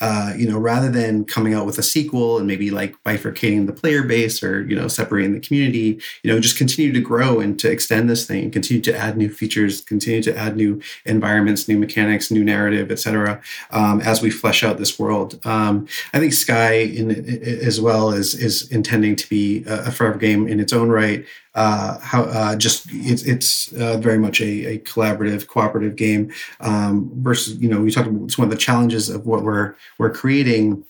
uh, 0.00 0.32
you 0.36 0.48
know, 0.48 0.58
rather 0.58 0.90
than 0.90 1.24
coming 1.24 1.54
out 1.54 1.64
with 1.64 1.78
a 1.78 1.82
sequel 1.82 2.38
and 2.38 2.46
maybe 2.46 2.70
like 2.70 2.94
bifurcating 3.04 3.66
the 3.66 3.72
player 3.72 4.02
base 4.02 4.42
or 4.42 4.64
you 4.66 4.76
know 4.76 4.88
separating 4.88 5.32
the 5.32 5.40
community, 5.40 6.00
you 6.22 6.32
know, 6.32 6.38
just 6.38 6.58
continue 6.58 6.92
to 6.92 7.00
grow 7.00 7.40
and 7.40 7.58
to 7.58 7.70
extend 7.70 8.10
this 8.10 8.26
thing, 8.26 8.50
continue 8.50 8.82
to 8.82 8.96
add 8.96 9.16
new 9.16 9.30
features, 9.30 9.80
continue 9.80 10.22
to 10.22 10.36
add 10.36 10.56
new 10.56 10.80
environments, 11.04 11.68
new 11.68 11.78
mechanics, 11.78 12.30
new 12.30 12.44
narrative, 12.44 12.90
etc. 12.90 13.40
Um, 13.70 14.00
as 14.02 14.20
we 14.20 14.30
flesh 14.30 14.62
out 14.62 14.78
this 14.78 14.98
world. 14.98 15.40
Um, 15.46 15.86
I 16.12 16.18
think 16.18 16.32
Sky, 16.32 16.74
in, 16.74 17.10
as 17.10 17.80
well, 17.80 18.10
is 18.10 18.34
is 18.34 18.70
intending 18.70 19.16
to 19.16 19.28
be 19.28 19.64
a 19.66 19.90
forever 19.90 20.18
game 20.18 20.46
in 20.46 20.60
its 20.60 20.72
own 20.72 20.90
right 20.90 21.24
uh, 21.56 21.98
how 22.00 22.24
uh, 22.24 22.54
just 22.54 22.86
it's 22.90 23.22
it's 23.22 23.72
uh, 23.72 23.96
very 23.96 24.18
much 24.18 24.40
a, 24.42 24.74
a, 24.74 24.78
collaborative, 24.80 25.48
cooperative 25.48 25.96
game. 25.96 26.30
Um, 26.60 27.10
versus, 27.14 27.56
you 27.56 27.68
know, 27.68 27.80
we 27.80 27.90
talked 27.90 28.08
about 28.08 28.24
it's 28.24 28.36
one 28.36 28.44
of 28.44 28.50
the 28.50 28.58
challenges 28.58 29.08
of 29.08 29.26
what 29.26 29.42
we're 29.42 29.74
we're 29.98 30.12
creating. 30.12 30.84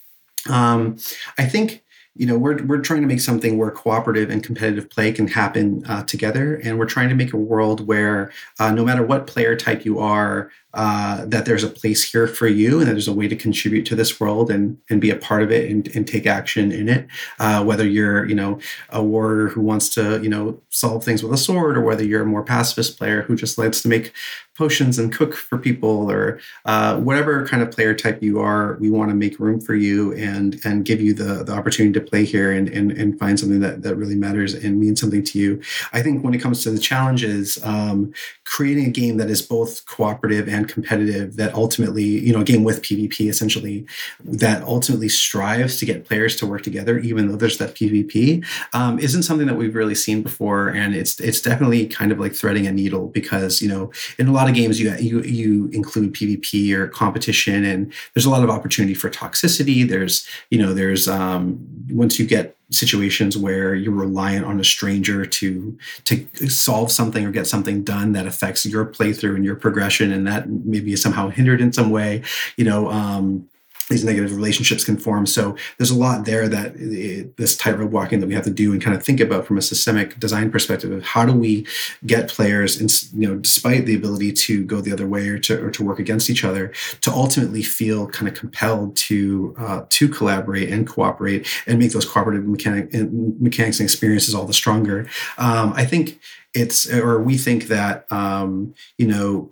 Um, 0.50 0.98
I 1.38 1.46
think 1.46 1.84
you 2.16 2.26
know 2.26 2.38
we're 2.38 2.62
we're 2.64 2.80
trying 2.80 3.02
to 3.02 3.06
make 3.06 3.20
something 3.20 3.58
where 3.58 3.70
cooperative 3.70 4.30
and 4.30 4.42
competitive 4.42 4.88
play 4.88 5.12
can 5.12 5.28
happen 5.28 5.84
uh, 5.86 6.02
together, 6.04 6.56
and 6.64 6.78
we're 6.78 6.86
trying 6.86 7.08
to 7.08 7.14
make 7.14 7.32
a 7.32 7.36
world 7.36 7.86
where 7.86 8.32
uh, 8.58 8.70
no 8.70 8.84
matter 8.84 9.04
what 9.04 9.26
player 9.26 9.54
type 9.56 9.84
you 9.84 9.98
are, 9.98 10.50
uh, 10.74 11.24
that 11.26 11.46
there's 11.46 11.64
a 11.64 11.68
place 11.68 12.10
here 12.10 12.26
for 12.26 12.46
you 12.46 12.78
and 12.78 12.88
that 12.88 12.92
there's 12.92 13.08
a 13.08 13.12
way 13.12 13.26
to 13.28 13.36
contribute 13.36 13.86
to 13.86 13.94
this 13.94 14.20
world 14.20 14.50
and 14.50 14.78
and 14.90 15.00
be 15.00 15.10
a 15.10 15.16
part 15.16 15.42
of 15.42 15.50
it 15.50 15.70
and, 15.70 15.88
and 15.94 16.06
take 16.06 16.26
action 16.26 16.72
in 16.72 16.88
it. 16.88 17.06
Uh, 17.38 17.64
whether 17.64 17.86
you're 17.86 18.26
you 18.26 18.34
know 18.34 18.58
a 18.90 19.02
warrior 19.02 19.48
who 19.48 19.60
wants 19.60 19.88
to 19.88 20.20
you 20.22 20.28
know 20.28 20.60
solve 20.70 21.04
things 21.04 21.22
with 21.22 21.32
a 21.32 21.38
sword 21.38 21.76
or 21.76 21.82
whether 21.82 22.04
you're 22.04 22.22
a 22.22 22.26
more 22.26 22.42
pacifist 22.42 22.98
player 22.98 23.22
who 23.22 23.36
just 23.36 23.58
likes 23.58 23.80
to 23.80 23.88
make 23.88 24.12
potions 24.56 24.98
and 24.98 25.12
cook 25.12 25.34
for 25.34 25.58
people 25.58 26.10
or 26.10 26.40
uh, 26.64 26.96
whatever 26.96 27.46
kind 27.46 27.62
of 27.62 27.70
player 27.70 27.94
type 27.94 28.22
you 28.22 28.40
are 28.40 28.76
we 28.80 28.90
want 28.90 29.10
to 29.10 29.14
make 29.14 29.38
room 29.38 29.60
for 29.60 29.74
you 29.74 30.14
and 30.14 30.60
and 30.64 30.84
give 30.84 31.00
you 31.00 31.12
the 31.12 31.44
the 31.44 31.52
opportunity 31.52 31.92
to 31.92 32.04
play 32.04 32.24
here 32.24 32.52
and 32.52 32.68
and, 32.68 32.92
and 32.92 33.18
find 33.18 33.38
something 33.38 33.60
that 33.60 33.82
that 33.82 33.96
really 33.96 34.16
matters 34.16 34.54
and 34.54 34.78
means 34.78 35.00
something 35.00 35.22
to 35.22 35.38
you 35.38 35.60
i 35.92 36.02
think 36.02 36.24
when 36.24 36.34
it 36.34 36.38
comes 36.38 36.62
to 36.62 36.70
the 36.70 36.78
challenges 36.78 37.62
um, 37.64 38.12
creating 38.46 38.86
a 38.86 38.90
game 38.90 39.16
that 39.16 39.28
is 39.28 39.42
both 39.42 39.84
cooperative 39.86 40.48
and 40.48 40.68
competitive 40.68 41.36
that 41.36 41.52
ultimately, 41.54 42.04
you 42.04 42.32
know, 42.32 42.40
a 42.40 42.44
game 42.44 42.64
with 42.64 42.80
PvP 42.80 43.28
essentially 43.28 43.84
that 44.24 44.62
ultimately 44.62 45.08
strives 45.08 45.78
to 45.78 45.84
get 45.84 46.04
players 46.04 46.36
to 46.36 46.46
work 46.46 46.62
together, 46.62 46.98
even 46.98 47.28
though 47.28 47.36
there's 47.36 47.58
that 47.58 47.74
PvP, 47.74 48.44
um, 48.72 48.98
isn't 48.98 49.24
something 49.24 49.46
that 49.46 49.56
we've 49.56 49.74
really 49.74 49.94
seen 49.94 50.22
before. 50.22 50.68
And 50.68 50.94
it's 50.94 51.18
it's 51.20 51.40
definitely 51.40 51.86
kind 51.86 52.12
of 52.12 52.20
like 52.20 52.34
threading 52.34 52.66
a 52.66 52.72
needle 52.72 53.08
because, 53.08 53.60
you 53.60 53.68
know, 53.68 53.90
in 54.18 54.28
a 54.28 54.32
lot 54.32 54.45
of 54.48 54.54
games 54.54 54.80
you 54.80 54.94
you 54.96 55.22
you 55.22 55.68
include 55.72 56.14
PvP 56.14 56.72
or 56.72 56.88
competition 56.88 57.64
and 57.64 57.92
there's 58.14 58.26
a 58.26 58.30
lot 58.30 58.42
of 58.42 58.50
opportunity 58.50 58.94
for 58.94 59.10
toxicity. 59.10 59.88
There's, 59.88 60.26
you 60.50 60.58
know, 60.58 60.74
there's 60.74 61.08
um 61.08 61.58
once 61.90 62.18
you 62.18 62.26
get 62.26 62.56
situations 62.70 63.36
where 63.36 63.74
you're 63.74 63.94
reliant 63.94 64.44
on 64.44 64.58
a 64.58 64.64
stranger 64.64 65.24
to 65.24 65.78
to 66.04 66.26
solve 66.48 66.90
something 66.90 67.24
or 67.24 67.30
get 67.30 67.46
something 67.46 67.84
done 67.84 68.12
that 68.12 68.26
affects 68.26 68.66
your 68.66 68.84
playthrough 68.84 69.36
and 69.36 69.44
your 69.44 69.54
progression 69.54 70.10
and 70.10 70.26
that 70.26 70.48
maybe 70.48 70.92
is 70.92 71.00
somehow 71.00 71.28
hindered 71.28 71.60
in 71.60 71.72
some 71.72 71.90
way 71.90 72.22
you 72.56 72.64
know 72.64 72.90
um, 72.90 73.48
these 73.88 74.04
negative 74.04 74.34
relationships 74.34 74.84
can 74.84 74.96
form. 74.96 75.26
So 75.26 75.56
there's 75.78 75.90
a 75.90 75.98
lot 75.98 76.24
there 76.24 76.48
that 76.48 76.74
it, 76.76 77.36
this 77.36 77.56
tightrope 77.56 77.90
walking 77.90 78.20
that 78.20 78.26
we 78.26 78.34
have 78.34 78.44
to 78.44 78.50
do 78.50 78.72
and 78.72 78.82
kind 78.82 78.96
of 78.96 79.02
think 79.02 79.20
about 79.20 79.46
from 79.46 79.58
a 79.58 79.62
systemic 79.62 80.18
design 80.18 80.50
perspective 80.50 80.90
of 80.90 81.04
how 81.04 81.24
do 81.24 81.32
we 81.32 81.66
get 82.04 82.28
players, 82.28 82.80
in, 82.80 82.88
you 83.20 83.28
know, 83.28 83.36
despite 83.36 83.86
the 83.86 83.94
ability 83.94 84.32
to 84.32 84.64
go 84.64 84.80
the 84.80 84.92
other 84.92 85.06
way 85.06 85.28
or 85.28 85.38
to 85.38 85.64
or 85.64 85.70
to 85.70 85.84
work 85.84 85.98
against 85.98 86.30
each 86.30 86.44
other, 86.44 86.72
to 87.00 87.10
ultimately 87.12 87.62
feel 87.62 88.08
kind 88.08 88.28
of 88.28 88.34
compelled 88.34 88.96
to 88.96 89.54
uh, 89.58 89.82
to 89.88 90.08
collaborate 90.08 90.68
and 90.70 90.86
cooperate 90.86 91.46
and 91.66 91.78
make 91.78 91.92
those 91.92 92.04
cooperative 92.04 92.44
mechanic, 92.46 92.92
mechanics 92.92 93.78
and 93.78 93.86
experiences 93.86 94.34
all 94.34 94.44
the 94.44 94.52
stronger. 94.52 95.08
Um, 95.38 95.72
I 95.74 95.84
think 95.84 96.18
it's 96.54 96.90
or 96.90 97.20
we 97.20 97.36
think 97.36 97.64
that 97.68 98.10
um, 98.10 98.74
you 98.98 99.06
know 99.06 99.50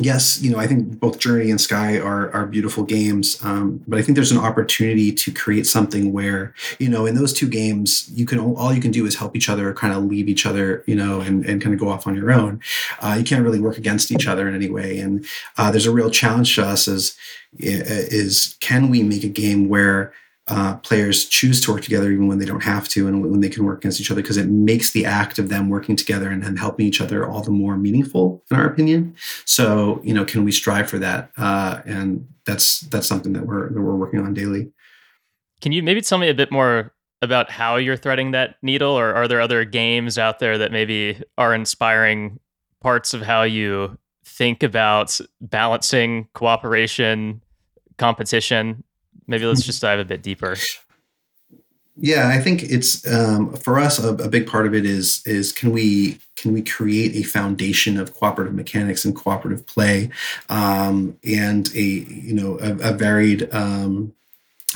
yes, 0.00 0.40
you 0.40 0.50
know, 0.50 0.58
I 0.58 0.66
think 0.66 0.98
both 0.98 1.18
Journey 1.18 1.50
and 1.50 1.60
Sky 1.60 1.98
are 1.98 2.30
are 2.32 2.46
beautiful 2.46 2.84
games, 2.84 3.42
um, 3.44 3.82
but 3.86 3.98
I 3.98 4.02
think 4.02 4.16
there's 4.16 4.32
an 4.32 4.38
opportunity 4.38 5.12
to 5.12 5.30
create 5.30 5.66
something 5.66 6.12
where 6.12 6.54
you 6.78 6.88
know, 6.88 7.06
in 7.06 7.14
those 7.14 7.32
two 7.32 7.48
games, 7.48 8.10
you 8.12 8.26
can 8.26 8.38
all 8.38 8.72
you 8.72 8.80
can 8.80 8.90
do 8.90 9.06
is 9.06 9.16
help 9.16 9.36
each 9.36 9.48
other, 9.48 9.72
kind 9.74 9.92
of 9.92 10.04
leave 10.04 10.28
each 10.28 10.46
other, 10.46 10.82
you 10.86 10.96
know, 10.96 11.20
and 11.20 11.44
and 11.44 11.62
kind 11.62 11.74
of 11.74 11.80
go 11.80 11.88
off 11.88 12.06
on 12.06 12.14
your 12.16 12.32
own. 12.32 12.60
Uh, 13.00 13.16
you 13.18 13.24
can't 13.24 13.44
really 13.44 13.60
work 13.60 13.78
against 13.78 14.10
each 14.10 14.26
other 14.26 14.48
in 14.48 14.54
any 14.54 14.68
way, 14.68 14.98
and 14.98 15.26
uh, 15.58 15.70
there's 15.70 15.86
a 15.86 15.92
real 15.92 16.10
challenge 16.10 16.54
to 16.54 16.64
us 16.64 16.88
as 16.88 17.16
is 17.58 18.56
can 18.60 18.90
we 18.90 19.02
make 19.02 19.24
a 19.24 19.28
game 19.28 19.68
where 19.68 20.12
uh, 20.50 20.76
players 20.78 21.26
choose 21.26 21.60
to 21.60 21.72
work 21.72 21.82
together 21.82 22.10
even 22.10 22.26
when 22.26 22.38
they 22.38 22.44
don't 22.44 22.64
have 22.64 22.88
to 22.88 23.06
and 23.06 23.22
when 23.30 23.40
they 23.40 23.48
can 23.48 23.64
work 23.64 23.78
against 23.78 24.00
each 24.00 24.10
other 24.10 24.20
because 24.20 24.36
it 24.36 24.48
makes 24.48 24.90
the 24.90 25.06
act 25.06 25.38
of 25.38 25.48
them 25.48 25.68
working 25.68 25.94
together 25.94 26.28
and, 26.28 26.42
and, 26.42 26.58
helping 26.58 26.86
each 26.86 27.00
other 27.00 27.26
all 27.26 27.40
the 27.40 27.50
more 27.50 27.76
meaningful 27.76 28.42
in 28.50 28.56
our 28.56 28.66
opinion. 28.66 29.14
So 29.44 30.00
you 30.02 30.12
know 30.12 30.24
can 30.24 30.44
we 30.44 30.52
strive 30.52 30.90
for 30.90 30.98
that? 30.98 31.30
Uh, 31.36 31.80
and 31.86 32.26
that's 32.44 32.80
that's 32.80 33.06
something 33.06 33.32
that 33.34 33.46
we're 33.46 33.70
that 33.70 33.80
we're 33.80 33.94
working 33.94 34.18
on 34.20 34.34
daily. 34.34 34.72
Can 35.60 35.72
you 35.72 35.82
maybe 35.82 36.00
tell 36.00 36.18
me 36.18 36.28
a 36.28 36.34
bit 36.34 36.50
more 36.50 36.92
about 37.22 37.50
how 37.50 37.76
you're 37.76 37.96
threading 37.96 38.32
that 38.32 38.56
needle 38.62 38.98
or 38.98 39.14
are 39.14 39.28
there 39.28 39.40
other 39.40 39.64
games 39.64 40.18
out 40.18 40.38
there 40.40 40.58
that 40.58 40.72
maybe 40.72 41.22
are 41.38 41.54
inspiring 41.54 42.40
parts 42.80 43.14
of 43.14 43.22
how 43.22 43.42
you 43.42 43.96
think 44.24 44.62
about 44.62 45.20
balancing 45.40 46.28
cooperation 46.34 47.42
competition 47.98 48.82
maybe 49.30 49.46
let's 49.46 49.62
just 49.62 49.80
dive 49.80 50.00
a 50.00 50.04
bit 50.04 50.22
deeper. 50.22 50.56
Yeah, 51.96 52.28
I 52.28 52.38
think 52.38 52.62
it's 52.62 53.06
um, 53.10 53.54
for 53.54 53.78
us 53.78 54.02
a, 54.02 54.08
a, 54.14 54.28
big 54.28 54.46
part 54.46 54.66
of 54.66 54.74
it 54.74 54.86
is 54.86 55.22
is 55.26 55.52
can 55.52 55.70
we 55.70 56.18
can 56.36 56.52
we 56.52 56.62
create 56.62 57.14
a 57.14 57.22
foundation 57.22 57.98
of 57.98 58.14
cooperative 58.14 58.54
mechanics 58.54 59.04
and 59.04 59.14
cooperative 59.14 59.66
play, 59.66 60.10
um, 60.48 61.18
and 61.24 61.68
a 61.74 61.82
you 61.82 62.34
know 62.34 62.58
a, 62.60 62.90
a 62.90 62.92
varied 62.92 63.52
um, 63.54 64.14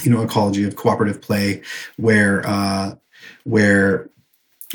you 0.02 0.10
know 0.10 0.22
ecology 0.22 0.64
of 0.64 0.76
cooperative 0.76 1.22
play 1.22 1.62
where 1.96 2.46
uh, 2.46 2.94
where 3.44 4.10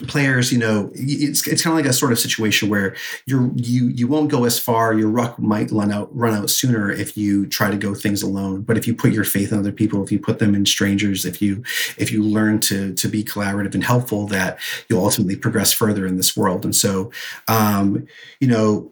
players 0.08 0.52
you 0.52 0.58
know 0.58 0.90
it's 0.94 1.48
it's 1.48 1.64
kind 1.64 1.78
of 1.78 1.84
like 1.84 1.90
a 1.90 1.94
sort 1.94 2.12
of 2.12 2.20
situation 2.20 2.70
where 2.70 2.96
you're 3.26 3.50
you 3.56 3.88
you 3.90 4.08
won't 4.08 4.30
go 4.30 4.46
as 4.46 4.60
far 4.60 4.94
your 4.94 5.10
ruck 5.10 5.38
might 5.40 5.72
run 5.72 5.92
out 5.92 6.10
run 6.16 6.34
out 6.34 6.50
sooner 6.50 6.92
if 6.92 7.18
you 7.18 7.46
try 7.48 7.70
to 7.70 7.78
go 7.78 7.94
things 7.94 8.22
alone. 8.22 8.62
But 8.62 8.78
if 8.78 8.88
you 8.88 8.96
put 8.96 9.12
your 9.12 9.24
faith 9.24 9.52
in 9.52 9.60
other 9.60 9.72
people 9.72 10.04
if 10.04 10.12
you 10.12 10.20
put 10.20 10.40
them 10.40 10.56
in 10.56 10.66
strangers 10.66 11.26
if 11.26 11.42
you 11.42 11.64
if 11.98 12.12
you 12.12 12.24
learn 12.24 12.60
to 12.62 12.94
to 12.94 13.08
be 13.08 13.24
collaborative 13.24 13.74
and 13.74 13.84
helpful 13.84 14.28
that 14.28 14.60
you'll 14.90 15.04
ultimately 15.04 15.36
progress 15.36 15.74
further 15.74 16.06
in 16.06 16.18
this 16.18 16.36
world. 16.36 16.66
And 16.66 16.76
so 16.76 17.12
um 17.48 18.08
you 18.40 18.48
know 18.48 18.92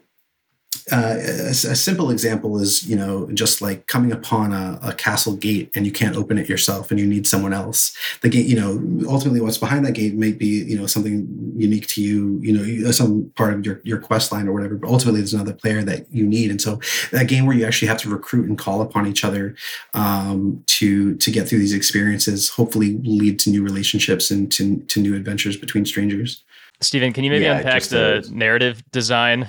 uh, 0.90 1.16
a, 1.18 1.50
a, 1.50 1.76
simple 1.76 2.10
example 2.10 2.58
is 2.58 2.86
you 2.88 2.96
know 2.96 3.30
just 3.32 3.60
like 3.60 3.86
coming 3.86 4.12
upon 4.12 4.52
a, 4.52 4.78
a, 4.82 4.94
castle 4.94 5.36
gate 5.36 5.70
and 5.74 5.86
you 5.86 5.92
can't 5.92 6.16
open 6.16 6.38
it 6.38 6.48
yourself 6.48 6.90
and 6.90 6.98
you 6.98 7.06
need 7.06 7.26
someone 7.26 7.52
else. 7.52 7.96
The 8.22 8.28
gate 8.28 8.46
you 8.46 8.58
know 8.58 9.10
ultimately 9.10 9.40
what's 9.40 9.58
behind 9.58 9.84
that 9.86 9.92
gate 9.92 10.14
may 10.14 10.32
be 10.32 10.46
you 10.46 10.78
know 10.78 10.86
something 10.86 11.26
unique 11.56 11.86
to 11.88 12.02
you 12.02 12.38
you 12.42 12.52
know 12.52 12.90
some 12.90 13.30
part 13.36 13.54
of 13.54 13.64
your 13.64 13.80
your 13.84 13.98
quest 13.98 14.32
line 14.32 14.48
or 14.48 14.52
whatever 14.52 14.76
but 14.76 14.88
ultimately 14.88 15.20
there's 15.20 15.34
another 15.34 15.52
player 15.52 15.82
that 15.82 16.06
you 16.12 16.26
need. 16.26 16.50
And 16.50 16.60
so 16.60 16.80
that 17.12 17.28
game 17.28 17.46
where 17.46 17.56
you 17.56 17.66
actually 17.66 17.88
have 17.88 17.98
to 17.98 18.08
recruit 18.08 18.48
and 18.48 18.58
call 18.58 18.80
upon 18.82 19.06
each 19.06 19.24
other 19.24 19.54
um, 19.94 20.62
to 20.66 21.16
to 21.16 21.30
get 21.30 21.48
through 21.48 21.58
these 21.58 21.74
experiences 21.74 22.48
hopefully 22.48 22.98
lead 23.04 23.38
to 23.40 23.50
new 23.50 23.62
relationships 23.62 24.30
and 24.30 24.50
to, 24.52 24.78
to 24.88 25.00
new 25.00 25.14
adventures 25.14 25.56
between 25.56 25.84
strangers. 25.84 26.42
Stephen, 26.80 27.12
can 27.12 27.24
you 27.24 27.30
maybe 27.30 27.44
yeah, 27.44 27.58
unpack 27.58 27.82
the 27.84 28.18
uh, 28.18 28.22
narrative 28.30 28.82
design 28.92 29.48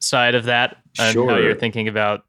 side 0.00 0.34
of 0.34 0.44
that 0.44 0.76
and 0.98 1.12
sure. 1.12 1.30
how 1.30 1.36
you're 1.36 1.54
thinking 1.54 1.88
about 1.88 2.24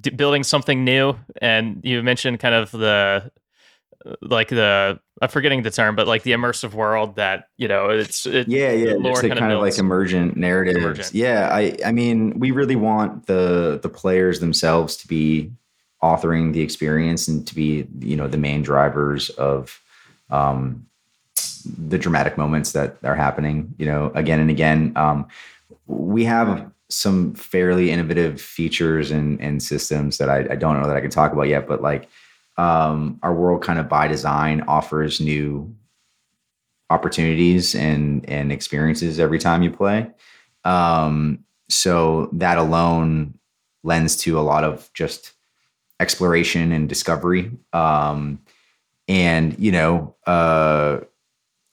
d- 0.00 0.10
building 0.10 0.42
something 0.42 0.84
new 0.84 1.14
and 1.40 1.80
you 1.82 2.02
mentioned 2.02 2.38
kind 2.38 2.54
of 2.54 2.70
the 2.70 3.30
like 4.22 4.48
the 4.48 4.98
I'm 5.20 5.28
forgetting 5.28 5.62
the 5.62 5.70
term, 5.70 5.94
but 5.94 6.06
like 6.06 6.22
the 6.22 6.32
immersive 6.32 6.72
world 6.72 7.16
that 7.16 7.48
you 7.56 7.68
know 7.68 7.90
it's 7.90 8.24
it, 8.24 8.48
yeah 8.48 8.72
yeah 8.72 8.94
it's 8.96 9.20
kind, 9.20 9.38
kind 9.38 9.52
of, 9.52 9.60
like 9.60 9.78
emergent 9.78 10.36
narratives. 10.36 10.78
Emergent. 10.78 11.14
Yeah, 11.14 11.48
I 11.52 11.76
I 11.84 11.92
mean 11.92 12.38
we 12.38 12.50
really 12.50 12.76
want 12.76 13.26
the 13.26 13.78
the 13.82 13.88
players 13.88 14.40
themselves 14.40 14.96
to 14.98 15.08
be 15.08 15.52
authoring 16.02 16.54
the 16.54 16.62
experience 16.62 17.28
and 17.28 17.46
to 17.46 17.54
be 17.54 17.86
you 17.98 18.16
know 18.16 18.26
the 18.26 18.38
main 18.38 18.62
drivers 18.62 19.28
of 19.30 19.80
um, 20.30 20.86
the 21.64 21.98
dramatic 21.98 22.38
moments 22.38 22.72
that 22.72 22.96
are 23.04 23.16
happening 23.16 23.74
you 23.76 23.86
know 23.86 24.10
again 24.14 24.40
and 24.40 24.50
again. 24.50 24.92
Um, 24.96 25.28
we 25.90 26.24
have 26.24 26.70
some 26.88 27.34
fairly 27.34 27.90
innovative 27.90 28.40
features 28.40 29.10
and, 29.10 29.40
and 29.40 29.62
systems 29.62 30.18
that 30.18 30.28
I, 30.28 30.38
I, 30.50 30.56
don't 30.56 30.80
know 30.80 30.88
that 30.88 30.96
I 30.96 31.00
can 31.00 31.10
talk 31.10 31.32
about 31.32 31.46
yet, 31.48 31.68
but 31.68 31.82
like 31.82 32.08
um, 32.56 33.18
our 33.22 33.32
world 33.32 33.62
kind 33.62 33.78
of 33.78 33.88
by 33.88 34.08
design 34.08 34.62
offers 34.62 35.20
new 35.20 35.74
opportunities 36.90 37.76
and 37.76 38.28
and 38.28 38.50
experiences 38.50 39.20
every 39.20 39.38
time 39.38 39.62
you 39.62 39.70
play. 39.70 40.10
Um, 40.64 41.44
so 41.68 42.28
that 42.32 42.58
alone 42.58 43.38
lends 43.84 44.16
to 44.16 44.38
a 44.38 44.42
lot 44.42 44.64
of 44.64 44.90
just 44.92 45.32
exploration 46.00 46.72
and 46.72 46.88
discovery. 46.88 47.52
Um, 47.72 48.40
and 49.06 49.58
you 49.58 49.72
know, 49.72 50.16
uh, 50.26 51.00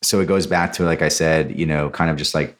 so 0.04 0.22
it 0.22 0.28
goes 0.28 0.48
back 0.48 0.74
to 0.74 0.84
like 0.84 1.02
I 1.02 1.10
said, 1.10 1.58
you 1.58 1.66
know, 1.66 1.90
kind 1.90 2.12
of 2.12 2.18
just 2.18 2.36
like 2.36 2.57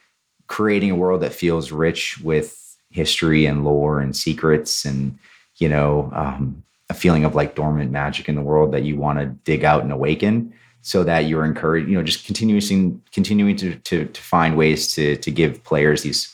creating 0.48 0.92
a 0.92 0.96
world 0.96 1.22
that 1.22 1.34
feels 1.34 1.72
rich 1.72 2.20
with 2.22 2.78
history 2.90 3.46
and 3.46 3.64
lore 3.64 4.00
and 4.00 4.16
secrets 4.16 4.86
and 4.86 5.18
you 5.58 5.68
know 5.68 6.10
um, 6.14 6.64
a 6.90 6.94
feeling 6.94 7.26
of 7.26 7.36
like 7.36 7.56
dormant 7.56 7.92
magic 7.92 8.30
in 8.30 8.36
the 8.36 8.42
world 8.42 8.72
that 8.72 8.84
you 8.84 8.96
want 8.96 9.20
to 9.20 9.26
dig 9.26 9.64
out 9.64 9.84
and 9.84 9.92
awaken 9.92 10.54
so 10.82 11.04
that 11.04 11.26
you're 11.26 11.44
encouraged 11.44 11.90
you 11.90 11.96
know 11.96 12.04
just 12.04 12.26
continuing 12.26 13.02
continuing 13.12 13.56
to, 13.56 13.76
to 13.76 14.06
to 14.06 14.22
find 14.22 14.56
ways 14.56 14.94
to 14.94 15.18
to 15.18 15.30
give 15.32 15.64
players 15.64 16.04
these 16.04 16.34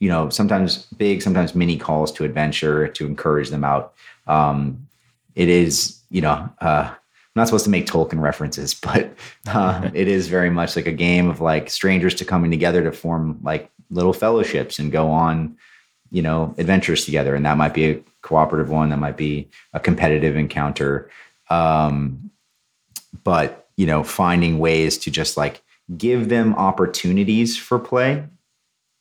you 0.00 0.08
know 0.08 0.28
sometimes 0.28 0.86
big 0.96 1.22
sometimes 1.22 1.54
mini 1.54 1.76
calls 1.76 2.10
to 2.10 2.24
adventure 2.24 2.88
to 2.88 3.06
encourage 3.06 3.50
them 3.50 3.62
out. 3.62 3.94
Um 4.26 4.88
it 5.36 5.48
is 5.48 6.00
you 6.10 6.20
know 6.20 6.50
uh 6.60 6.92
not 7.34 7.48
supposed 7.48 7.64
to 7.64 7.70
make 7.70 7.86
Tolkien 7.86 8.20
references, 8.20 8.74
but 8.82 9.14
uh, 9.48 9.90
it 9.94 10.08
is 10.08 10.28
very 10.28 10.50
much 10.50 10.76
like 10.76 10.86
a 10.86 10.92
game 10.92 11.28
of 11.28 11.40
like 11.40 11.70
strangers 11.70 12.14
to 12.16 12.24
coming 12.24 12.50
together 12.50 12.82
to 12.82 12.92
form 12.92 13.38
like 13.42 13.70
little 13.90 14.12
fellowships 14.12 14.78
and 14.78 14.92
go 14.92 15.10
on, 15.10 15.56
you 16.10 16.22
know, 16.22 16.54
adventures 16.58 17.04
together. 17.04 17.34
And 17.34 17.44
that 17.46 17.56
might 17.56 17.74
be 17.74 17.90
a 17.90 18.02
cooperative 18.22 18.70
one, 18.70 18.90
that 18.90 18.98
might 18.98 19.16
be 19.16 19.48
a 19.72 19.80
competitive 19.80 20.36
encounter. 20.36 21.10
Um, 21.50 22.30
but 23.24 23.68
you 23.76 23.86
know, 23.86 24.04
finding 24.04 24.58
ways 24.58 24.98
to 24.98 25.10
just 25.10 25.36
like 25.36 25.62
give 25.96 26.28
them 26.28 26.54
opportunities 26.54 27.56
for 27.56 27.78
play 27.78 28.24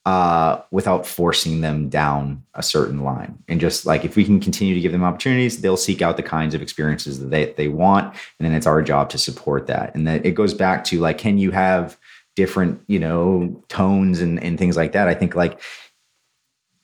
uh, 0.06 0.62
without 0.72 1.06
forcing 1.06 1.62
them 1.62 1.88
down 1.88 2.44
a 2.56 2.64
certain 2.64 3.04
line. 3.04 3.38
And 3.48 3.60
just 3.60 3.86
like 3.86 4.04
if 4.04 4.16
we 4.16 4.26
can 4.26 4.40
continue 4.40 4.74
to 4.74 4.82
give 4.82 4.92
them 4.92 5.04
opportunities, 5.04 5.62
they'll 5.62 5.78
seek 5.78 6.02
out 6.02 6.18
the 6.18 6.24
kinds 6.24 6.56
of 6.56 6.62
experiences 6.62 7.20
that 7.20 7.30
they, 7.30 7.54
they 7.54 7.68
want. 7.68 8.14
And 8.40 8.46
then 8.46 8.54
it's 8.54 8.66
our 8.66 8.82
job 8.82 9.10
to 9.12 9.18
support 9.18 9.68
that. 9.68 9.94
And 9.94 10.08
that 10.08 10.26
it 10.26 10.32
goes 10.32 10.54
back 10.54 10.84
to 10.86 11.00
like, 11.00 11.20
can 11.20 11.38
you 11.38 11.52
have 11.52 11.98
different, 12.36 12.82
you 12.88 12.98
know, 12.98 13.64
tones 13.68 14.22
and, 14.22 14.42
and 14.44 14.58
things 14.58 14.76
like 14.76 14.94
that? 14.94 15.08
I 15.08 15.14
think 15.14 15.36
like 15.36 15.60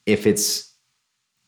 if 0.06 0.26
it's 0.26 0.67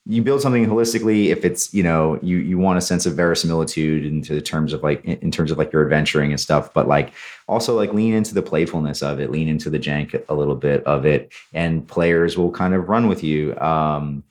you 0.07 0.22
build 0.22 0.40
something 0.40 0.66
holistically 0.66 1.26
if 1.26 1.44
it's 1.44 1.72
you 1.74 1.82
know 1.82 2.18
you 2.22 2.38
you 2.38 2.59
want 2.59 2.78
a 2.78 2.80
sense 2.80 3.05
of 3.05 3.14
verisimilitude 3.14 4.05
into 4.07 4.34
the 4.34 4.40
terms 4.40 4.72
of 4.72 4.82
like 4.82 5.05
in 5.05 5.30
terms 5.30 5.51
of 5.51 5.59
like 5.59 5.72
your 5.72 5.82
adventuring 5.82 6.30
and 6.30 6.40
stuff 6.40 6.72
but 6.72 6.88
like 6.88 7.12
also 7.48 7.76
like 7.76 7.92
lean 7.92 8.14
into 8.14 8.34
the 8.34 8.42
playfulness 8.42 9.03
of 9.03 9.20
it 9.20 9.30
lean 9.30 9.48
into 9.48 9.68
the 9.68 9.78
jank 9.78 10.22
a 10.28 10.34
little 10.34 10.57
bit 10.57 10.82
of 10.84 11.05
it 11.05 11.32
and 11.53 11.86
players 11.86 12.38
will 12.38 12.51
kind 12.51 12.74
of 12.74 12.88
run 12.88 13.09
with 13.09 13.22
you 13.22 13.57
um 13.59 14.24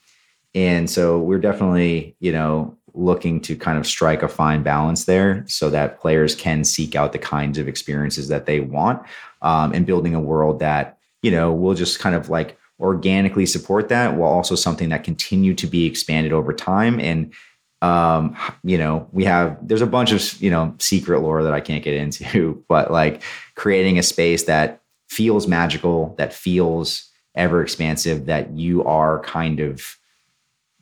and 0.56 0.90
so 0.90 1.20
we're 1.20 1.40
definitely 1.40 2.16
you 2.20 2.32
know 2.32 2.76
looking 2.96 3.40
to 3.40 3.56
kind 3.56 3.78
of 3.78 3.86
strike 3.86 4.24
a 4.24 4.28
fine 4.28 4.64
balance 4.64 5.06
there 5.06 5.46
so 5.48 5.70
that 5.70 6.00
players 6.00 6.36
can 6.36 6.64
seek 6.64 6.96
out 6.96 7.14
the 7.14 7.20
kinds 7.20 7.58
of 7.58 7.68
experiences 7.68 8.28
that 8.28 8.48
they 8.48 8.60
want 8.60 9.02
um, 9.44 9.72
and 9.74 9.86
building 9.86 10.16
a 10.16 10.20
world 10.20 10.60
that 10.60 10.98
you 11.22 11.32
know 11.32 11.54
will 11.54 11.76
just 11.76 12.00
kind 12.00 12.16
of 12.16 12.30
like 12.30 12.59
organically 12.80 13.46
support 13.46 13.90
that 13.90 14.16
while 14.16 14.32
also 14.32 14.56
something 14.56 14.90
that 14.90 15.04
continue 15.04 15.54
to 15.56 15.68
be 15.68 15.86
expanded 15.86 16.32
over 16.32 16.54
time. 16.54 17.00
And 17.00 17.34
um 17.82 18.36
you 18.64 18.78
know 18.78 19.08
we 19.12 19.24
have 19.24 19.58
there's 19.66 19.82
a 19.82 19.88
bunch 19.88 20.12
of 20.12 20.42
you 20.42 20.50
know 20.50 20.76
secret 20.80 21.22
lore 21.22 21.44
that 21.44 21.54
i 21.54 21.62
can't 21.62 21.84
get 21.84 21.94
into 21.94 22.62
but 22.68 22.92
like 22.92 23.22
creating 23.56 23.98
a 23.98 24.04
space 24.04 24.44
that 24.44 24.82
feels 25.08 25.48
magical 25.48 26.14
that 26.18 26.34
feels 26.34 27.10
ever 27.36 27.62
expansive 27.62 28.26
that 28.26 28.52
you 28.52 28.84
are 28.84 29.22
kind 29.22 29.60
of 29.60 29.98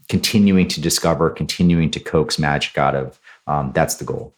continuing 0.10 0.68
to 0.68 0.82
discover 0.82 1.30
continuing 1.30 1.92
to 1.92 2.00
coax 2.00 2.40
magic 2.40 2.78
out 2.78 2.96
of 2.96 3.20
um, 3.46 3.72
that's 3.74 3.96
the 3.96 4.06
goal 4.06 4.37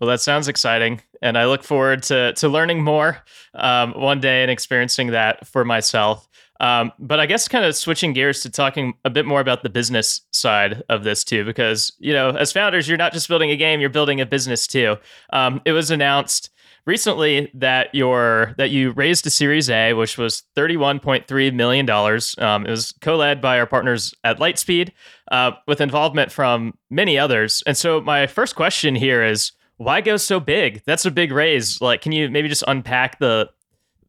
well 0.00 0.08
that 0.08 0.20
sounds 0.20 0.48
exciting 0.48 1.00
and 1.22 1.36
i 1.38 1.44
look 1.46 1.62
forward 1.62 2.02
to 2.02 2.32
to 2.34 2.48
learning 2.48 2.82
more 2.82 3.18
um, 3.54 3.92
one 3.92 4.20
day 4.20 4.42
and 4.42 4.50
experiencing 4.50 5.08
that 5.08 5.46
for 5.46 5.64
myself 5.64 6.28
um, 6.60 6.92
but 6.98 7.18
I 7.18 7.26
guess 7.26 7.48
kind 7.48 7.64
of 7.64 7.74
switching 7.74 8.12
gears 8.12 8.40
to 8.42 8.50
talking 8.50 8.94
a 9.04 9.10
bit 9.10 9.26
more 9.26 9.40
about 9.40 9.62
the 9.62 9.68
business 9.68 10.20
side 10.30 10.82
of 10.88 11.04
this 11.04 11.24
too, 11.24 11.44
because 11.44 11.92
you 11.98 12.12
know, 12.12 12.30
as 12.30 12.52
founders, 12.52 12.88
you're 12.88 12.96
not 12.96 13.12
just 13.12 13.28
building 13.28 13.50
a 13.50 13.56
game; 13.56 13.80
you're 13.80 13.90
building 13.90 14.20
a 14.20 14.26
business 14.26 14.66
too. 14.66 14.96
Um, 15.32 15.60
it 15.64 15.72
was 15.72 15.90
announced 15.90 16.50
recently 16.86 17.50
that 17.54 17.92
your 17.94 18.54
that 18.56 18.70
you 18.70 18.92
raised 18.92 19.26
a 19.26 19.30
Series 19.30 19.68
A, 19.68 19.94
which 19.94 20.16
was 20.16 20.44
thirty 20.54 20.76
one 20.76 21.00
point 21.00 21.26
three 21.26 21.50
million 21.50 21.86
dollars. 21.86 22.36
Um, 22.38 22.66
it 22.66 22.70
was 22.70 22.94
co-led 23.00 23.40
by 23.40 23.58
our 23.58 23.66
partners 23.66 24.14
at 24.22 24.38
Lightspeed, 24.38 24.90
uh, 25.32 25.52
with 25.66 25.80
involvement 25.80 26.30
from 26.30 26.78
many 26.88 27.18
others. 27.18 27.62
And 27.66 27.76
so, 27.76 28.00
my 28.00 28.26
first 28.26 28.54
question 28.54 28.94
here 28.94 29.22
is. 29.24 29.52
Why 29.76 30.00
go 30.00 30.16
so 30.16 30.38
big? 30.40 30.82
That's 30.86 31.04
a 31.04 31.10
big 31.10 31.32
raise. 31.32 31.80
Like, 31.80 32.00
can 32.00 32.12
you 32.12 32.30
maybe 32.30 32.48
just 32.48 32.64
unpack 32.66 33.18
the 33.18 33.50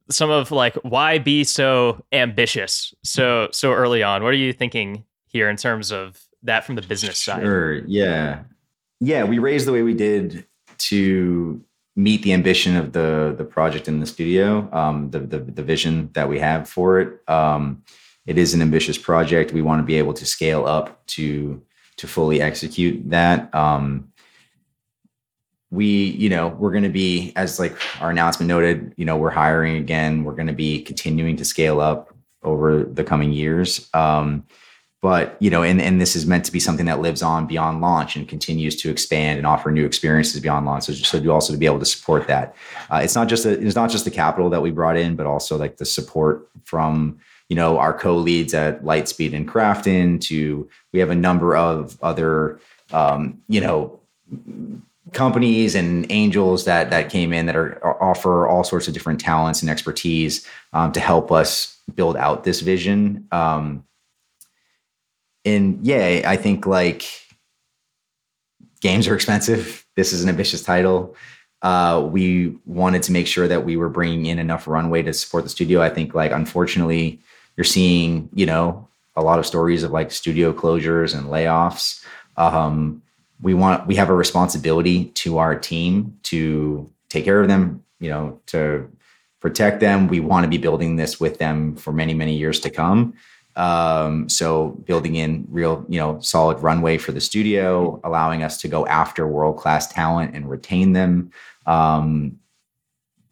some 0.10 0.30
of 0.30 0.52
like 0.52 0.76
why 0.84 1.18
be 1.18 1.44
so 1.44 2.04
ambitious 2.12 2.94
so 3.04 3.50
so 3.52 3.74
early 3.74 4.04
on? 4.04 4.24
What 4.24 4.30
are 4.30 4.38
you 4.38 4.54
thinking 4.54 5.04
here 5.28 5.50
in 5.50 5.58
terms 5.58 5.92
of 5.92 6.22
that 6.44 6.64
from 6.66 6.76
the 6.76 6.82
business 6.82 7.18
side? 7.18 7.42
Sure 7.42 7.74
yeah. 7.88 8.44
Yeah 9.00 9.24
we 9.24 9.40
raised 9.40 9.68
the 9.68 9.72
way 9.72 9.82
we 9.82 9.94
did 9.94 10.46
to 10.78 11.62
meet 11.96 12.22
the 12.24 12.34
ambition 12.34 12.76
of 12.76 12.92
the 12.92 13.34
the 13.38 13.46
project 13.46 13.88
in 13.88 14.00
the 14.00 14.06
studio 14.06 14.70
um 14.74 15.10
the 15.12 15.20
the, 15.20 15.40
the 15.40 15.64
vision 15.64 16.10
that 16.14 16.30
we 16.30 16.40
have 16.40 16.70
for 16.70 17.00
it. 17.00 17.28
Um 17.30 17.84
it 18.26 18.38
is 18.38 18.54
an 18.54 18.62
ambitious 18.62 18.98
project. 18.98 19.54
We 19.54 19.62
want 19.62 19.80
to 19.80 19.86
be 19.86 19.96
able 19.96 20.14
to 20.14 20.26
scale 20.26 20.66
up 20.66 21.06
to 21.08 21.62
to 21.98 22.08
fully 22.08 22.42
execute 22.42 23.10
that. 23.10 23.54
Um 23.56 24.12
we 25.72 25.86
you 25.86 26.30
know 26.30 26.50
we're 26.50 26.72
going 26.72 26.84
to 26.84 26.90
be 26.90 27.34
as 27.36 27.60
like 27.60 27.76
our 28.02 28.12
announcement 28.12 28.48
noted 28.48 28.94
you 28.98 29.06
know 29.06 29.18
we're 29.18 29.32
hiring 29.32 29.78
again. 29.78 30.24
We're 30.24 30.36
going 30.36 30.48
to 30.48 30.54
be 30.54 30.82
continuing 30.82 31.36
to 31.38 31.46
scale 31.46 31.82
up 31.82 32.14
over 32.44 32.84
the 32.84 33.04
coming 33.04 33.34
years. 33.34 33.90
Um, 33.94 34.46
but 35.02 35.38
you 35.40 35.50
know 35.50 35.64
and, 35.64 35.82
and 35.82 36.00
this 36.00 36.16
is 36.16 36.26
meant 36.26 36.46
to 36.46 36.52
be 36.52 36.60
something 36.60 36.86
that 36.86 37.00
lives 37.00 37.22
on 37.22 37.46
beyond 37.46 37.82
launch 37.82 38.16
and 38.16 38.28
continues 38.28 38.76
to 38.78 38.90
expand 38.90 39.38
and 39.38 39.46
offer 39.46 39.72
new 39.72 39.86
experiences 39.86 40.40
beyond 40.40 40.66
launch. 40.66 40.86
So, 40.86 40.94
so 40.94 41.20
to 41.20 41.32
also 41.32 41.54
to 41.54 41.60
be 41.60 41.66
able 41.66 41.80
to 41.80 41.86
support 41.86 42.28
that. 42.28 42.56
Uh, 42.92 43.02
it's 43.04 43.16
not 43.16 43.28
just 43.28 43.46
a, 43.46 43.52
it's 43.52 43.76
not 43.76 43.90
just 43.90 44.06
the 44.06 44.12
capital 44.12 44.50
that 44.50 44.62
we 44.62 44.72
brought 44.72 44.98
in 44.98 45.16
but 45.16 45.26
also 45.26 45.58
like 45.58 45.78
the 45.78 45.86
support 45.86 46.48
from 46.64 47.20
you 47.50 47.56
know 47.56 47.78
our 47.78 47.94
co-leads 47.94 48.54
at 48.54 48.84
lightspeed 48.84 49.36
and 49.36 49.48
krafton 49.48 50.20
to 50.22 50.68
we 50.94 51.00
have 51.00 51.10
a 51.10 51.16
number 51.16 51.56
of 51.56 51.98
other 52.02 52.60
um, 52.92 53.42
you 53.48 53.62
know 53.62 54.00
companies 55.14 55.76
and 55.76 56.06
angels 56.12 56.66
that 56.66 56.90
that 56.90 57.10
came 57.10 57.32
in 57.32 57.46
that 57.46 57.56
are, 57.56 57.84
are 57.84 58.02
offer 58.02 58.48
all 58.48 58.64
sorts 58.64 58.88
of 58.88 58.94
different 58.94 59.20
talents 59.20 59.62
and 59.62 59.70
expertise 59.70 60.46
um, 60.74 60.92
to 60.92 61.00
help 61.00 61.32
us 61.32 61.78
build 61.94 62.18
out 62.18 62.44
this 62.44 62.62
vision. 62.62 63.28
Um, 63.32 63.86
and 65.44 65.86
yeah, 65.86 66.24
I 66.26 66.38
think 66.38 66.66
like 66.66 67.06
games 68.82 69.08
are 69.08 69.16
expensive. 69.16 69.86
This 69.96 70.12
is 70.12 70.24
an 70.24 70.30
ambitious 70.30 70.64
title. 70.64 71.16
Uh, 71.62 72.08
we 72.12 72.56
wanted 72.66 73.04
to 73.04 73.12
make 73.12 73.28
sure 73.28 73.48
that 73.48 73.64
we 73.64 73.78
were 73.78 73.90
bringing 73.90 74.26
in 74.26 74.40
enough 74.40 74.68
runway 74.68 75.02
to 75.04 75.14
support 75.14 75.44
the 75.44 75.50
studio. 75.50 75.82
I 75.82 75.90
think 75.90 76.14
like 76.14 76.32
unfortunately, 76.32 77.20
you're 77.58 77.64
seeing 77.64 78.30
you 78.34 78.46
know 78.46 78.88
a 79.16 79.24
lot 79.24 79.40
of 79.40 79.46
stories 79.46 79.84
of 79.84 79.92
like 79.92 80.12
studio 80.12 80.52
closures 80.52 81.18
and 81.18 81.28
layoffs. 81.28 82.04
Um, 82.38 83.02
we 83.42 83.54
want 83.54 83.88
we 83.88 83.96
have 83.96 84.10
a 84.10 84.16
responsibility 84.16 85.06
to 85.06 85.38
our 85.38 85.58
team 85.58 86.18
to 86.24 86.90
take 87.10 87.26
care 87.26 87.42
of 87.42 87.48
them 87.48 87.84
you 88.00 88.10
know 88.10 88.40
to 88.48 88.90
protect 89.40 89.80
them. 89.80 90.08
We 90.08 90.20
want 90.20 90.44
to 90.44 90.50
be 90.50 90.58
building 90.58 90.96
this 90.96 91.20
with 91.20 91.38
them 91.38 91.76
for 91.76 91.94
many 91.94 92.14
many 92.14 92.36
years 92.36 92.60
to 92.62 92.70
come. 92.70 93.14
Um, 93.56 94.28
so 94.28 94.70
building 94.86 95.16
in 95.16 95.46
real 95.50 95.86
you 95.88 96.00
know 96.00 96.20
solid 96.20 96.60
runway 96.60 96.98
for 96.98 97.12
the 97.12 97.22
studio 97.22 98.02
allowing 98.04 98.44
us 98.44 98.58
to 98.62 98.68
go 98.68 98.86
after 98.88 99.28
world 99.28 99.58
class 99.58 99.92
talent 99.92 100.36
and 100.36 100.50
retain 100.50 100.94
them. 100.94 101.32
Um, 101.66 102.40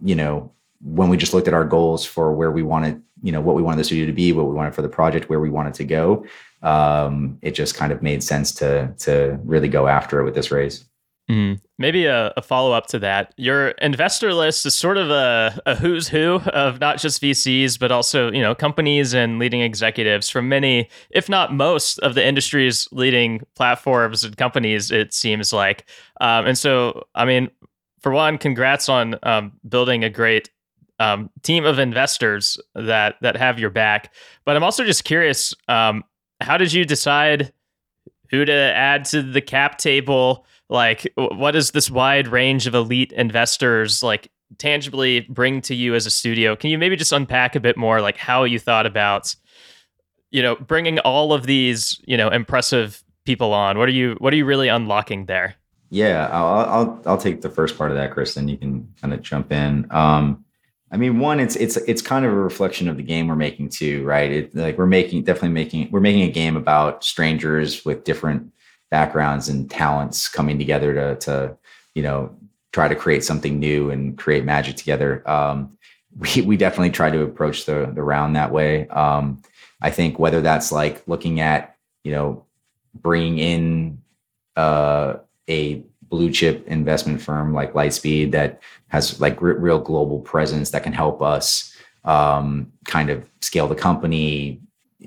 you 0.04 0.16
know 0.16 0.52
when 0.82 1.10
we 1.10 1.16
just 1.16 1.34
looked 1.34 1.48
at 1.48 1.54
our 1.54 1.66
goals 1.66 2.06
for 2.06 2.34
where 2.34 2.52
we 2.52 2.62
wanted 2.62 3.02
you 3.24 3.32
know 3.32 3.42
what 3.42 3.56
we 3.56 3.64
wanted 3.64 3.78
the 3.78 3.84
studio 3.84 4.06
to 4.06 4.14
be 4.14 4.32
what 4.32 4.48
we 4.48 4.54
wanted 4.54 4.76
for 4.76 4.84
the 4.84 4.90
project 4.90 5.30
where 5.30 5.40
we 5.40 5.50
wanted 5.50 5.74
to 5.74 5.84
go 5.84 6.24
um, 6.64 7.38
it 7.42 7.52
just 7.52 7.76
kind 7.76 7.92
of 7.92 8.02
made 8.02 8.24
sense 8.24 8.52
to 8.54 8.94
to 9.00 9.38
really 9.44 9.68
go 9.68 9.88
after 9.88 10.20
it 10.20 10.24
with 10.24 10.34
this 10.34 10.50
raise. 10.50 10.86
Mm. 11.30 11.62
Maybe 11.78 12.06
a, 12.06 12.34
a 12.36 12.42
follow 12.42 12.74
up 12.74 12.88
to 12.88 13.00
that. 13.00 13.34
Your 13.38 13.70
investor 13.70 14.34
list 14.34 14.66
is 14.66 14.76
sort 14.76 14.98
of 14.98 15.10
a, 15.10 15.58
a 15.66 15.76
who's 15.76 16.10
who 16.10 16.42
of 16.48 16.82
not 16.82 17.00
just 17.00 17.22
VCs, 17.22 17.80
but 17.80 17.92
also 17.92 18.32
you 18.32 18.42
know 18.42 18.56
companies 18.56 19.14
and 19.14 19.40
leading 19.40 19.62
executives 19.62 20.30
from 20.30 20.50
many, 20.50 20.90
if 21.12 21.30
not 21.30 21.54
most, 21.54 22.00
of 22.00 22.16
the 22.16 22.26
industry's 22.26 22.88
leading 22.92 23.42
platforms 23.56 24.24
and 24.24 24.36
companies. 24.38 24.90
It 24.90 25.14
seems 25.14 25.54
like, 25.54 25.86
um, 26.22 26.46
and 26.46 26.58
so 26.58 27.08
I 27.14 27.26
mean, 27.26 27.50
for 28.00 28.12
one, 28.12 28.38
congrats 28.38 28.90
on 28.90 29.16
um, 29.24 29.54
building 29.68 30.04
a 30.04 30.10
great 30.10 30.50
um, 31.00 31.30
team 31.42 31.66
of 31.66 31.80
investors 31.80 32.58
that 32.76 33.16
that 33.22 33.36
have 33.38 33.60
your 33.60 33.70
back. 33.70 34.14
But 34.46 34.56
I'm 34.56 34.64
also 34.64 34.84
just 34.84 35.04
curious. 35.04 35.54
Um, 35.68 36.04
how 36.42 36.58
did 36.58 36.74
you 36.74 36.86
decide 36.86 37.54
who 38.34 38.44
to 38.46 38.52
add 38.52 39.06
to 39.06 39.22
the 39.22 39.42
cap 39.42 39.78
table. 39.78 40.48
Like, 40.68 41.08
what 41.16 41.52
does 41.52 41.70
this 41.70 41.92
wide 41.92 42.28
range 42.28 42.66
of 42.66 42.74
elite 42.74 43.12
investors 43.12 44.02
like 44.02 44.32
tangibly 44.58 45.20
bring 45.30 45.62
to 45.62 45.76
you 45.76 45.94
as 45.94 46.08
a 46.08 46.10
studio? 46.10 46.56
Can 46.56 46.72
you 46.72 46.80
maybe 46.80 46.96
just 46.96 47.12
unpack 47.12 47.56
a 47.56 47.60
bit 47.60 47.78
more, 47.78 48.02
like 48.02 48.18
how 48.18 48.44
you 48.44 48.58
thought 48.58 48.88
about, 48.88 49.36
you 50.32 50.42
know, 50.42 50.56
bringing 50.56 50.98
all 51.00 51.32
of 51.32 51.46
these, 51.46 52.02
you 52.08 52.18
know, 52.18 52.30
impressive 52.30 53.04
people 53.24 53.54
on? 53.54 53.78
What 53.78 53.88
are 53.88 53.92
you 53.94 54.16
What 54.18 54.34
are 54.34 54.36
you 54.36 54.46
really 54.46 54.68
unlocking 54.68 55.28
there? 55.28 55.54
Yeah, 55.92 56.28
I'll 56.32 56.48
I'll, 56.48 57.02
I'll 57.06 57.18
take 57.18 57.42
the 57.42 57.52
first 57.52 57.78
part 57.78 57.92
of 57.92 57.98
that, 57.98 58.10
Chris. 58.12 58.34
Then 58.34 58.48
you 58.48 58.58
can 58.58 58.92
kind 59.00 59.14
of 59.14 59.22
jump 59.22 59.52
in. 59.52 59.86
Um, 59.92 60.43
I 60.94 60.98
mean, 60.98 61.18
one, 61.18 61.40
it's 61.40 61.56
it's 61.56 61.76
it's 61.78 62.04
kind 62.04 62.24
of 62.24 62.32
a 62.32 62.36
reflection 62.36 62.88
of 62.88 62.98
the 62.98 63.04
game 63.04 63.28
we're 63.28 63.36
making 63.36 63.70
too, 63.70 64.04
right? 64.04 64.32
It, 64.32 64.56
like 64.56 64.78
we're 64.78 64.86
making 64.86 65.24
definitely 65.24 65.50
making 65.50 65.90
we're 65.90 66.00
making 66.00 66.22
a 66.22 66.32
game 66.32 66.56
about 66.56 67.04
strangers 67.04 67.84
with 67.84 68.04
different 68.04 68.54
backgrounds 68.92 69.50
and 69.50 69.70
talents 69.72 70.30
coming 70.30 70.60
together 70.60 70.94
to 70.94 71.16
to 71.26 71.58
you 71.96 72.04
know 72.04 72.38
try 72.72 72.88
to 72.88 72.94
create 72.96 73.24
something 73.24 73.60
new 73.60 73.90
and 73.90 74.20
create 74.20 74.46
magic 74.46 74.76
together. 74.76 75.28
Um, 75.28 75.78
we 76.16 76.42
we 76.42 76.58
definitely 76.58 76.92
try 76.92 77.10
to 77.10 77.24
approach 77.24 77.66
the 77.66 77.92
the 77.92 78.04
round 78.04 78.36
that 78.36 78.52
way. 78.52 78.88
Um, 78.90 79.42
I 79.82 79.90
think 79.90 80.20
whether 80.20 80.42
that's 80.42 80.72
like 80.72 81.02
looking 81.08 81.40
at 81.40 81.76
you 82.04 82.12
know 82.12 82.46
bringing 82.94 83.40
in 83.40 84.02
uh, 84.56 85.16
a 85.50 85.84
blue 86.14 86.30
chip 86.30 86.64
investment 86.68 87.20
firm 87.20 87.56
like 87.56 87.74
Lightspeed 87.74 88.34
that 88.34 88.62
has 88.90 89.20
like 89.20 89.42
r- 89.42 89.58
real 89.58 89.80
global 89.80 90.20
presence 90.20 90.70
that 90.70 90.84
can 90.84 90.94
help 90.94 91.24
us 91.24 91.76
um, 92.06 92.72
kind 92.86 93.10
of 93.10 93.28
scale 93.42 93.68
the 93.68 93.74
company 93.74 94.62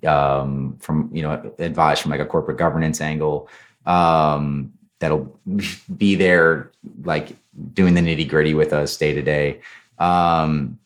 um, 0.05 0.77
from 0.81 1.09
you 1.13 1.23
know 1.23 1.53
advice 1.61 2.01
from 2.01 2.11
like 2.11 2.19
a 2.19 2.27
corporate 2.27 2.59
governance 2.59 3.01
angle 3.01 3.49
um, 3.87 4.73
that'll 4.99 5.39
be 5.97 6.17
there 6.17 6.73
like 7.05 7.37
doing 7.73 7.95
the 7.95 8.01
nitty 8.01 8.29
gritty 8.29 8.55
with 8.55 8.73
us 8.73 8.97
day 8.97 9.15
to 9.15 9.23
day 9.23 9.61
um, 10.01 10.77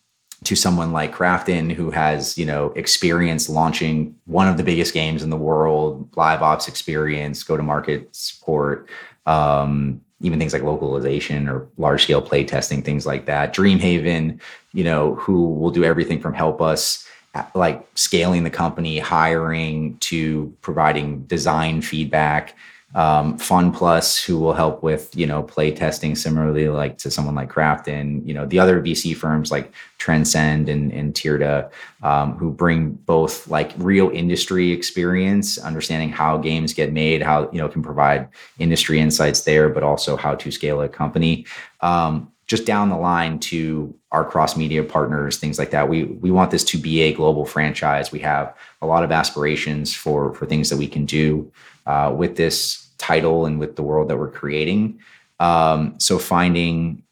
to 0.44 0.54
someone 0.54 0.92
like 0.92 1.14
Krafton, 1.14 1.72
who 1.72 1.90
has 1.90 2.36
you 2.36 2.44
know 2.44 2.74
experience 2.76 3.48
launching 3.48 4.16
one 4.26 4.48
of 4.48 4.58
the 4.58 4.64
biggest 4.64 4.92
games 4.92 5.22
in 5.22 5.30
the 5.30 5.38
world 5.38 6.14
live 6.14 6.42
ops 6.42 6.68
experience 6.68 7.42
go 7.42 7.56
to 7.56 7.62
market 7.62 8.14
support 8.14 8.86
um, 9.24 10.02
even 10.20 10.38
things 10.38 10.52
like 10.52 10.62
localization 10.62 11.48
or 11.48 11.66
large 11.78 12.02
scale 12.02 12.22
play 12.22 12.44
testing, 12.44 12.82
things 12.82 13.06
like 13.06 13.26
that. 13.26 13.54
Dreamhaven, 13.54 14.40
you 14.72 14.84
know, 14.84 15.14
who 15.16 15.54
will 15.54 15.70
do 15.70 15.84
everything 15.84 16.20
from 16.20 16.34
help 16.34 16.60
us 16.60 17.06
uh, 17.34 17.44
like 17.54 17.86
scaling 17.94 18.44
the 18.44 18.50
company, 18.50 18.98
hiring 18.98 19.96
to 19.98 20.54
providing 20.60 21.22
design 21.24 21.80
feedback, 21.80 22.56
um, 22.94 23.38
FunPlus, 23.38 24.24
who 24.24 24.38
will 24.38 24.52
help 24.52 24.82
with 24.82 25.14
you 25.16 25.26
know 25.26 25.42
play 25.42 25.70
testing, 25.70 26.16
similarly 26.16 26.68
like 26.68 26.98
to 26.98 27.10
someone 27.10 27.34
like 27.34 27.50
Krafton, 27.50 28.26
you 28.26 28.34
know 28.34 28.46
the 28.46 28.58
other 28.58 28.80
VC 28.82 29.16
firms 29.16 29.50
like 29.50 29.72
Transcend 29.98 30.68
and, 30.68 30.92
and 30.92 31.14
Tierda, 31.14 31.70
um, 32.02 32.32
who 32.32 32.50
bring 32.50 32.90
both 32.92 33.46
like 33.48 33.72
real 33.76 34.10
industry 34.10 34.72
experience, 34.72 35.58
understanding 35.58 36.10
how 36.10 36.38
games 36.38 36.74
get 36.74 36.92
made, 36.92 37.22
how 37.22 37.48
you 37.52 37.58
know 37.58 37.68
can 37.68 37.82
provide 37.82 38.28
industry 38.58 38.98
insights 38.98 39.42
there, 39.42 39.68
but 39.68 39.84
also 39.84 40.16
how 40.16 40.34
to 40.34 40.50
scale 40.50 40.80
a 40.82 40.88
company. 40.88 41.46
Um, 41.80 42.32
just 42.50 42.66
down 42.66 42.88
the 42.88 42.96
line 42.96 43.38
to 43.38 43.94
our 44.10 44.24
cross 44.24 44.56
media 44.56 44.82
partners, 44.82 45.38
things 45.38 45.56
like 45.56 45.70
that. 45.70 45.88
We 45.88 46.04
we 46.04 46.32
want 46.32 46.50
this 46.50 46.64
to 46.64 46.78
be 46.78 47.02
a 47.02 47.12
global 47.12 47.46
franchise. 47.46 48.10
We 48.10 48.18
have 48.20 48.56
a 48.82 48.86
lot 48.86 49.04
of 49.04 49.12
aspirations 49.12 49.94
for 49.94 50.34
for 50.34 50.46
things 50.46 50.68
that 50.70 50.76
we 50.76 50.88
can 50.88 51.04
do 51.04 51.52
uh, 51.90 52.10
with 52.20 52.36
this 52.36 52.88
title 52.98 53.46
and 53.46 53.58
with 53.58 53.74
the 53.74 53.82
world 53.82 54.08
that 54.08 54.18
we're 54.18 54.30
creating. 54.30 55.00
Um, 55.40 55.98
so 55.98 56.18
finding, 56.18 57.02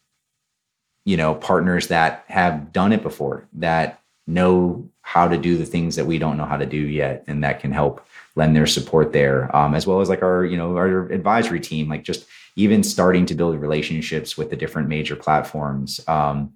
you 1.05 1.16
know, 1.16 1.35
partners 1.35 1.89
that 1.89 2.24
have 2.29 2.72
done 2.72 2.93
it 2.93 3.03
before, 3.03 3.49
that 3.55 4.01
know 4.26 4.89
how 5.01 5.26
to 5.26 5.39
do 5.39 5.57
the 5.57 5.64
things 5.74 5.97
that 5.97 6.07
we 6.07 6.18
don't 6.18 6.37
know 6.37 6.45
how 6.45 6.59
to 6.59 6.66
do 6.66 6.83
yet, 7.03 7.24
and 7.26 7.43
that 7.43 7.61
can 7.61 7.72
help 7.72 8.07
lend 8.37 8.55
their 8.55 8.66
support 8.66 9.12
there, 9.12 9.39
um, 9.57 9.74
as 9.74 9.87
well 9.87 10.01
as 10.01 10.09
like 10.09 10.22
our, 10.22 10.45
you 10.45 10.57
know, 10.57 10.76
our 10.76 11.11
advisory 11.11 11.61
team, 11.61 11.89
like 11.89 12.05
just 12.05 12.26
even 12.55 12.83
starting 12.85 13.26
to 13.26 13.35
build 13.35 13.57
relationships 13.61 14.37
with 14.39 14.51
the 14.51 14.57
different 14.57 14.89
major 14.89 15.16
platforms. 15.16 16.01
Um, 16.07 16.53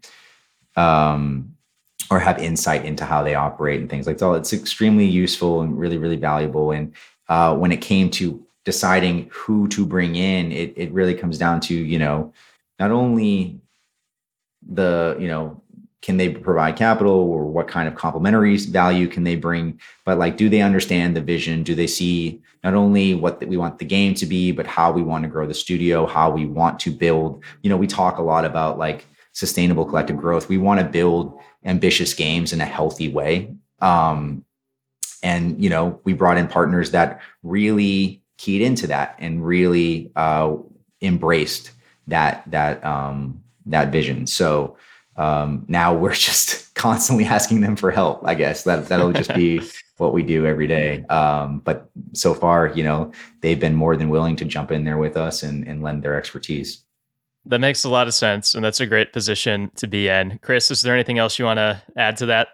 um, 0.76 1.56
or 2.10 2.18
have 2.18 2.38
insight 2.38 2.84
into 2.84 3.04
how 3.04 3.22
they 3.22 3.34
operate 3.34 3.80
and 3.80 3.88
things 3.88 4.06
like 4.06 4.18
that. 4.18 4.32
It's 4.34 4.52
extremely 4.52 5.06
useful 5.06 5.62
and 5.62 5.78
really, 5.78 5.96
really 5.96 6.16
valuable. 6.16 6.70
And 6.70 6.92
uh, 7.28 7.54
when 7.56 7.72
it 7.72 7.80
came 7.80 8.10
to 8.10 8.44
deciding 8.64 9.28
who 9.32 9.68
to 9.68 9.84
bring 9.86 10.16
in, 10.16 10.52
it 10.52 10.72
it 10.76 10.92
really 10.92 11.14
comes 11.14 11.38
down 11.38 11.60
to 11.60 11.74
you 11.74 11.98
know 11.98 12.32
not 12.78 12.90
only 12.90 13.60
the 14.70 15.16
you 15.18 15.28
know 15.28 15.60
can 16.00 16.16
they 16.16 16.28
provide 16.28 16.74
capital 16.76 17.14
or 17.14 17.44
what 17.46 17.68
kind 17.68 17.86
of 17.86 17.94
complementary 17.94 18.56
value 18.56 19.06
can 19.06 19.22
they 19.22 19.36
bring 19.36 19.80
but 20.04 20.18
like 20.18 20.36
do 20.36 20.48
they 20.48 20.60
understand 20.60 21.16
the 21.16 21.20
vision? 21.20 21.62
Do 21.62 21.74
they 21.74 21.86
see 21.86 22.40
not 22.64 22.74
only 22.74 23.14
what 23.14 23.44
we 23.46 23.56
want 23.56 23.78
the 23.78 23.84
game 23.84 24.14
to 24.14 24.26
be 24.26 24.52
but 24.52 24.66
how 24.66 24.92
we 24.92 25.02
want 25.02 25.24
to 25.24 25.30
grow 25.30 25.46
the 25.46 25.54
studio 25.54 26.06
how 26.06 26.30
we 26.30 26.46
want 26.46 26.78
to 26.80 26.90
build. 26.90 27.42
You 27.62 27.70
know 27.70 27.76
we 27.76 27.86
talk 27.86 28.18
a 28.18 28.22
lot 28.22 28.44
about 28.44 28.78
like 28.78 29.06
sustainable 29.32 29.84
collective 29.84 30.16
growth. 30.16 30.48
We 30.48 30.58
want 30.58 30.80
to 30.80 30.86
build 30.86 31.38
ambitious 31.64 32.14
games 32.14 32.52
in 32.52 32.60
a 32.60 32.66
healthy 32.66 33.08
way. 33.08 33.54
Um, 33.80 34.44
and 35.22 35.62
you 35.62 35.70
know 35.70 36.00
we 36.04 36.12
brought 36.12 36.36
in 36.36 36.48
partners 36.48 36.90
that 36.90 37.20
really 37.42 38.22
keyed 38.38 38.62
into 38.62 38.88
that 38.88 39.14
and 39.18 39.46
really 39.46 40.10
uh, 40.16 40.56
embraced 41.00 41.70
that 42.08 42.42
that 42.50 42.84
um, 42.84 43.42
that 43.66 43.92
vision. 43.92 44.26
So 44.26 44.76
um, 45.16 45.64
now 45.68 45.94
we're 45.98 46.14
just 46.14 46.74
constantly 46.74 47.24
asking 47.24 47.60
them 47.60 47.76
for 47.76 47.90
help 47.90 48.26
i 48.26 48.34
guess. 48.34 48.64
That 48.64 48.88
that'll 48.88 49.12
just 49.12 49.34
be 49.34 49.60
what 49.98 50.12
we 50.12 50.22
do 50.22 50.46
every 50.46 50.66
day. 50.66 51.04
Um, 51.04 51.60
but 51.60 51.88
so 52.12 52.34
far 52.34 52.68
you 52.68 52.82
know 52.82 53.12
they've 53.40 53.60
been 53.60 53.74
more 53.74 53.96
than 53.96 54.08
willing 54.08 54.36
to 54.36 54.44
jump 54.44 54.72
in 54.72 54.84
there 54.84 54.98
with 54.98 55.16
us 55.16 55.42
and, 55.42 55.66
and 55.66 55.82
lend 55.82 56.02
their 56.02 56.16
expertise. 56.16 56.82
That 57.46 57.58
makes 57.58 57.84
a 57.84 57.88
lot 57.88 58.06
of 58.06 58.14
sense 58.14 58.54
and 58.54 58.64
that's 58.64 58.80
a 58.80 58.86
great 58.86 59.12
position 59.12 59.70
to 59.76 59.86
be 59.86 60.08
in. 60.08 60.38
Chris 60.42 60.70
is 60.70 60.82
there 60.82 60.94
anything 60.94 61.18
else 61.18 61.38
you 61.38 61.44
want 61.44 61.58
to 61.58 61.82
add 61.96 62.16
to 62.18 62.26
that? 62.26 62.48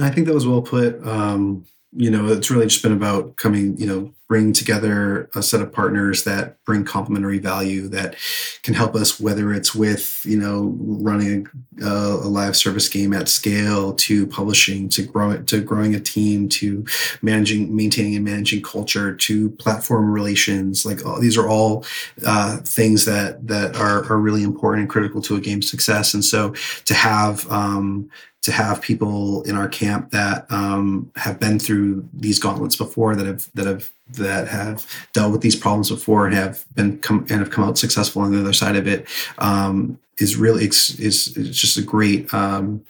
I 0.00 0.10
think 0.10 0.26
that 0.26 0.34
was 0.34 0.46
well 0.46 0.62
put. 0.62 1.04
Um, 1.06 1.64
you 1.92 2.10
know, 2.10 2.28
it's 2.28 2.50
really 2.50 2.66
just 2.66 2.82
been 2.82 2.92
about 2.92 3.36
coming, 3.36 3.76
you 3.78 3.86
know, 3.86 4.12
bringing 4.30 4.52
together 4.52 5.28
a 5.34 5.42
set 5.42 5.60
of 5.60 5.72
partners 5.72 6.22
that 6.22 6.62
bring 6.64 6.84
complementary 6.84 7.40
value 7.40 7.88
that 7.88 8.14
can 8.62 8.74
help 8.74 8.94
us, 8.94 9.18
whether 9.18 9.52
it's 9.52 9.74
with, 9.74 10.22
you 10.24 10.38
know, 10.38 10.72
running 10.78 11.48
a, 11.82 11.88
a 11.88 12.30
live 12.30 12.56
service 12.56 12.88
game 12.88 13.12
at 13.12 13.28
scale 13.28 13.92
to 13.92 14.28
publishing, 14.28 14.88
to 14.88 15.02
growing, 15.02 15.44
to 15.46 15.60
growing 15.60 15.96
a 15.96 16.00
team, 16.00 16.48
to 16.48 16.86
managing, 17.22 17.74
maintaining 17.74 18.14
and 18.14 18.24
managing 18.24 18.62
culture, 18.62 19.16
to 19.16 19.50
platform 19.50 20.08
relations. 20.08 20.86
Like 20.86 21.04
all, 21.04 21.18
these 21.18 21.36
are 21.36 21.48
all 21.48 21.84
uh, 22.24 22.58
things 22.58 23.06
that 23.06 23.48
that 23.48 23.74
are, 23.74 24.04
are 24.12 24.18
really 24.18 24.44
important 24.44 24.82
and 24.82 24.90
critical 24.90 25.20
to 25.22 25.34
a 25.34 25.40
game's 25.40 25.68
success. 25.68 26.14
And 26.14 26.24
so 26.24 26.54
to 26.84 26.94
have 26.94 27.50
um, 27.50 28.08
to 28.42 28.52
have 28.52 28.80
people 28.80 29.42
in 29.42 29.56
our 29.56 29.68
camp 29.68 30.12
that 30.12 30.46
um, 30.50 31.10
have 31.16 31.38
been 31.38 31.58
through 31.58 32.08
these 32.14 32.38
gauntlets 32.38 32.76
before, 32.76 33.14
that 33.16 33.26
have 33.26 33.50
that 33.54 33.66
have 33.66 33.90
that 34.14 34.48
have 34.48 34.86
dealt 35.12 35.32
with 35.32 35.40
these 35.40 35.56
problems 35.56 35.90
before 35.90 36.26
and 36.26 36.34
have 36.34 36.64
been 36.74 36.98
come 36.98 37.20
and 37.30 37.40
have 37.40 37.50
come 37.50 37.64
out 37.64 37.78
successful 37.78 38.22
on 38.22 38.32
the 38.32 38.40
other 38.40 38.52
side 38.52 38.76
of 38.76 38.86
it, 38.86 39.06
um, 39.38 39.98
is 40.18 40.36
really 40.36 40.64
is 40.64 41.32
just 41.34 41.76
a 41.78 41.82
great 41.82 42.32
um, 42.34 42.82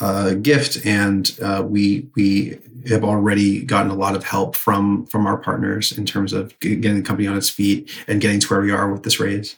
uh, 0.00 0.34
gift, 0.34 0.84
and 0.86 1.36
uh, 1.42 1.62
we 1.66 2.06
we 2.14 2.58
have 2.88 3.04
already 3.04 3.62
gotten 3.62 3.90
a 3.90 3.94
lot 3.94 4.14
of 4.14 4.24
help 4.24 4.56
from 4.56 5.06
from 5.06 5.26
our 5.26 5.36
partners 5.36 5.96
in 5.96 6.06
terms 6.06 6.32
of 6.32 6.58
getting 6.60 6.96
the 6.96 7.02
company 7.02 7.26
on 7.26 7.36
its 7.36 7.50
feet 7.50 7.90
and 8.06 8.20
getting 8.20 8.40
to 8.40 8.48
where 8.48 8.60
we 8.60 8.70
are 8.70 8.90
with 8.90 9.02
this 9.02 9.18
raise. 9.18 9.56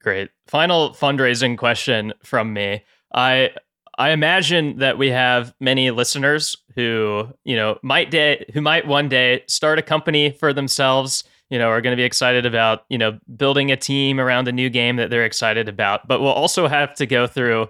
Great. 0.00 0.30
Final 0.46 0.90
fundraising 0.90 1.58
question 1.58 2.12
from 2.22 2.52
me. 2.52 2.84
I 3.12 3.50
I 3.98 4.10
imagine 4.10 4.78
that 4.78 4.96
we 4.96 5.10
have 5.10 5.52
many 5.60 5.90
listeners 5.90 6.56
who, 6.76 7.28
you 7.44 7.56
know, 7.56 7.78
might 7.82 8.12
day 8.12 8.44
who 8.54 8.60
might 8.60 8.86
one 8.86 9.08
day 9.08 9.42
start 9.48 9.80
a 9.80 9.82
company 9.82 10.30
for 10.30 10.52
themselves, 10.52 11.24
you 11.50 11.58
know, 11.58 11.68
are 11.68 11.80
going 11.80 11.92
to 11.92 12.00
be 12.00 12.04
excited 12.04 12.46
about, 12.46 12.84
you 12.88 12.96
know, 12.96 13.18
building 13.36 13.72
a 13.72 13.76
team 13.76 14.20
around 14.20 14.46
a 14.46 14.52
new 14.52 14.70
game 14.70 14.96
that 14.96 15.10
they're 15.10 15.24
excited 15.24 15.68
about, 15.68 16.06
but 16.06 16.20
we'll 16.20 16.30
also 16.30 16.68
have 16.68 16.94
to 16.94 17.06
go 17.06 17.26
through 17.26 17.62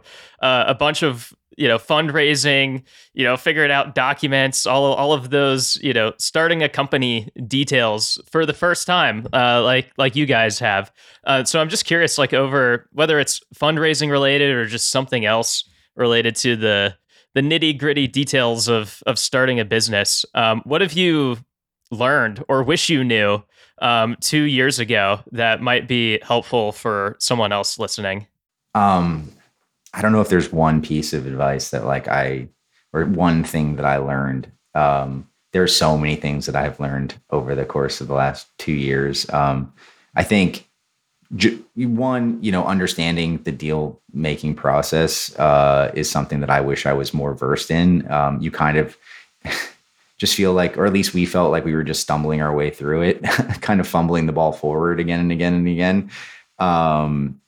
uh, 0.43 0.65
a 0.67 0.75
bunch 0.75 1.03
of, 1.03 1.33
you 1.57 1.67
know, 1.67 1.79
fundraising, 1.79 2.83
you 3.15 3.25
know, 3.25 3.39
figuring 3.39 3.71
out 3.71 3.95
documents, 3.95 4.67
all 4.67 4.93
all 4.93 5.15
of 5.15 5.31
those, 5.31 5.77
you 5.77 5.95
know, 5.95 6.13
starting 6.19 6.63
a 6.63 6.69
company 6.69 7.31
details 7.47 8.21
for 8.31 8.45
the 8.45 8.53
first 8.53 8.87
time, 8.87 9.27
uh, 9.33 9.63
like 9.63 9.91
like 9.97 10.15
you 10.15 10.27
guys 10.27 10.59
have. 10.59 10.93
Uh, 11.25 11.43
so 11.45 11.59
I'm 11.59 11.71
just 11.71 11.87
curious, 11.87 12.19
like 12.19 12.35
over 12.35 12.87
whether 12.93 13.19
it's 13.19 13.41
fundraising 13.55 14.11
related 14.11 14.55
or 14.55 14.67
just 14.67 14.91
something 14.91 15.25
else 15.25 15.65
related 15.99 16.37
to 16.37 16.57
the 16.57 16.97
the 17.35 17.41
nitty 17.43 17.79
gritty 17.79 18.07
details 18.07 18.69
of 18.69 19.03
of 19.07 19.19
starting 19.19 19.61
a 19.61 19.65
business. 19.65 20.25
Um, 20.35 20.63
what 20.65 20.81
have 20.81 20.95
you 20.95 21.39
learned 21.91 22.45
or 22.49 22.63
wish 22.63 22.89
you 22.89 23.05
knew 23.05 23.43
um, 23.81 24.17
two 24.21 24.43
years 24.43 24.79
ago 24.79 25.21
that 25.33 25.61
might 25.61 25.87
be 25.89 26.21
helpful 26.23 26.73
for 26.73 27.17
someone 27.19 27.53
else 27.53 27.79
listening? 27.79 28.27
Um, 28.75 29.31
I 29.95 30.03
don't 30.03 30.13
know 30.13 30.21
if 30.21 30.29
there's 30.29 30.53
one 30.53 30.83
piece 30.83 31.13
of 31.13 31.27
advice 31.27 31.71
that 31.71 31.85
like 31.85 32.09
I 32.09 32.49
or 32.93 33.05
one 33.05 33.45
thing 33.45 33.77
that 33.77 33.85
I 33.85 33.99
learned. 33.99 34.51
Um, 34.75 35.29
there's 35.53 35.75
so 35.75 35.97
many 35.97 36.17
things 36.17 36.47
that 36.47 36.57
I've 36.57 36.79
learned 36.79 37.15
over 37.31 37.55
the 37.55 37.65
course 37.65 38.01
of 38.01 38.09
the 38.09 38.15
last 38.15 38.47
two 38.59 38.73
years. 38.73 39.29
Um, 39.31 39.73
I 40.15 40.23
think 40.23 40.68
one, 41.31 42.43
you 42.43 42.51
know, 42.51 42.65
understanding 42.65 43.39
the 43.43 43.53
deal 43.53 44.01
making 44.13 44.55
process 44.55 45.37
uh, 45.39 45.93
is 45.95 46.11
something 46.11 46.41
that 46.41 46.51
I 46.51 46.61
wish 46.61 46.87
I 46.87 46.93
was 46.93 47.13
more 47.13 47.35
versed 47.35 47.71
in. 47.71 48.11
Um, 48.11 48.41
you 48.41 48.51
kind 48.51 48.79
of 48.79 48.97
just 50.19 50.35
feel 50.35 50.55
like, 50.55 50.79
or 50.79 50.87
at 50.87 50.93
least 50.93 51.15
we 51.15 51.27
felt 51.27 51.51
like 51.51 51.65
we 51.65 51.75
were 51.75 51.85
just 51.85 52.01
stumbling 52.01 52.41
our 52.41 52.55
way 52.55 52.71
through 52.71 53.03
it, 53.03 53.23
kind 53.61 53.81
of 53.81 53.87
fumbling 53.87 54.27
the 54.27 54.33
ball 54.33 54.53
forward 54.53 55.01
again 55.01 55.21
and 55.21 55.33
again 55.33 55.55
and 55.55 55.69
again. 55.69 56.11
Um, 56.59 57.41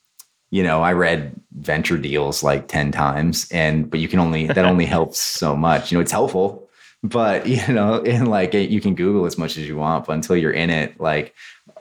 you 0.51 0.63
know, 0.63 0.83
I 0.83 0.93
read 0.93 1.41
venture 1.53 1.97
deals 1.97 2.43
like 2.43 2.69
10 2.69 2.93
times 2.93 3.51
and, 3.51 3.89
but 3.89 4.01
you 4.01 4.09
can 4.09 4.19
only, 4.19 4.47
that 4.47 4.59
only 4.59 4.85
helps 4.97 5.19
so 5.19 5.57
much. 5.57 5.91
You 5.91 5.97
know, 5.97 6.03
it's 6.03 6.13
helpful, 6.13 6.69
but 7.03 7.47
you 7.47 7.73
know, 7.73 8.03
and 8.03 8.29
like 8.29 8.53
you 8.53 8.81
can 8.81 8.95
Google 8.95 9.25
as 9.25 9.39
much 9.39 9.57
as 9.57 9.67
you 9.67 9.77
want, 9.77 10.07
but 10.07 10.13
until 10.13 10.37
you're 10.37 10.53
in 10.53 10.71
it, 10.71 11.01
like 11.01 11.35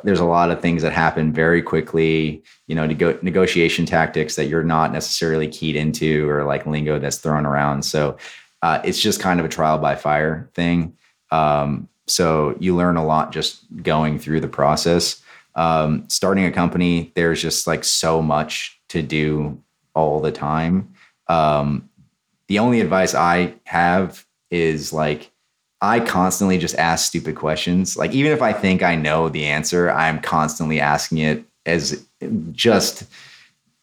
there's 0.04 0.20
a 0.20 0.26
lot 0.26 0.52
of 0.52 0.62
things 0.62 0.82
that 0.82 0.94
happen 0.94 1.34
very 1.34 1.62
quickly, 1.62 2.44
you 2.68 2.76
know, 2.76 2.86
nego- 2.86 3.20
negotiation 3.22 3.86
tactics 3.86 4.36
that 4.36 4.46
you're 4.46 4.64
not 4.64 4.92
necessarily 4.92 5.48
keyed 5.48 5.76
into 5.76 6.30
or 6.30 6.44
like 6.44 6.66
lingo 6.66 7.00
that's 7.00 7.18
thrown 7.18 7.46
around. 7.46 7.84
So 7.84 8.18
uh, 8.62 8.82
it's 8.84 9.00
just 9.00 9.20
kind 9.20 9.40
of 9.40 9.46
a 9.46 9.50
trial 9.50 9.78
by 9.78 9.96
fire 9.96 10.50
thing. 10.54 10.98
Um, 11.32 11.88
so 12.08 12.56
you 12.60 12.76
learn 12.76 12.98
a 12.98 13.06
lot 13.06 13.32
just 13.32 13.64
going 13.84 14.20
through 14.20 14.42
the 14.42 14.48
process. 14.48 15.22
Um, 15.56 16.06
starting 16.10 16.46
a 16.46 16.52
company, 16.52 17.12
there's 17.16 17.42
just 17.42 17.68
like 17.68 17.84
so 17.84 18.22
much 18.22 18.80
to 18.90 19.02
do 19.02 19.62
all 19.94 20.20
the 20.20 20.32
time. 20.32 20.94
Um, 21.28 21.90
the 22.48 22.60
only 22.60 22.82
advice 22.82 23.14
I 23.14 23.56
have 23.66 24.26
is 24.50 24.92
like, 24.92 25.32
I 25.82 26.00
constantly 26.02 26.58
just 26.58 26.76
ask 26.76 27.08
stupid 27.08 27.36
questions. 27.36 27.96
Like, 27.96 28.12
even 28.12 28.32
if 28.32 28.42
I 28.42 28.52
think 28.52 28.84
I 28.84 28.96
know 28.96 29.30
the 29.30 29.46
answer, 29.46 29.90
I'm 29.90 30.20
constantly 30.22 30.80
asking 30.80 31.20
it 31.20 31.46
as 31.66 32.06
just, 32.52 33.04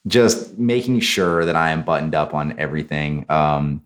just 0.07 0.59
making 0.59 1.01
sure 1.01 1.45
that 1.45 1.57
I 1.57 1.71
am 1.71 1.83
buttoned 1.83 2.15
up 2.15 2.35
on 2.35 2.59
everything. 2.59 3.25
Um, 3.31 3.83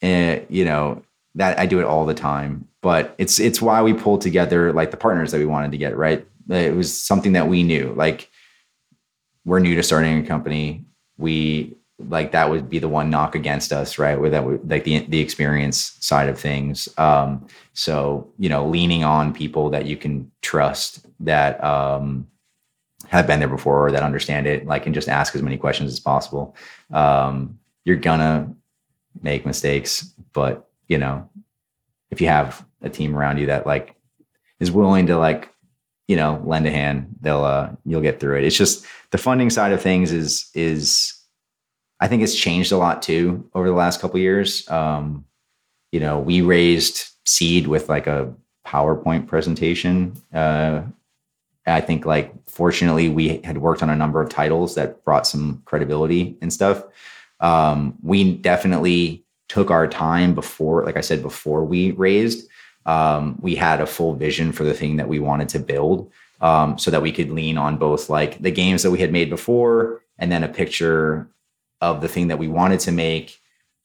and 0.00 0.46
you 0.48 0.64
know 0.64 1.02
that 1.34 1.58
I 1.58 1.66
do 1.66 1.80
it 1.80 1.84
all 1.84 2.06
the 2.06 2.14
time. 2.14 2.66
But 2.80 3.14
it's 3.18 3.40
it's 3.40 3.60
why 3.60 3.82
we 3.82 3.92
pulled 3.92 4.20
together 4.20 4.72
like 4.72 4.90
the 4.90 4.96
partners 4.96 5.32
that 5.32 5.38
we 5.38 5.46
wanted 5.46 5.72
to 5.72 5.78
get 5.78 5.96
right. 5.96 6.26
It 6.48 6.74
was 6.74 6.98
something 6.98 7.32
that 7.32 7.48
we 7.48 7.62
knew 7.62 7.92
like 7.96 8.30
we're 9.44 9.58
new 9.58 9.74
to 9.74 9.82
starting 9.82 10.18
a 10.18 10.26
company. 10.26 10.84
We 11.16 11.76
like 11.98 12.32
that 12.32 12.48
would 12.48 12.70
be 12.70 12.78
the 12.78 12.88
one 12.88 13.10
knock 13.10 13.34
against 13.34 13.72
us, 13.72 13.98
right? 13.98 14.18
Where 14.18 14.30
that 14.30 14.44
would 14.44 14.70
like 14.70 14.84
the 14.84 15.00
the 15.08 15.20
experience 15.20 15.96
side 16.00 16.28
of 16.28 16.38
things. 16.38 16.88
Um, 16.96 17.46
so 17.72 18.30
you 18.38 18.48
know, 18.48 18.66
leaning 18.66 19.04
on 19.04 19.32
people 19.32 19.70
that 19.70 19.86
you 19.86 19.96
can 19.96 20.30
trust 20.40 21.06
that 21.20 21.62
um, 21.62 22.28
have 23.08 23.26
been 23.26 23.40
there 23.40 23.48
before 23.48 23.86
or 23.86 23.90
that 23.90 24.02
understand 24.02 24.46
it, 24.46 24.66
like, 24.66 24.86
and 24.86 24.94
just 24.94 25.08
ask 25.08 25.34
as 25.34 25.42
many 25.42 25.56
questions 25.56 25.92
as 25.92 25.98
possible. 25.98 26.54
Um, 26.92 27.58
you're 27.84 27.96
gonna 27.96 28.54
make 29.20 29.44
mistakes, 29.44 30.12
but 30.32 30.68
you 30.86 30.98
know, 30.98 31.28
if 32.10 32.20
you 32.20 32.28
have 32.28 32.64
a 32.82 32.88
team 32.88 33.16
around 33.16 33.38
you 33.38 33.46
that 33.46 33.66
like 33.66 33.96
is 34.60 34.70
willing 34.70 35.08
to 35.08 35.18
like 35.18 35.52
you 36.06 36.14
know 36.14 36.40
lend 36.44 36.66
a 36.66 36.70
hand, 36.70 37.16
they'll 37.20 37.44
uh 37.44 37.70
you'll 37.84 38.02
get 38.02 38.20
through 38.20 38.38
it. 38.38 38.44
It's 38.44 38.56
just 38.56 38.86
the 39.10 39.18
funding 39.18 39.50
side 39.50 39.72
of 39.72 39.82
things 39.82 40.12
is 40.12 40.48
is 40.54 41.17
I 42.00 42.08
think 42.08 42.22
it's 42.22 42.34
changed 42.34 42.72
a 42.72 42.76
lot 42.76 43.02
too 43.02 43.48
over 43.54 43.68
the 43.68 43.74
last 43.74 44.00
couple 44.00 44.20
years. 44.20 44.68
Um, 44.70 45.24
you 45.92 46.00
know, 46.00 46.18
we 46.18 46.42
raised 46.42 47.08
seed 47.24 47.66
with 47.66 47.88
like 47.88 48.06
a 48.06 48.32
PowerPoint 48.66 49.26
presentation. 49.26 50.14
Uh, 50.32 50.82
I 51.66 51.80
think 51.80 52.06
like 52.06 52.32
fortunately 52.48 53.08
we 53.08 53.40
had 53.44 53.58
worked 53.58 53.82
on 53.82 53.90
a 53.90 53.96
number 53.96 54.20
of 54.20 54.28
titles 54.28 54.74
that 54.74 55.04
brought 55.04 55.26
some 55.26 55.62
credibility 55.64 56.36
and 56.40 56.52
stuff. 56.52 56.82
Um, 57.40 57.96
we 58.02 58.36
definitely 58.36 59.24
took 59.48 59.70
our 59.70 59.86
time 59.86 60.34
before, 60.34 60.84
like 60.84 60.96
I 60.96 61.00
said, 61.00 61.22
before 61.22 61.64
we 61.64 61.92
raised. 61.92 62.48
Um, 62.86 63.38
we 63.40 63.54
had 63.54 63.80
a 63.80 63.86
full 63.86 64.14
vision 64.14 64.52
for 64.52 64.64
the 64.64 64.74
thing 64.74 64.96
that 64.96 65.08
we 65.08 65.18
wanted 65.18 65.48
to 65.50 65.58
build 65.58 66.10
um, 66.40 66.78
so 66.78 66.90
that 66.90 67.02
we 67.02 67.12
could 67.12 67.30
lean 67.30 67.58
on 67.58 67.76
both 67.76 68.08
like 68.08 68.40
the 68.40 68.50
games 68.50 68.82
that 68.82 68.90
we 68.90 68.98
had 68.98 69.12
made 69.12 69.30
before 69.30 70.02
and 70.18 70.32
then 70.32 70.44
a 70.44 70.48
picture 70.48 71.28
of 71.80 72.00
the 72.00 72.08
thing 72.08 72.28
that 72.28 72.38
we 72.38 72.48
wanted 72.48 72.80
to 72.80 72.92
make 72.92 73.38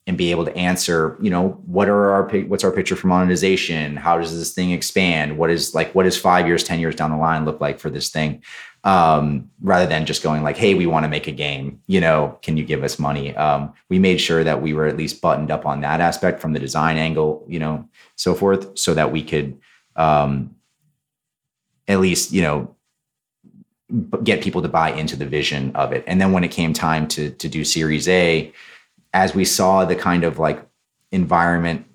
and 0.06 0.18
be 0.18 0.32
able 0.32 0.44
to 0.44 0.56
answer 0.58 1.18
you 1.22 1.30
know 1.30 1.50
what 1.66 1.88
are 1.88 2.12
our 2.12 2.30
what's 2.48 2.64
our 2.64 2.72
picture 2.72 2.96
for 2.96 3.08
monetization 3.08 3.96
how 3.96 4.18
does 4.18 4.38
this 4.38 4.54
thing 4.54 4.72
expand 4.72 5.38
what 5.38 5.50
is 5.50 5.74
like 5.74 5.94
what 5.96 6.06
is 6.06 6.18
five 6.18 6.46
years 6.46 6.64
ten 6.64 6.80
years 6.80 6.96
down 6.96 7.12
the 7.12 7.18
line 7.18 7.46
look 7.46 7.62
like 7.62 7.80
for 7.80 7.90
this 7.90 8.10
thing 8.10 8.42
um, 8.84 9.50
rather 9.62 9.86
than 9.86 10.06
just 10.06 10.24
going 10.24 10.44
like, 10.44 10.58
"Hey, 10.58 10.74
we 10.74 10.86
want 10.86 11.06
to 11.06 11.10
make 11.10 11.28
a 11.28 11.32
game. 11.32 11.82
You 11.88 12.02
know, 12.02 12.38
can 12.42 12.58
you 12.58 12.66
give 12.66 12.84
us 12.84 13.00
money?" 13.00 13.36
Um, 13.36 13.74
we 13.90 13.98
made 13.98 14.18
sure 14.18 14.44
that 14.44 14.62
we 14.62 14.74
were 14.74 14.88
at 14.88 14.98
least 14.98 15.22
buttoned 15.22 15.52
up 15.52 15.66
on 15.66 15.82
that 15.82 16.02
aspect 16.02 16.42
from 16.42 16.54
the 16.54 16.60
design 16.60 16.98
angle, 16.98 17.46
you 17.48 17.60
know, 17.60 17.88
so 18.16 18.34
forth, 18.36 18.78
so 18.78 18.94
that 18.94 19.12
we 19.12 19.24
could 19.24 19.58
um, 19.96 20.56
at 21.88 22.00
least, 22.00 22.34
you 22.34 22.42
know, 22.42 22.76
get 24.24 24.42
people 24.42 24.62
to 24.62 24.68
buy 24.68 24.92
into 24.92 25.16
the 25.16 25.26
vision 25.26 25.76
of 25.76 25.92
it. 25.92 26.04
And 26.08 26.20
then 26.20 26.32
when 26.32 26.44
it 26.44 26.52
came 26.52 26.74
time 26.74 27.08
to 27.10 27.32
to 27.32 27.48
do 27.48 27.64
Series 27.64 28.08
A, 28.08 28.52
as 29.14 29.36
we 29.36 29.46
saw 29.46 29.86
the 29.86 29.96
kind 29.96 30.24
of 30.24 30.40
like 30.40 30.66
environment 31.12 31.86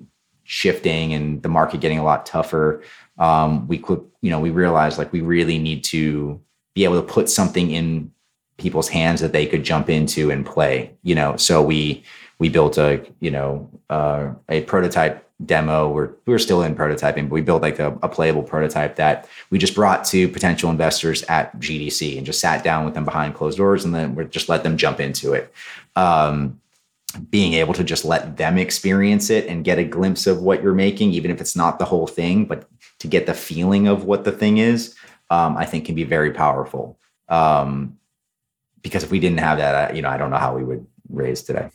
shifting 0.45 1.12
and 1.12 1.43
the 1.43 1.49
market 1.49 1.80
getting 1.80 1.99
a 1.99 2.05
lot 2.05 2.24
tougher, 2.24 2.82
um, 3.18 3.66
we 3.68 3.78
could, 3.78 4.05
you 4.22 4.30
know, 4.30 4.41
we 4.41 4.51
realized 4.51 4.99
like 4.99 5.12
we 5.12 5.20
really 5.20 5.59
need 5.59 5.84
to 5.84 6.41
be 6.74 6.84
able 6.84 7.01
to 7.01 7.07
put 7.07 7.28
something 7.28 7.70
in 7.70 8.12
people's 8.59 8.89
hands 8.89 9.20
that 9.20 9.32
they 9.32 9.47
could 9.47 9.64
jump 9.64 9.89
into 9.89 10.30
and 10.30 10.45
play 10.45 10.93
you 11.03 11.14
know 11.14 11.36
so 11.36 11.62
we 11.62 12.03
we 12.39 12.49
built 12.49 12.76
a 12.76 13.05
you 13.20 13.30
know 13.30 13.70
uh, 13.89 14.30
a 14.49 14.61
prototype 14.62 15.28
demo 15.47 15.89
we're 15.89 16.11
we're 16.26 16.39
still 16.39 16.62
in 16.62 16.74
prototyping 16.74 17.28
but 17.28 17.30
we 17.30 17.41
built 17.41 17.62
like 17.62 17.78
a, 17.78 17.97
a, 18.03 18.09
playable 18.09 18.43
prototype 18.43 18.97
that 18.97 19.28
we 19.51 19.59
just 19.59 19.72
brought 19.72 20.05
to 20.05 20.28
potential 20.28 20.68
investors 20.68 21.22
at 21.24 21.57
gdc 21.61 22.16
and 22.16 22.26
just 22.26 22.41
sat 22.41 22.64
down 22.64 22.84
with 22.84 22.95
them 22.95 23.05
behind 23.05 23.34
closed 23.34 23.57
doors 23.57 23.84
and 23.84 23.95
then 23.95 24.16
we 24.16 24.24
just 24.24 24.49
let 24.49 24.64
them 24.64 24.76
jump 24.76 24.99
into 24.99 25.32
it 25.32 25.53
um, 25.95 26.61
being 27.30 27.53
able 27.53 27.72
to 27.72 27.84
just 27.84 28.05
let 28.05 28.36
them 28.36 28.59
experience 28.59 29.30
it 29.30 29.47
and 29.47 29.64
get 29.64 29.78
a 29.78 29.84
glimpse 29.84 30.26
of 30.26 30.43
what 30.43 30.61
you're 30.61 30.74
making 30.74 31.12
even 31.12 31.30
if 31.30 31.41
it's 31.41 31.55
not 31.55 31.78
the 31.78 31.84
whole 31.84 32.09
thing 32.09 32.45
but 32.45 32.68
to 32.99 33.07
get 33.07 33.26
the 33.26 33.34
feeling 33.34 33.86
of 33.86 34.05
what 34.05 34.24
the 34.24 34.32
thing 34.32 34.59
is 34.59 34.97
um, 35.30 35.57
I 35.57 35.64
think 35.64 35.84
can 35.84 35.95
be 35.95 36.05
very 36.05 36.32
powerful. 36.32 36.99
Um, 37.28 37.99
because 38.82 39.03
if 39.03 39.11
we 39.11 39.20
didn't 39.20 39.39
have 39.39 39.59
that, 39.59 39.91
I, 39.91 39.95
you 39.95 40.03
know, 40.03 40.09
I 40.09 40.16
don't 40.16 40.30
know 40.30 40.39
how 40.39 40.57
we 40.57 40.64
would 40.64 40.86
raise 41.09 41.43
today. 41.43 41.70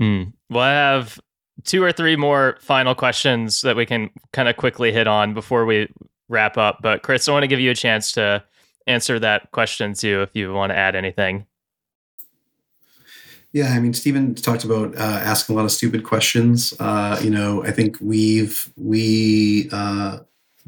Mm. 0.00 0.32
Well, 0.48 0.62
I 0.62 0.72
have 0.72 1.20
two 1.64 1.82
or 1.82 1.92
three 1.92 2.16
more 2.16 2.56
final 2.60 2.94
questions 2.94 3.60
that 3.62 3.76
we 3.76 3.86
can 3.86 4.10
kind 4.32 4.48
of 4.48 4.56
quickly 4.56 4.92
hit 4.92 5.06
on 5.06 5.34
before 5.34 5.64
we 5.64 5.88
wrap 6.28 6.56
up. 6.56 6.78
But 6.82 7.02
Chris, 7.02 7.28
I 7.28 7.32
want 7.32 7.44
to 7.44 7.48
give 7.48 7.60
you 7.60 7.70
a 7.70 7.74
chance 7.74 8.12
to 8.12 8.42
answer 8.86 9.18
that 9.18 9.50
question 9.52 9.94
too, 9.94 10.22
if 10.22 10.30
you 10.34 10.52
want 10.52 10.70
to 10.70 10.76
add 10.76 10.96
anything. 10.96 11.46
Yeah, 13.52 13.74
I 13.74 13.80
mean, 13.80 13.92
Stephen 13.92 14.34
talked 14.34 14.64
about 14.64 14.96
uh, 14.96 15.20
asking 15.22 15.54
a 15.54 15.56
lot 15.56 15.66
of 15.66 15.72
stupid 15.72 16.04
questions. 16.04 16.72
Uh, 16.80 17.20
you 17.22 17.28
know, 17.28 17.62
I 17.62 17.70
think 17.70 17.98
we've 18.00 18.72
we 18.76 19.68
uh, 19.72 20.20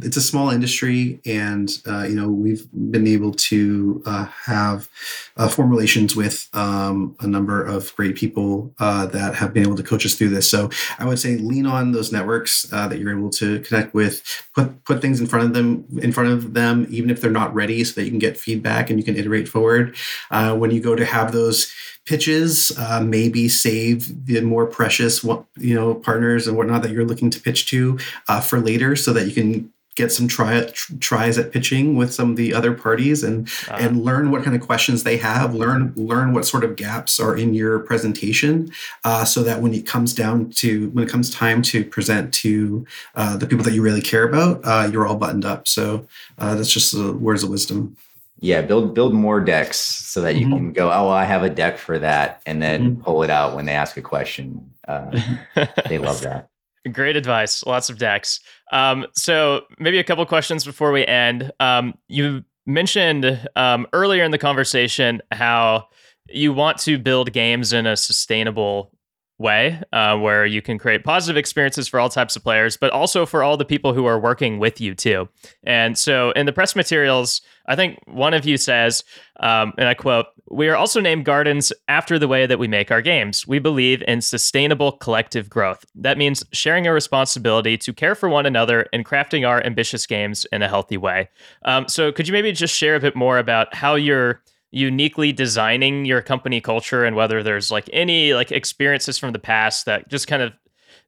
it's 0.02 0.16
a 0.16 0.22
small 0.22 0.50
industry, 0.50 1.20
and 1.24 1.70
uh, 1.86 2.02
you 2.02 2.16
know 2.16 2.28
we've 2.28 2.66
been 2.72 3.06
able 3.06 3.32
to 3.32 4.02
uh, 4.06 4.24
have 4.24 4.88
uh, 5.36 5.48
form 5.48 5.70
relations 5.70 6.16
with 6.16 6.48
um, 6.52 7.16
a 7.20 7.26
number 7.26 7.64
of 7.64 7.94
great 7.94 8.16
people 8.16 8.72
uh, 8.80 9.06
that 9.06 9.34
have 9.36 9.54
been 9.54 9.62
able 9.62 9.76
to 9.76 9.82
coach 9.82 10.04
us 10.04 10.14
through 10.14 10.30
this. 10.30 10.48
So 10.48 10.70
I 10.98 11.04
would 11.04 11.18
say 11.18 11.36
lean 11.36 11.66
on 11.66 11.92
those 11.92 12.12
networks 12.12 12.70
uh, 12.72 12.88
that 12.88 12.98
you're 12.98 13.16
able 13.16 13.30
to 13.30 13.60
connect 13.60 13.94
with. 13.94 14.22
Put 14.54 14.84
put 14.84 15.00
things 15.00 15.20
in 15.20 15.26
front 15.26 15.46
of 15.46 15.54
them 15.54 15.84
in 16.02 16.12
front 16.12 16.30
of 16.30 16.54
them, 16.54 16.86
even 16.90 17.10
if 17.10 17.20
they're 17.20 17.30
not 17.30 17.54
ready, 17.54 17.84
so 17.84 17.94
that 17.94 18.04
you 18.04 18.10
can 18.10 18.18
get 18.18 18.36
feedback 18.36 18.90
and 18.90 18.98
you 18.98 19.04
can 19.04 19.16
iterate 19.16 19.48
forward. 19.48 19.94
Uh, 20.30 20.56
when 20.56 20.72
you 20.72 20.80
go 20.80 20.96
to 20.96 21.04
have 21.04 21.32
those 21.32 21.72
pitches, 22.04 22.72
uh, 22.78 23.00
maybe 23.00 23.48
save 23.48 24.26
the 24.26 24.40
more 24.40 24.66
precious, 24.66 25.24
you 25.24 25.74
know, 25.74 25.94
partners 25.94 26.46
and 26.46 26.56
whatnot 26.56 26.82
that 26.82 26.90
you're 26.90 27.04
looking 27.04 27.30
to 27.30 27.40
pitch 27.40 27.66
to 27.68 27.98
uh, 28.28 28.40
for 28.40 28.60
later, 28.60 28.94
so 28.96 29.12
that 29.12 29.26
you 29.26 29.32
can 29.32 29.72
get 29.96 30.10
some 30.10 30.26
try 30.26 30.68
tries 31.00 31.38
at 31.38 31.52
pitching 31.52 31.94
with 31.94 32.12
some 32.12 32.30
of 32.30 32.36
the 32.36 32.52
other 32.52 32.72
parties 32.72 33.22
and 33.22 33.48
uh, 33.70 33.74
and 33.74 34.04
learn 34.04 34.30
what 34.30 34.42
kind 34.42 34.56
of 34.56 34.62
questions 34.62 35.04
they 35.04 35.16
have 35.16 35.54
learn 35.54 35.92
learn 35.96 36.32
what 36.32 36.44
sort 36.44 36.64
of 36.64 36.76
gaps 36.76 37.20
are 37.20 37.36
in 37.36 37.54
your 37.54 37.78
presentation 37.80 38.70
uh, 39.04 39.24
so 39.24 39.42
that 39.42 39.62
when 39.62 39.72
it 39.72 39.86
comes 39.86 40.12
down 40.12 40.50
to 40.50 40.90
when 40.90 41.04
it 41.04 41.10
comes 41.10 41.30
time 41.30 41.62
to 41.62 41.84
present 41.84 42.34
to 42.34 42.84
uh, 43.14 43.36
the 43.36 43.46
people 43.46 43.64
that 43.64 43.72
you 43.72 43.82
really 43.82 44.02
care 44.02 44.26
about 44.28 44.60
uh, 44.64 44.88
you're 44.90 45.06
all 45.06 45.16
buttoned 45.16 45.44
up. 45.44 45.68
So 45.68 46.06
uh, 46.38 46.54
that's 46.54 46.72
just 46.72 46.92
the 46.92 47.12
words 47.12 47.42
of 47.42 47.50
wisdom 47.50 47.96
yeah 48.44 48.60
build 48.60 48.94
build 48.94 49.14
more 49.14 49.40
decks 49.40 49.78
so 49.78 50.20
that 50.20 50.36
you 50.36 50.46
mm-hmm. 50.46 50.56
can 50.56 50.72
go 50.72 50.90
oh 50.90 51.08
i 51.08 51.24
have 51.24 51.42
a 51.42 51.50
deck 51.50 51.78
for 51.78 51.98
that 51.98 52.42
and 52.46 52.62
then 52.62 52.92
mm-hmm. 52.92 53.02
pull 53.02 53.22
it 53.22 53.30
out 53.30 53.56
when 53.56 53.64
they 53.64 53.72
ask 53.72 53.96
a 53.96 54.02
question 54.02 54.70
uh, 54.86 55.10
they 55.88 55.98
love 55.98 56.20
that 56.20 56.48
Great 56.92 57.16
advice. 57.16 57.64
Lots 57.64 57.88
of 57.88 57.96
decks. 57.96 58.40
Um, 58.70 59.06
so 59.14 59.62
maybe 59.78 59.98
a 59.98 60.04
couple 60.04 60.24
questions 60.26 60.66
before 60.66 60.92
we 60.92 61.06
end. 61.06 61.50
Um, 61.58 61.94
you 62.08 62.44
mentioned 62.66 63.48
um, 63.56 63.86
earlier 63.94 64.22
in 64.22 64.32
the 64.32 64.38
conversation 64.38 65.22
how 65.32 65.88
you 66.28 66.52
want 66.52 66.78
to 66.78 66.98
build 66.98 67.32
games 67.32 67.72
in 67.72 67.86
a 67.86 67.96
sustainable 67.96 68.93
way 69.38 69.82
uh, 69.92 70.16
where 70.16 70.46
you 70.46 70.62
can 70.62 70.78
create 70.78 71.04
positive 71.04 71.36
experiences 71.36 71.88
for 71.88 71.98
all 71.98 72.08
types 72.08 72.36
of 72.36 72.42
players, 72.42 72.76
but 72.76 72.90
also 72.92 73.26
for 73.26 73.42
all 73.42 73.56
the 73.56 73.64
people 73.64 73.92
who 73.92 74.06
are 74.06 74.18
working 74.18 74.58
with 74.58 74.80
you 74.80 74.94
too. 74.94 75.28
And 75.64 75.98
so 75.98 76.30
in 76.32 76.46
the 76.46 76.52
press 76.52 76.76
materials, 76.76 77.42
I 77.66 77.76
think 77.76 77.98
one 78.06 78.34
of 78.34 78.44
you 78.44 78.56
says, 78.56 79.02
um, 79.40 79.72
and 79.78 79.88
I 79.88 79.94
quote, 79.94 80.26
We 80.50 80.68
are 80.68 80.76
also 80.76 81.00
named 81.00 81.24
Gardens 81.24 81.72
after 81.88 82.18
the 82.18 82.28
way 82.28 82.46
that 82.46 82.58
we 82.58 82.68
make 82.68 82.90
our 82.90 83.02
games. 83.02 83.46
We 83.46 83.58
believe 83.58 84.02
in 84.06 84.20
sustainable 84.20 84.92
collective 84.92 85.50
growth. 85.50 85.84
That 85.94 86.18
means 86.18 86.44
sharing 86.52 86.86
a 86.86 86.92
responsibility 86.92 87.76
to 87.78 87.92
care 87.92 88.14
for 88.14 88.28
one 88.28 88.46
another 88.46 88.86
and 88.92 89.04
crafting 89.04 89.48
our 89.48 89.64
ambitious 89.64 90.06
games 90.06 90.46
in 90.52 90.62
a 90.62 90.68
healthy 90.68 90.96
way. 90.96 91.28
Um, 91.64 91.88
so 91.88 92.12
could 92.12 92.28
you 92.28 92.32
maybe 92.32 92.52
just 92.52 92.74
share 92.74 92.94
a 92.94 93.00
bit 93.00 93.16
more 93.16 93.38
about 93.38 93.74
how 93.74 93.94
you're 93.94 94.42
uniquely 94.74 95.32
designing 95.32 96.04
your 96.04 96.20
company 96.20 96.60
culture 96.60 97.04
and 97.04 97.14
whether 97.14 97.42
there's 97.42 97.70
like 97.70 97.88
any 97.92 98.34
like 98.34 98.50
experiences 98.50 99.16
from 99.18 99.32
the 99.32 99.38
past 99.38 99.86
that 99.86 100.08
just 100.08 100.26
kind 100.26 100.42
of 100.42 100.52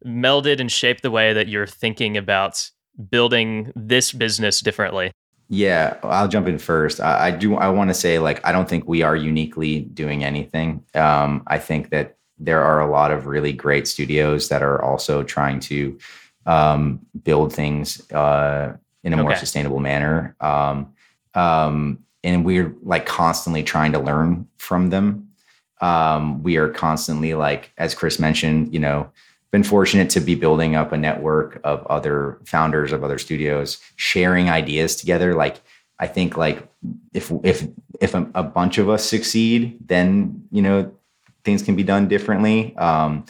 melded 0.04 0.60
and 0.60 0.70
shaped 0.70 1.02
the 1.02 1.10
way 1.10 1.32
that 1.32 1.48
you're 1.48 1.66
thinking 1.66 2.16
about 2.16 2.70
building 3.10 3.72
this 3.74 4.12
business 4.12 4.60
differently? 4.60 5.10
Yeah 5.48 5.96
i'll 6.02 6.28
jump 6.28 6.48
in 6.48 6.58
first. 6.58 7.00
I, 7.00 7.28
I 7.28 7.30
do 7.32 7.56
i 7.56 7.68
want 7.68 7.90
to 7.90 7.94
say 7.94 8.18
like 8.18 8.44
i 8.46 8.52
don't 8.52 8.68
think 8.68 8.86
we 8.86 9.02
are 9.02 9.16
uniquely 9.16 9.80
doing 9.80 10.24
anything. 10.24 10.84
Um, 10.94 11.42
i 11.46 11.58
think 11.58 11.90
that 11.90 12.16
there 12.38 12.62
are 12.62 12.80
a 12.80 12.90
lot 12.90 13.10
of 13.10 13.26
really 13.26 13.52
great 13.52 13.88
studios 13.88 14.48
that 14.48 14.62
are 14.62 14.82
also 14.82 15.22
trying 15.22 15.58
to 15.58 15.98
um, 16.44 17.00
build 17.24 17.52
things 17.52 18.08
uh, 18.12 18.76
in 19.02 19.12
a 19.12 19.16
okay. 19.16 19.22
more 19.22 19.34
sustainable 19.34 19.80
manner. 19.80 20.36
Um, 20.40 20.92
um 21.34 22.05
and 22.26 22.44
we're 22.44 22.74
like 22.82 23.06
constantly 23.06 23.62
trying 23.62 23.92
to 23.92 24.00
learn 24.00 24.48
from 24.58 24.90
them. 24.90 25.28
Um, 25.80 26.42
we 26.42 26.56
are 26.56 26.68
constantly 26.68 27.34
like, 27.34 27.70
as 27.78 27.94
Chris 27.94 28.18
mentioned, 28.18 28.74
you 28.74 28.80
know, 28.80 29.10
been 29.52 29.62
fortunate 29.62 30.10
to 30.10 30.20
be 30.20 30.34
building 30.34 30.74
up 30.74 30.92
a 30.92 30.96
network 30.96 31.60
of 31.62 31.86
other 31.86 32.38
founders 32.44 32.90
of 32.92 33.04
other 33.04 33.18
studios, 33.18 33.78
sharing 33.94 34.50
ideas 34.50 34.96
together. 34.96 35.34
Like, 35.34 35.60
I 36.00 36.08
think 36.08 36.36
like 36.36 36.68
if 37.14 37.32
if 37.42 37.66
if 38.00 38.14
a, 38.14 38.28
a 38.34 38.42
bunch 38.42 38.76
of 38.78 38.90
us 38.90 39.04
succeed, 39.04 39.78
then 39.86 40.46
you 40.50 40.62
know 40.62 40.92
things 41.44 41.62
can 41.62 41.76
be 41.76 41.84
done 41.84 42.08
differently. 42.08 42.76
Um, 42.76 43.24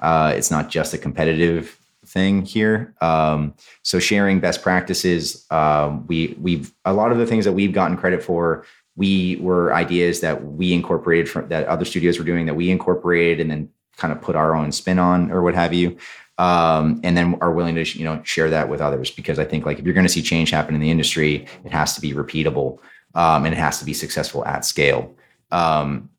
uh, 0.00 0.34
it's 0.36 0.50
not 0.50 0.68
just 0.70 0.92
a 0.92 0.98
competitive 0.98 1.79
thing 2.10 2.44
here. 2.44 2.94
Um, 3.00 3.54
so 3.82 3.98
sharing 3.98 4.40
best 4.40 4.62
practices, 4.62 5.46
um, 5.50 6.06
we 6.06 6.36
we've 6.40 6.72
a 6.84 6.92
lot 6.92 7.12
of 7.12 7.18
the 7.18 7.26
things 7.26 7.44
that 7.44 7.52
we've 7.52 7.72
gotten 7.72 7.96
credit 7.96 8.22
for. 8.22 8.64
We 8.96 9.36
were 9.36 9.72
ideas 9.72 10.20
that 10.20 10.44
we 10.44 10.72
incorporated 10.72 11.28
from 11.28 11.48
that 11.48 11.66
other 11.66 11.84
studios 11.84 12.18
were 12.18 12.24
doing 12.24 12.46
that 12.46 12.54
we 12.54 12.70
incorporated 12.70 13.40
and 13.40 13.50
then 13.50 13.70
kind 13.96 14.12
of 14.12 14.20
put 14.20 14.36
our 14.36 14.54
own 14.54 14.72
spin 14.72 14.98
on 14.98 15.30
or 15.30 15.42
what 15.42 15.54
have 15.54 15.72
you. 15.72 15.96
Um, 16.38 17.00
and 17.04 17.16
then 17.16 17.36
are 17.42 17.52
willing 17.52 17.74
to 17.74 17.98
you 17.98 18.04
know 18.04 18.20
share 18.24 18.50
that 18.50 18.68
with 18.68 18.80
others 18.80 19.10
because 19.10 19.38
I 19.38 19.44
think 19.44 19.66
like 19.66 19.78
if 19.78 19.84
you're 19.84 19.94
going 19.94 20.06
to 20.06 20.12
see 20.12 20.22
change 20.22 20.50
happen 20.50 20.74
in 20.74 20.80
the 20.80 20.90
industry, 20.90 21.46
it 21.64 21.72
has 21.72 21.94
to 21.94 22.00
be 22.00 22.12
repeatable 22.12 22.78
um, 23.14 23.44
and 23.44 23.54
it 23.54 23.58
has 23.58 23.78
to 23.78 23.84
be 23.84 23.94
successful 23.94 24.44
at 24.44 24.64
scale. 24.64 25.14
Um, 25.50 26.09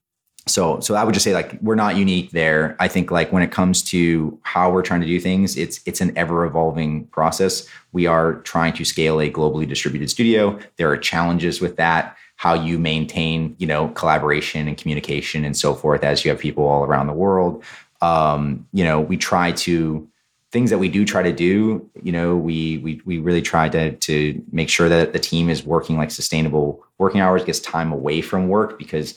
so 0.48 0.80
so 0.80 0.96
i 0.96 1.04
would 1.04 1.14
just 1.14 1.24
say 1.24 1.34
like 1.34 1.58
we're 1.62 1.76
not 1.76 1.96
unique 1.96 2.32
there. 2.32 2.76
I 2.80 2.88
think 2.88 3.12
like 3.12 3.32
when 3.32 3.44
it 3.44 3.52
comes 3.52 3.84
to 3.84 4.38
how 4.44 4.72
we're 4.72 4.82
trying 4.82 5.02
to 5.02 5.08
do 5.08 5.20
things 5.20 5.56
it's 5.56 5.80
it's 5.86 6.02
an 6.02 6.18
ever 6.18 6.46
evolving 6.46 7.06
process. 7.08 7.68
We 7.92 8.08
are 8.08 8.36
trying 8.42 8.74
to 8.74 8.86
scale 8.86 9.20
a 9.20 9.30
globally 9.30 9.68
distributed 9.68 10.10
studio. 10.10 10.60
There 10.78 10.90
are 10.90 10.98
challenges 10.98 11.62
with 11.62 11.76
that 11.78 12.18
how 12.38 12.56
you 12.56 12.80
maintain 12.80 13.56
you 13.60 13.68
know 13.68 13.90
collaboration 13.90 14.68
and 14.68 14.78
communication 14.78 15.46
and 15.46 15.56
so 15.56 15.76
forth 15.76 16.04
as 16.04 16.26
you 16.26 16.32
have 16.32 16.40
people 16.40 16.66
all 16.66 16.84
around 16.84 17.08
the 17.08 17.14
world. 17.14 17.64
Um, 18.02 18.68
you 18.74 18.84
know 18.84 19.00
we 19.00 19.18
try 19.18 19.52
to 19.52 20.08
things 20.52 20.70
that 20.70 20.80
we 20.80 20.90
do 20.90 21.06
try 21.06 21.24
to 21.24 21.32
do 21.32 21.88
you 22.04 22.12
know 22.12 22.36
we 22.36 22.80
we 22.80 23.00
we 23.06 23.20
really 23.20 23.42
try 23.42 23.70
to 23.70 23.96
to 23.98 24.44
make 24.52 24.70
sure 24.70 24.90
that 24.90 25.14
the 25.14 25.20
team 25.20 25.50
is 25.50 25.64
working 25.64 25.98
like 25.98 26.12
sustainable 26.12 26.84
working 26.98 27.22
hours 27.22 27.44
gets 27.44 27.60
time 27.60 27.92
away 27.92 28.22
from 28.22 28.50
work 28.50 28.78
because 28.78 29.16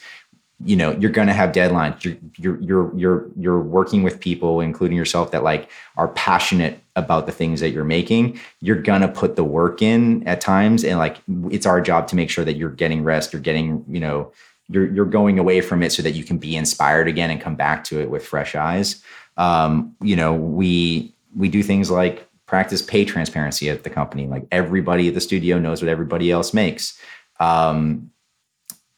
you 0.64 0.76
know 0.76 0.92
you're 0.92 1.10
going 1.10 1.26
to 1.26 1.34
have 1.34 1.50
deadlines. 1.50 2.04
You're 2.04 2.16
you're 2.36 2.60
you're 2.62 2.96
you're 2.96 3.30
you're 3.36 3.60
working 3.60 4.02
with 4.02 4.20
people 4.20 4.60
including 4.60 4.96
yourself 4.96 5.30
that 5.32 5.42
like 5.42 5.68
are 5.96 6.08
passionate 6.08 6.80
about 6.96 7.26
the 7.26 7.32
things 7.32 7.60
that 7.60 7.70
you're 7.70 7.84
making. 7.84 8.38
You're 8.60 8.80
going 8.80 9.00
to 9.00 9.08
put 9.08 9.36
the 9.36 9.44
work 9.44 9.82
in 9.82 10.26
at 10.28 10.40
times 10.40 10.84
and 10.84 10.98
like 10.98 11.18
it's 11.50 11.66
our 11.66 11.80
job 11.80 12.06
to 12.08 12.16
make 12.16 12.30
sure 12.30 12.44
that 12.44 12.56
you're 12.56 12.70
getting 12.70 13.02
rest 13.02 13.32
you're 13.32 13.42
getting 13.42 13.84
you 13.88 14.00
know 14.00 14.32
you're 14.68 14.90
you're 14.92 15.04
going 15.04 15.38
away 15.38 15.60
from 15.60 15.82
it 15.82 15.92
so 15.92 16.02
that 16.02 16.12
you 16.12 16.24
can 16.24 16.38
be 16.38 16.56
inspired 16.56 17.08
again 17.08 17.30
and 17.30 17.40
come 17.40 17.56
back 17.56 17.84
to 17.84 18.00
it 18.00 18.10
with 18.10 18.24
fresh 18.24 18.54
eyes. 18.54 19.02
Um, 19.36 19.96
you 20.00 20.16
know 20.16 20.34
we 20.34 21.14
we 21.34 21.48
do 21.48 21.62
things 21.62 21.90
like 21.90 22.28
practice 22.46 22.82
pay 22.82 23.04
transparency 23.04 23.68
at 23.68 23.82
the 23.82 23.90
company. 23.90 24.26
Like 24.26 24.46
everybody 24.52 25.08
at 25.08 25.14
the 25.14 25.20
studio 25.20 25.58
knows 25.58 25.82
what 25.82 25.88
everybody 25.88 26.30
else 26.30 26.54
makes. 26.54 26.98
Um, 27.40 28.10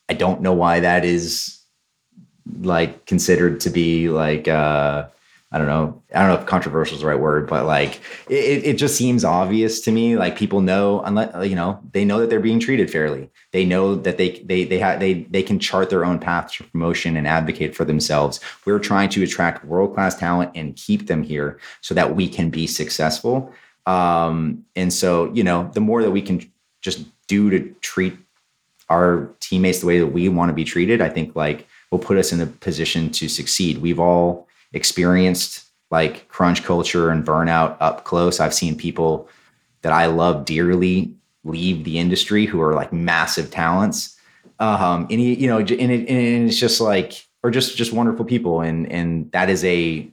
I 0.08 0.14
don't 0.14 0.40
know 0.40 0.52
why 0.52 0.80
that 0.80 1.04
is 1.04 1.58
like 2.60 3.06
considered 3.06 3.60
to 3.60 3.70
be 3.70 4.08
like 4.08 4.46
uh 4.48 5.08
I 5.52 5.58
don't 5.58 5.68
know. 5.68 6.02
I 6.12 6.18
don't 6.18 6.28
know 6.28 6.40
if 6.40 6.46
controversial 6.46 6.96
is 6.96 7.02
the 7.02 7.06
right 7.06 7.18
word, 7.18 7.46
but 7.46 7.66
like 7.66 8.00
it, 8.28 8.64
it 8.64 8.72
just 8.74 8.96
seems 8.96 9.24
obvious 9.24 9.80
to 9.82 9.92
me. 9.92 10.16
Like 10.16 10.36
people 10.36 10.60
know, 10.60 11.00
unless 11.02 11.48
you 11.48 11.54
know, 11.54 11.80
they 11.92 12.04
know 12.04 12.18
that 12.18 12.28
they're 12.28 12.40
being 12.40 12.58
treated 12.58 12.90
fairly. 12.90 13.30
They 13.52 13.64
know 13.64 13.94
that 13.94 14.18
they 14.18 14.40
they 14.40 14.64
they 14.64 14.78
have 14.80 14.98
they 14.98 15.22
they 15.30 15.44
can 15.44 15.60
chart 15.60 15.88
their 15.88 16.04
own 16.04 16.18
path 16.18 16.52
to 16.52 16.64
promotion 16.64 17.16
and 17.16 17.28
advocate 17.28 17.76
for 17.76 17.84
themselves. 17.84 18.40
We're 18.64 18.80
trying 18.80 19.08
to 19.10 19.22
attract 19.22 19.64
world 19.64 19.94
class 19.94 20.16
talent 20.16 20.50
and 20.56 20.74
keep 20.74 21.06
them 21.06 21.22
here 21.22 21.60
so 21.80 21.94
that 21.94 22.16
we 22.16 22.28
can 22.28 22.50
be 22.50 22.66
successful. 22.66 23.52
Um, 23.86 24.64
and 24.74 24.92
so 24.92 25.32
you 25.32 25.44
know, 25.44 25.70
the 25.72 25.80
more 25.80 26.02
that 26.02 26.10
we 26.10 26.22
can 26.22 26.42
just 26.82 27.06
do 27.28 27.50
to 27.50 27.72
treat 27.80 28.16
our 28.88 29.30
teammates 29.40 29.80
the 29.80 29.86
way 29.86 29.98
that 29.98 30.08
we 30.08 30.28
want 30.28 30.48
to 30.48 30.54
be 30.54 30.64
treated, 30.64 31.00
I 31.00 31.08
think 31.08 31.34
like 31.34 31.66
will 31.90 31.98
put 31.98 32.18
us 32.18 32.32
in 32.32 32.40
a 32.40 32.46
position 32.46 33.10
to 33.10 33.28
succeed. 33.28 33.78
We've 33.78 34.00
all 34.00 34.48
experienced 34.72 35.64
like 35.90 36.28
crunch 36.28 36.64
culture 36.64 37.10
and 37.10 37.24
burnout 37.24 37.76
up 37.80 38.04
close. 38.04 38.40
I've 38.40 38.54
seen 38.54 38.76
people 38.76 39.28
that 39.82 39.92
I 39.92 40.06
love 40.06 40.44
dearly 40.44 41.14
leave 41.44 41.84
the 41.84 41.98
industry 41.98 42.44
who 42.44 42.60
are 42.60 42.74
like 42.74 42.92
massive 42.92 43.50
talents. 43.50 44.18
Um, 44.58 45.06
and 45.10 45.22
you 45.22 45.46
know, 45.46 45.58
and, 45.58 45.70
it, 45.70 46.08
and 46.08 46.48
it's 46.48 46.58
just 46.58 46.80
like, 46.80 47.26
or 47.42 47.50
just 47.50 47.76
just 47.76 47.92
wonderful 47.92 48.24
people, 48.24 48.62
and 48.62 48.90
and 48.90 49.30
that 49.32 49.50
is 49.50 49.64
a 49.64 50.08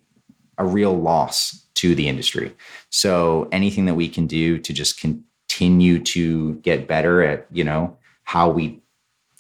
a 0.57 0.65
real 0.65 0.93
loss 0.93 1.65
to 1.75 1.95
the 1.95 2.07
industry. 2.07 2.53
So 2.89 3.47
anything 3.51 3.85
that 3.85 3.95
we 3.95 4.07
can 4.07 4.27
do 4.27 4.59
to 4.59 4.73
just 4.73 4.99
continue 4.99 5.99
to 5.99 6.55
get 6.55 6.87
better 6.87 7.23
at 7.23 7.47
you 7.51 7.63
know 7.63 7.97
how 8.23 8.49
we 8.49 8.81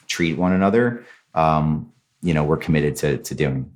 treat 0.07 0.37
one 0.37 0.51
another 0.51 1.05
um, 1.35 1.91
you 2.21 2.33
know 2.33 2.43
we're 2.43 2.57
committed 2.57 2.95
to 2.97 3.17
to 3.17 3.35
doing. 3.35 3.69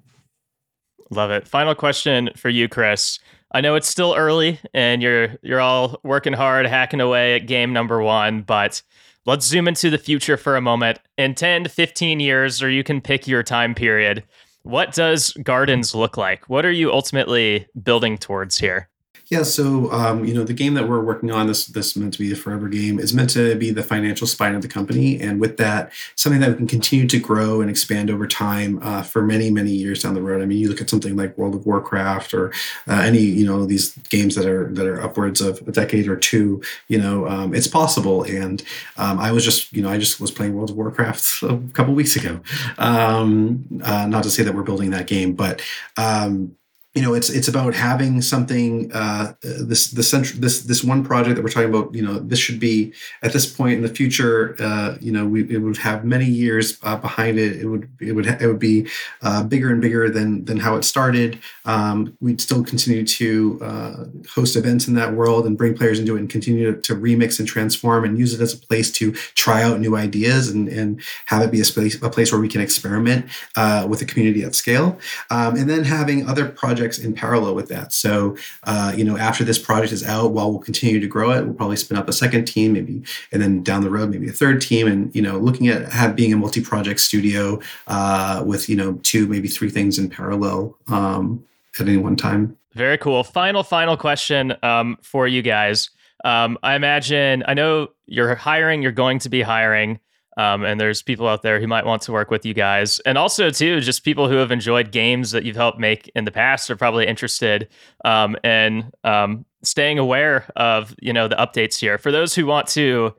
Love 1.10 1.32
it. 1.32 1.48
Final 1.48 1.76
question 1.76 2.30
for 2.36 2.50
you, 2.50 2.68
Chris. 2.68 3.20
I 3.54 3.62
know 3.62 3.76
it's 3.76 3.88
still 3.88 4.14
early 4.16 4.60
and 4.74 5.02
you're 5.02 5.36
you're 5.42 5.62
all 5.62 6.00
working 6.04 6.34
hard, 6.34 6.66
hacking 6.66 7.02
away 7.02 7.36
at 7.36 7.48
game 7.48 7.72
number 7.72 8.02
one, 8.02 8.42
but 8.42 8.82
let's 9.26 9.46
zoom 9.46 9.68
into 9.68 9.90
the 9.90 9.98
future 9.98 10.38
for 10.38 10.56
a 10.56 10.62
moment. 10.62 11.00
In 11.18 11.34
10 11.34 11.64
to 11.64 11.70
15 11.70 12.20
years, 12.20 12.62
or 12.62 12.70
you 12.70 12.84
can 12.84 13.00
pick 13.00 13.28
your 13.28 13.44
time 13.44 13.74
period, 13.74 14.24
what 14.64 14.94
does 14.94 15.32
gardens 15.44 15.96
look 15.96 16.18
like? 16.18 16.50
What 16.50 16.66
are 16.66 16.72
you 16.72 16.92
ultimately 16.92 17.68
building 17.82 18.18
towards 18.18 18.58
here? 18.58 18.90
Yeah, 19.30 19.44
so 19.44 19.92
um, 19.92 20.24
you 20.24 20.34
know 20.34 20.46
the 20.46 20.54
game 20.54 20.74
that 20.76 20.88
we're 20.88 21.02
working 21.02 21.32
on 21.32 21.48
this 21.48 21.66
this 21.68 21.98
meant 21.98 22.14
to 22.14 22.20
be 22.20 22.30
the 22.30 22.36
forever 22.36 22.70
game 22.70 22.98
is 22.98 23.14
meant 23.14 23.30
to 23.32 23.56
be 23.56 23.72
the 23.72 23.84
financial 23.84 24.26
spine 24.26 24.56
of 24.56 24.62
the 24.62 24.70
company, 24.70 25.20
and 25.20 25.42
with 25.42 25.58
that, 25.58 25.92
something 26.16 26.40
that 26.40 26.52
we 26.52 26.56
can 26.56 26.68
continue 26.68 27.06
to 27.08 27.20
grow 27.20 27.60
and 27.60 27.70
expand 27.70 28.10
over 28.10 28.26
time 28.26 28.80
uh, 28.82 29.04
for 29.04 29.22
many 29.22 29.52
many 29.52 29.72
years 29.72 30.02
down 30.02 30.14
the 30.14 30.22
road. 30.22 30.42
I 30.42 30.46
mean, 30.46 30.60
you 30.60 30.70
look 30.70 30.80
at 30.80 30.90
something 30.90 31.18
like 31.18 31.38
World 31.38 31.56
of 31.56 31.66
Warcraft 31.66 32.34
or 32.34 32.54
uh, 32.88 33.02
any 33.04 33.20
you 33.20 33.46
know 33.46 33.66
these 33.66 33.98
games 34.10 34.34
that 34.36 34.46
are 34.46 34.72
that 34.72 34.88
are 34.88 35.02
upwards 35.02 35.42
of 35.42 35.60
a 35.68 35.74
decade 35.74 36.08
or 36.08 36.16
two. 36.16 36.62
You 36.88 37.00
know, 37.00 37.28
um, 37.28 37.54
it's 37.54 37.68
possible. 37.68 38.24
And 38.24 38.64
um, 38.96 39.20
I 39.20 39.34
was 39.34 39.44
just 39.44 39.74
you 39.74 39.82
know 39.82 39.90
I 39.90 39.98
just 39.98 40.22
was 40.22 40.32
playing 40.32 40.56
World 40.56 40.70
of 40.70 40.78
Warcraft 40.78 41.40
a 41.44 41.58
couple 41.74 41.94
weeks 41.94 42.16
ago. 42.16 42.40
Um, 42.78 43.66
uh, 43.84 44.08
not 44.08 44.24
to 44.24 44.32
say 44.32 44.44
that 44.44 44.56
we're 44.56 44.64
building 44.64 44.92
that 44.92 45.08
game, 45.08 45.34
but 45.34 45.62
um, 45.98 46.56
you 46.98 47.04
know 47.04 47.14
it's 47.14 47.30
it's 47.30 47.48
about 47.48 47.76
having 47.76 48.22
something 48.22 48.92
uh, 48.92 49.34
this 49.42 49.92
the 49.92 50.02
central 50.02 50.40
this 50.42 50.62
this 50.62 50.84
one 50.84 51.04
project 51.04 51.36
that 51.36 51.44
we're 51.44 51.50
talking 51.50 51.70
about 51.70 51.94
you 51.94 52.02
know 52.02 52.18
this 52.18 52.40
should 52.40 52.60
be 52.60 52.92
at 53.22 53.34
this 53.34 53.46
point 53.46 53.74
in 53.74 53.84
the 53.84 53.94
future 54.00 54.56
uh, 54.60 54.98
you 55.00 55.12
know 55.12 55.26
we 55.28 55.44
it 55.54 55.60
would 55.60 55.78
have 55.78 56.04
many 56.04 56.26
years 56.26 56.80
uh, 56.84 56.96
behind 56.98 57.38
it. 57.38 57.58
It 57.62 57.68
would 57.68 57.88
it 58.00 58.14
would 58.14 58.26
it 58.26 58.48
would 58.48 58.60
be 58.60 58.88
uh, 59.22 59.44
bigger 59.44 59.70
and 59.70 59.82
bigger 59.82 60.10
than 60.10 60.46
than 60.46 60.58
how 60.58 60.76
it 60.76 60.84
started. 60.84 61.40
Um, 61.66 62.18
we'd 62.20 62.42
still 62.42 62.64
continue 62.64 63.06
to 63.06 63.60
uh, 63.62 64.06
host 64.34 64.56
events 64.56 64.88
in 64.88 64.94
that 64.96 65.14
world 65.14 65.46
and 65.46 65.58
bring 65.58 65.76
players 65.78 66.00
into 66.00 66.16
it 66.16 66.20
and 66.20 66.30
continue 66.30 66.72
to, 66.72 66.82
to, 66.82 66.96
remix 66.96 67.38
and 67.40 67.48
transform 67.48 68.06
and 68.06 68.18
use 68.18 68.34
it 68.34 68.42
as 68.42 68.54
a 68.54 68.58
place 68.58 68.92
to 68.92 69.12
try 69.36 69.62
out 69.62 69.80
new 69.80 69.96
ideas 69.96 70.50
and 70.50 70.68
and 70.68 71.02
have 71.26 71.42
it 71.44 71.52
be 71.52 71.62
a 71.62 71.66
space 71.66 72.02
a 72.02 72.10
place 72.10 72.32
where 72.32 72.42
we 72.42 72.48
can 72.48 72.62
experiment 72.62 73.26
uh, 73.56 73.86
with 73.88 74.00
the 74.00 74.06
community 74.06 74.44
at 74.44 74.56
scale. 74.56 74.98
Um, 75.30 75.56
and 75.56 75.70
then 75.70 75.84
having 75.84 76.28
other 76.28 76.48
projects 76.48 76.87
projects 76.88 77.04
in 77.04 77.14
parallel 77.14 77.56
with 77.56 77.68
that. 77.70 77.94
So, 77.94 78.38
uh, 78.64 78.94
you 78.96 79.04
know, 79.04 79.18
after 79.18 79.44
this 79.44 79.60
project 79.60 79.92
is 79.92 80.04
out, 80.04 80.32
while 80.32 80.50
we'll 80.50 80.60
continue 80.60 81.00
to 81.00 81.08
grow 81.08 81.32
it, 81.32 81.46
we'll 81.46 81.54
probably 81.54 81.76
spin 81.76 81.98
up 81.98 82.08
a 82.08 82.14
second 82.14 82.46
team, 82.46 82.74
maybe, 82.74 83.04
and 83.32 83.42
then 83.42 83.64
down 83.64 83.82
the 83.84 83.90
road, 83.90 84.10
maybe 84.10 84.30
a 84.30 84.32
third 84.32 84.62
team. 84.62 84.88
And 84.88 85.14
you 85.14 85.22
know, 85.22 85.38
looking 85.38 85.68
at 85.68 85.92
have 85.92 86.16
being 86.16 86.34
a 86.34 86.38
multi-project 86.38 87.00
studio 87.00 87.60
uh, 87.88 88.44
with 88.46 88.70
you 88.70 88.76
know 88.76 89.00
two, 89.04 89.28
maybe 89.28 89.48
three 89.48 89.70
things 89.70 90.00
in 90.00 90.10
parallel 90.10 90.78
um, 90.88 91.44
at 91.80 91.88
any 91.88 91.98
one 91.98 92.16
time. 92.16 92.58
Very 92.74 92.98
cool. 92.98 93.24
Final, 93.24 93.64
final 93.64 93.98
question 93.98 94.54
um, 94.62 94.98
for 95.02 95.28
you 95.28 95.42
guys. 95.42 95.90
Um, 96.24 96.58
I 96.64 96.76
imagine 96.76 97.44
I 97.48 97.54
know 97.54 97.90
you're 98.06 98.36
hiring. 98.36 98.82
You're 98.82 98.92
going 98.92 99.20
to 99.20 99.30
be 99.30 99.42
hiring. 99.42 100.00
Um, 100.38 100.64
and 100.64 100.80
there's 100.80 101.02
people 101.02 101.28
out 101.28 101.42
there 101.42 101.60
who 101.60 101.68
might 101.68 101.86
want 101.86 102.04
to 102.04 102.12
work 102.12 102.30
with 102.30 102.46
you 102.46 102.54
guys. 102.54 103.00
And 103.00 103.18
also, 103.18 103.50
too, 103.50 103.82
just 103.82 104.04
people 104.04 104.30
who 104.30 104.36
have 104.36 104.52
enjoyed 104.52 104.92
games 104.92 105.32
that 105.32 105.44
you've 105.44 105.56
helped 105.56 105.80
make 105.80 106.12
in 106.16 106.26
the 106.26 106.32
past 106.32 106.70
are 106.70 106.76
probably 106.76 107.08
interested 107.08 107.68
um, 108.06 108.38
in 108.44 108.92
um, 109.04 109.46
staying 109.64 109.98
aware 109.98 110.50
of, 110.56 110.96
you 111.02 111.12
know, 111.12 111.28
the 111.28 111.36
updates 111.36 111.80
here. 111.80 111.98
For 111.98 112.12
those 112.12 112.36
who 112.36 112.46
want 112.46 112.68
to 112.70 113.16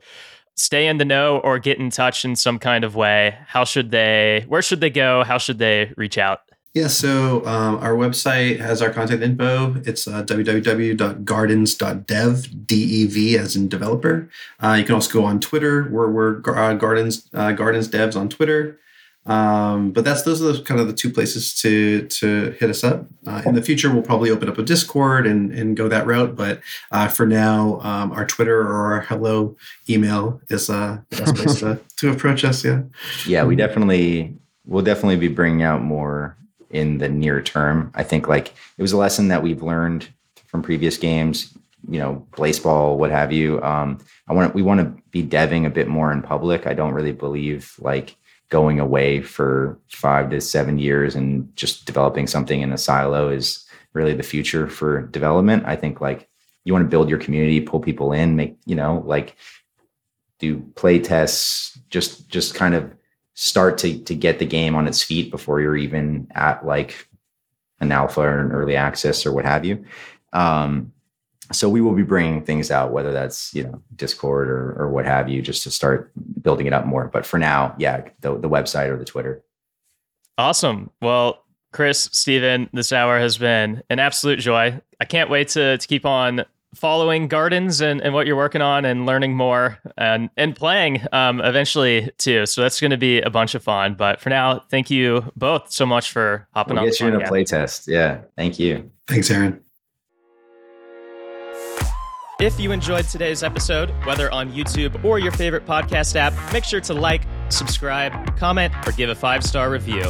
stay 0.55 0.87
in 0.87 0.97
the 0.97 1.05
know 1.05 1.39
or 1.39 1.59
get 1.59 1.77
in 1.77 1.89
touch 1.89 2.25
in 2.25 2.35
some 2.35 2.57
kind 2.57 2.83
of 2.83 2.95
way, 2.95 3.37
how 3.45 3.65
should 3.65 3.91
they, 3.91 4.45
where 4.47 4.61
should 4.61 4.81
they 4.81 4.89
go? 4.89 5.23
How 5.23 5.37
should 5.37 5.57
they 5.57 5.93
reach 5.97 6.17
out? 6.17 6.48
Yeah, 6.73 6.87
so 6.87 7.45
um, 7.47 7.77
our 7.77 7.93
website 7.93 8.59
has 8.59 8.81
our 8.81 8.91
contact 8.91 9.23
info. 9.23 9.75
It's 9.85 10.05
uh, 10.07 10.23
www.gardens.dev, 10.23 12.67
D-E-V 12.67 13.37
as 13.37 13.55
in 13.55 13.67
developer. 13.67 14.29
Uh, 14.61 14.73
you 14.73 14.83
can 14.85 14.93
also 14.93 15.11
go 15.11 15.25
on 15.25 15.39
Twitter. 15.39 15.89
We're, 15.89 16.11
we're 16.11 16.43
uh, 16.45 16.75
Gardens 16.75 17.27
uh, 17.33 17.53
Gardens 17.53 17.89
Devs 17.89 18.15
on 18.15 18.29
Twitter. 18.29 18.79
Um, 19.25 19.91
but 19.91 20.05
that's 20.05 20.23
those 20.23 20.41
are 20.41 20.53
the, 20.53 20.61
kind 20.61 20.79
of 20.79 20.87
the 20.87 20.93
two 20.93 21.11
places 21.11 21.53
to 21.61 22.07
to 22.07 22.51
hit 22.51 22.69
us 22.69 22.83
up. 22.83 23.05
Uh, 23.27 23.41
in 23.45 23.53
the 23.53 23.61
future, 23.61 23.91
we'll 23.91 24.01
probably 24.01 24.31
open 24.31 24.47
up 24.47 24.57
a 24.57 24.63
Discord 24.63 25.27
and, 25.27 25.51
and 25.51 25.75
go 25.75 25.87
that 25.87 26.07
route. 26.07 26.35
But 26.35 26.61
uh, 26.91 27.09
for 27.09 27.25
now, 27.25 27.79
um, 27.81 28.11
our 28.11 28.25
Twitter 28.25 28.61
or 28.61 28.93
our 28.93 29.01
hello 29.01 29.55
email 29.89 30.41
is 30.49 30.69
uh, 30.69 30.99
the 31.09 31.17
best 31.17 31.35
place 31.35 31.59
to, 31.59 31.79
to 31.97 32.11
approach 32.11 32.45
us. 32.45 32.63
Yeah. 32.63 32.83
Yeah, 33.27 33.43
we 33.43 33.55
definitely 33.55 34.35
we'll 34.65 34.83
definitely 34.83 35.17
be 35.17 35.27
bringing 35.27 35.63
out 35.63 35.81
more 35.81 36.37
in 36.69 36.97
the 36.97 37.09
near 37.09 37.41
term. 37.41 37.91
I 37.95 38.03
think 38.03 38.27
like 38.27 38.53
it 38.77 38.81
was 38.81 38.91
a 38.91 38.97
lesson 38.97 39.29
that 39.29 39.43
we've 39.43 39.63
learned 39.63 40.07
from 40.47 40.61
previous 40.61 40.97
games, 40.97 41.57
you 41.87 41.99
know, 41.99 42.27
Blaseball, 42.31 42.97
what 42.97 43.11
have 43.11 43.31
you. 43.31 43.61
Um, 43.61 43.99
I 44.27 44.33
want 44.33 44.53
we 44.53 44.61
want 44.61 44.79
to 44.79 45.03
be 45.11 45.23
deving 45.23 45.65
a 45.65 45.69
bit 45.69 45.87
more 45.87 46.11
in 46.11 46.21
public. 46.21 46.67
I 46.67 46.73
don't 46.73 46.93
really 46.93 47.11
believe 47.11 47.75
like 47.79 48.15
going 48.49 48.79
away 48.79 49.21
for 49.21 49.79
five 49.89 50.29
to 50.31 50.41
seven 50.41 50.79
years 50.79 51.15
and 51.15 51.55
just 51.55 51.85
developing 51.85 52.27
something 52.27 52.61
in 52.61 52.73
a 52.73 52.77
silo 52.77 53.29
is 53.29 53.65
really 53.93 54.13
the 54.13 54.23
future 54.23 54.67
for 54.67 55.03
development. 55.07 55.63
I 55.65 55.75
think 55.75 56.01
like 56.01 56.27
you 56.63 56.73
want 56.73 56.83
to 56.83 56.89
build 56.89 57.09
your 57.09 57.19
community, 57.19 57.61
pull 57.61 57.79
people 57.79 58.11
in, 58.11 58.35
make, 58.35 58.57
you 58.65 58.75
know, 58.75 59.03
like 59.05 59.35
do 60.39 60.59
play 60.75 60.99
tests, 60.99 61.79
just 61.89 62.29
just 62.29 62.55
kind 62.55 62.73
of 62.73 62.91
start 63.41 63.77
to 63.77 63.97
to 64.03 64.13
get 64.13 64.37
the 64.37 64.45
game 64.45 64.75
on 64.75 64.85
its 64.85 65.01
feet 65.01 65.31
before 65.31 65.61
you're 65.61 65.77
even 65.77 66.27
at 66.35 66.65
like 66.65 67.07
an 67.79 67.89
alpha 67.89 68.19
or 68.19 68.39
an 68.39 68.51
early 68.51 68.75
access 68.75 69.25
or 69.25 69.31
what 69.31 69.45
have 69.45 69.63
you. 69.63 69.85
Um, 70.33 70.91
so 71.53 71.69
we 71.69 71.79
will 71.79 71.93
be 71.93 72.03
bringing 72.03 72.43
things 72.43 72.69
out, 72.69 72.91
whether 72.91 73.13
that's 73.13 73.53
you 73.53 73.63
know 73.63 73.81
Discord 73.95 74.49
or 74.49 74.75
or 74.77 74.89
what 74.89 75.05
have 75.05 75.29
you, 75.29 75.41
just 75.41 75.63
to 75.63 75.71
start 75.71 76.11
building 76.41 76.67
it 76.67 76.73
up 76.73 76.85
more. 76.85 77.07
But 77.07 77.25
for 77.25 77.39
now, 77.39 77.73
yeah, 77.79 78.09
the 78.19 78.37
the 78.37 78.49
website 78.49 78.89
or 78.89 78.97
the 78.97 79.05
Twitter. 79.05 79.41
Awesome. 80.37 80.89
Well, 81.01 81.45
Chris, 81.71 82.09
Stephen, 82.11 82.69
this 82.73 82.91
hour 82.91 83.19
has 83.19 83.37
been 83.37 83.83
an 83.89 83.99
absolute 83.99 84.39
joy. 84.39 84.81
I 84.99 85.05
can't 85.05 85.29
wait 85.29 85.47
to 85.49 85.77
to 85.77 85.87
keep 85.87 86.05
on 86.05 86.43
following 86.75 87.27
gardens 87.27 87.81
and, 87.81 88.01
and 88.01 88.13
what 88.13 88.27
you're 88.27 88.35
working 88.35 88.61
on 88.61 88.85
and 88.85 89.05
learning 89.05 89.35
more 89.35 89.79
and 89.97 90.29
and 90.37 90.55
playing 90.55 91.01
um, 91.11 91.41
eventually 91.41 92.11
too. 92.17 92.45
So 92.45 92.61
that's 92.61 92.79
going 92.79 92.91
to 92.91 92.97
be 92.97 93.21
a 93.21 93.29
bunch 93.29 93.55
of 93.55 93.63
fun. 93.63 93.95
But 93.95 94.19
for 94.19 94.29
now, 94.29 94.59
thank 94.69 94.89
you 94.89 95.31
both 95.35 95.71
so 95.71 95.85
much 95.85 96.11
for 96.11 96.47
hopping 96.53 96.75
we'll 96.75 96.83
on. 96.83 96.89
Get 96.89 96.99
you 96.99 97.07
in 97.07 97.15
a 97.15 97.27
play 97.27 97.43
test. 97.43 97.87
Yeah, 97.87 98.21
thank 98.37 98.59
you. 98.59 98.91
Thanks, 99.07 99.31
Aaron. 99.31 99.61
If 102.39 102.57
you 102.57 102.71
enjoyed 102.71 103.05
today's 103.05 103.43
episode, 103.43 103.89
whether 104.05 104.31
on 104.31 104.53
YouTube 104.53 105.03
or 105.03 105.19
your 105.19 105.33
favorite 105.33 105.65
podcast 105.65 106.15
app, 106.15 106.33
make 106.53 106.63
sure 106.63 106.79
to 106.79 106.93
like, 106.93 107.23
subscribe, 107.49 108.37
comment, 108.37 108.73
or 108.87 108.93
give 108.93 109.09
a 109.09 109.15
five 109.15 109.43
star 109.43 109.69
review. 109.69 110.09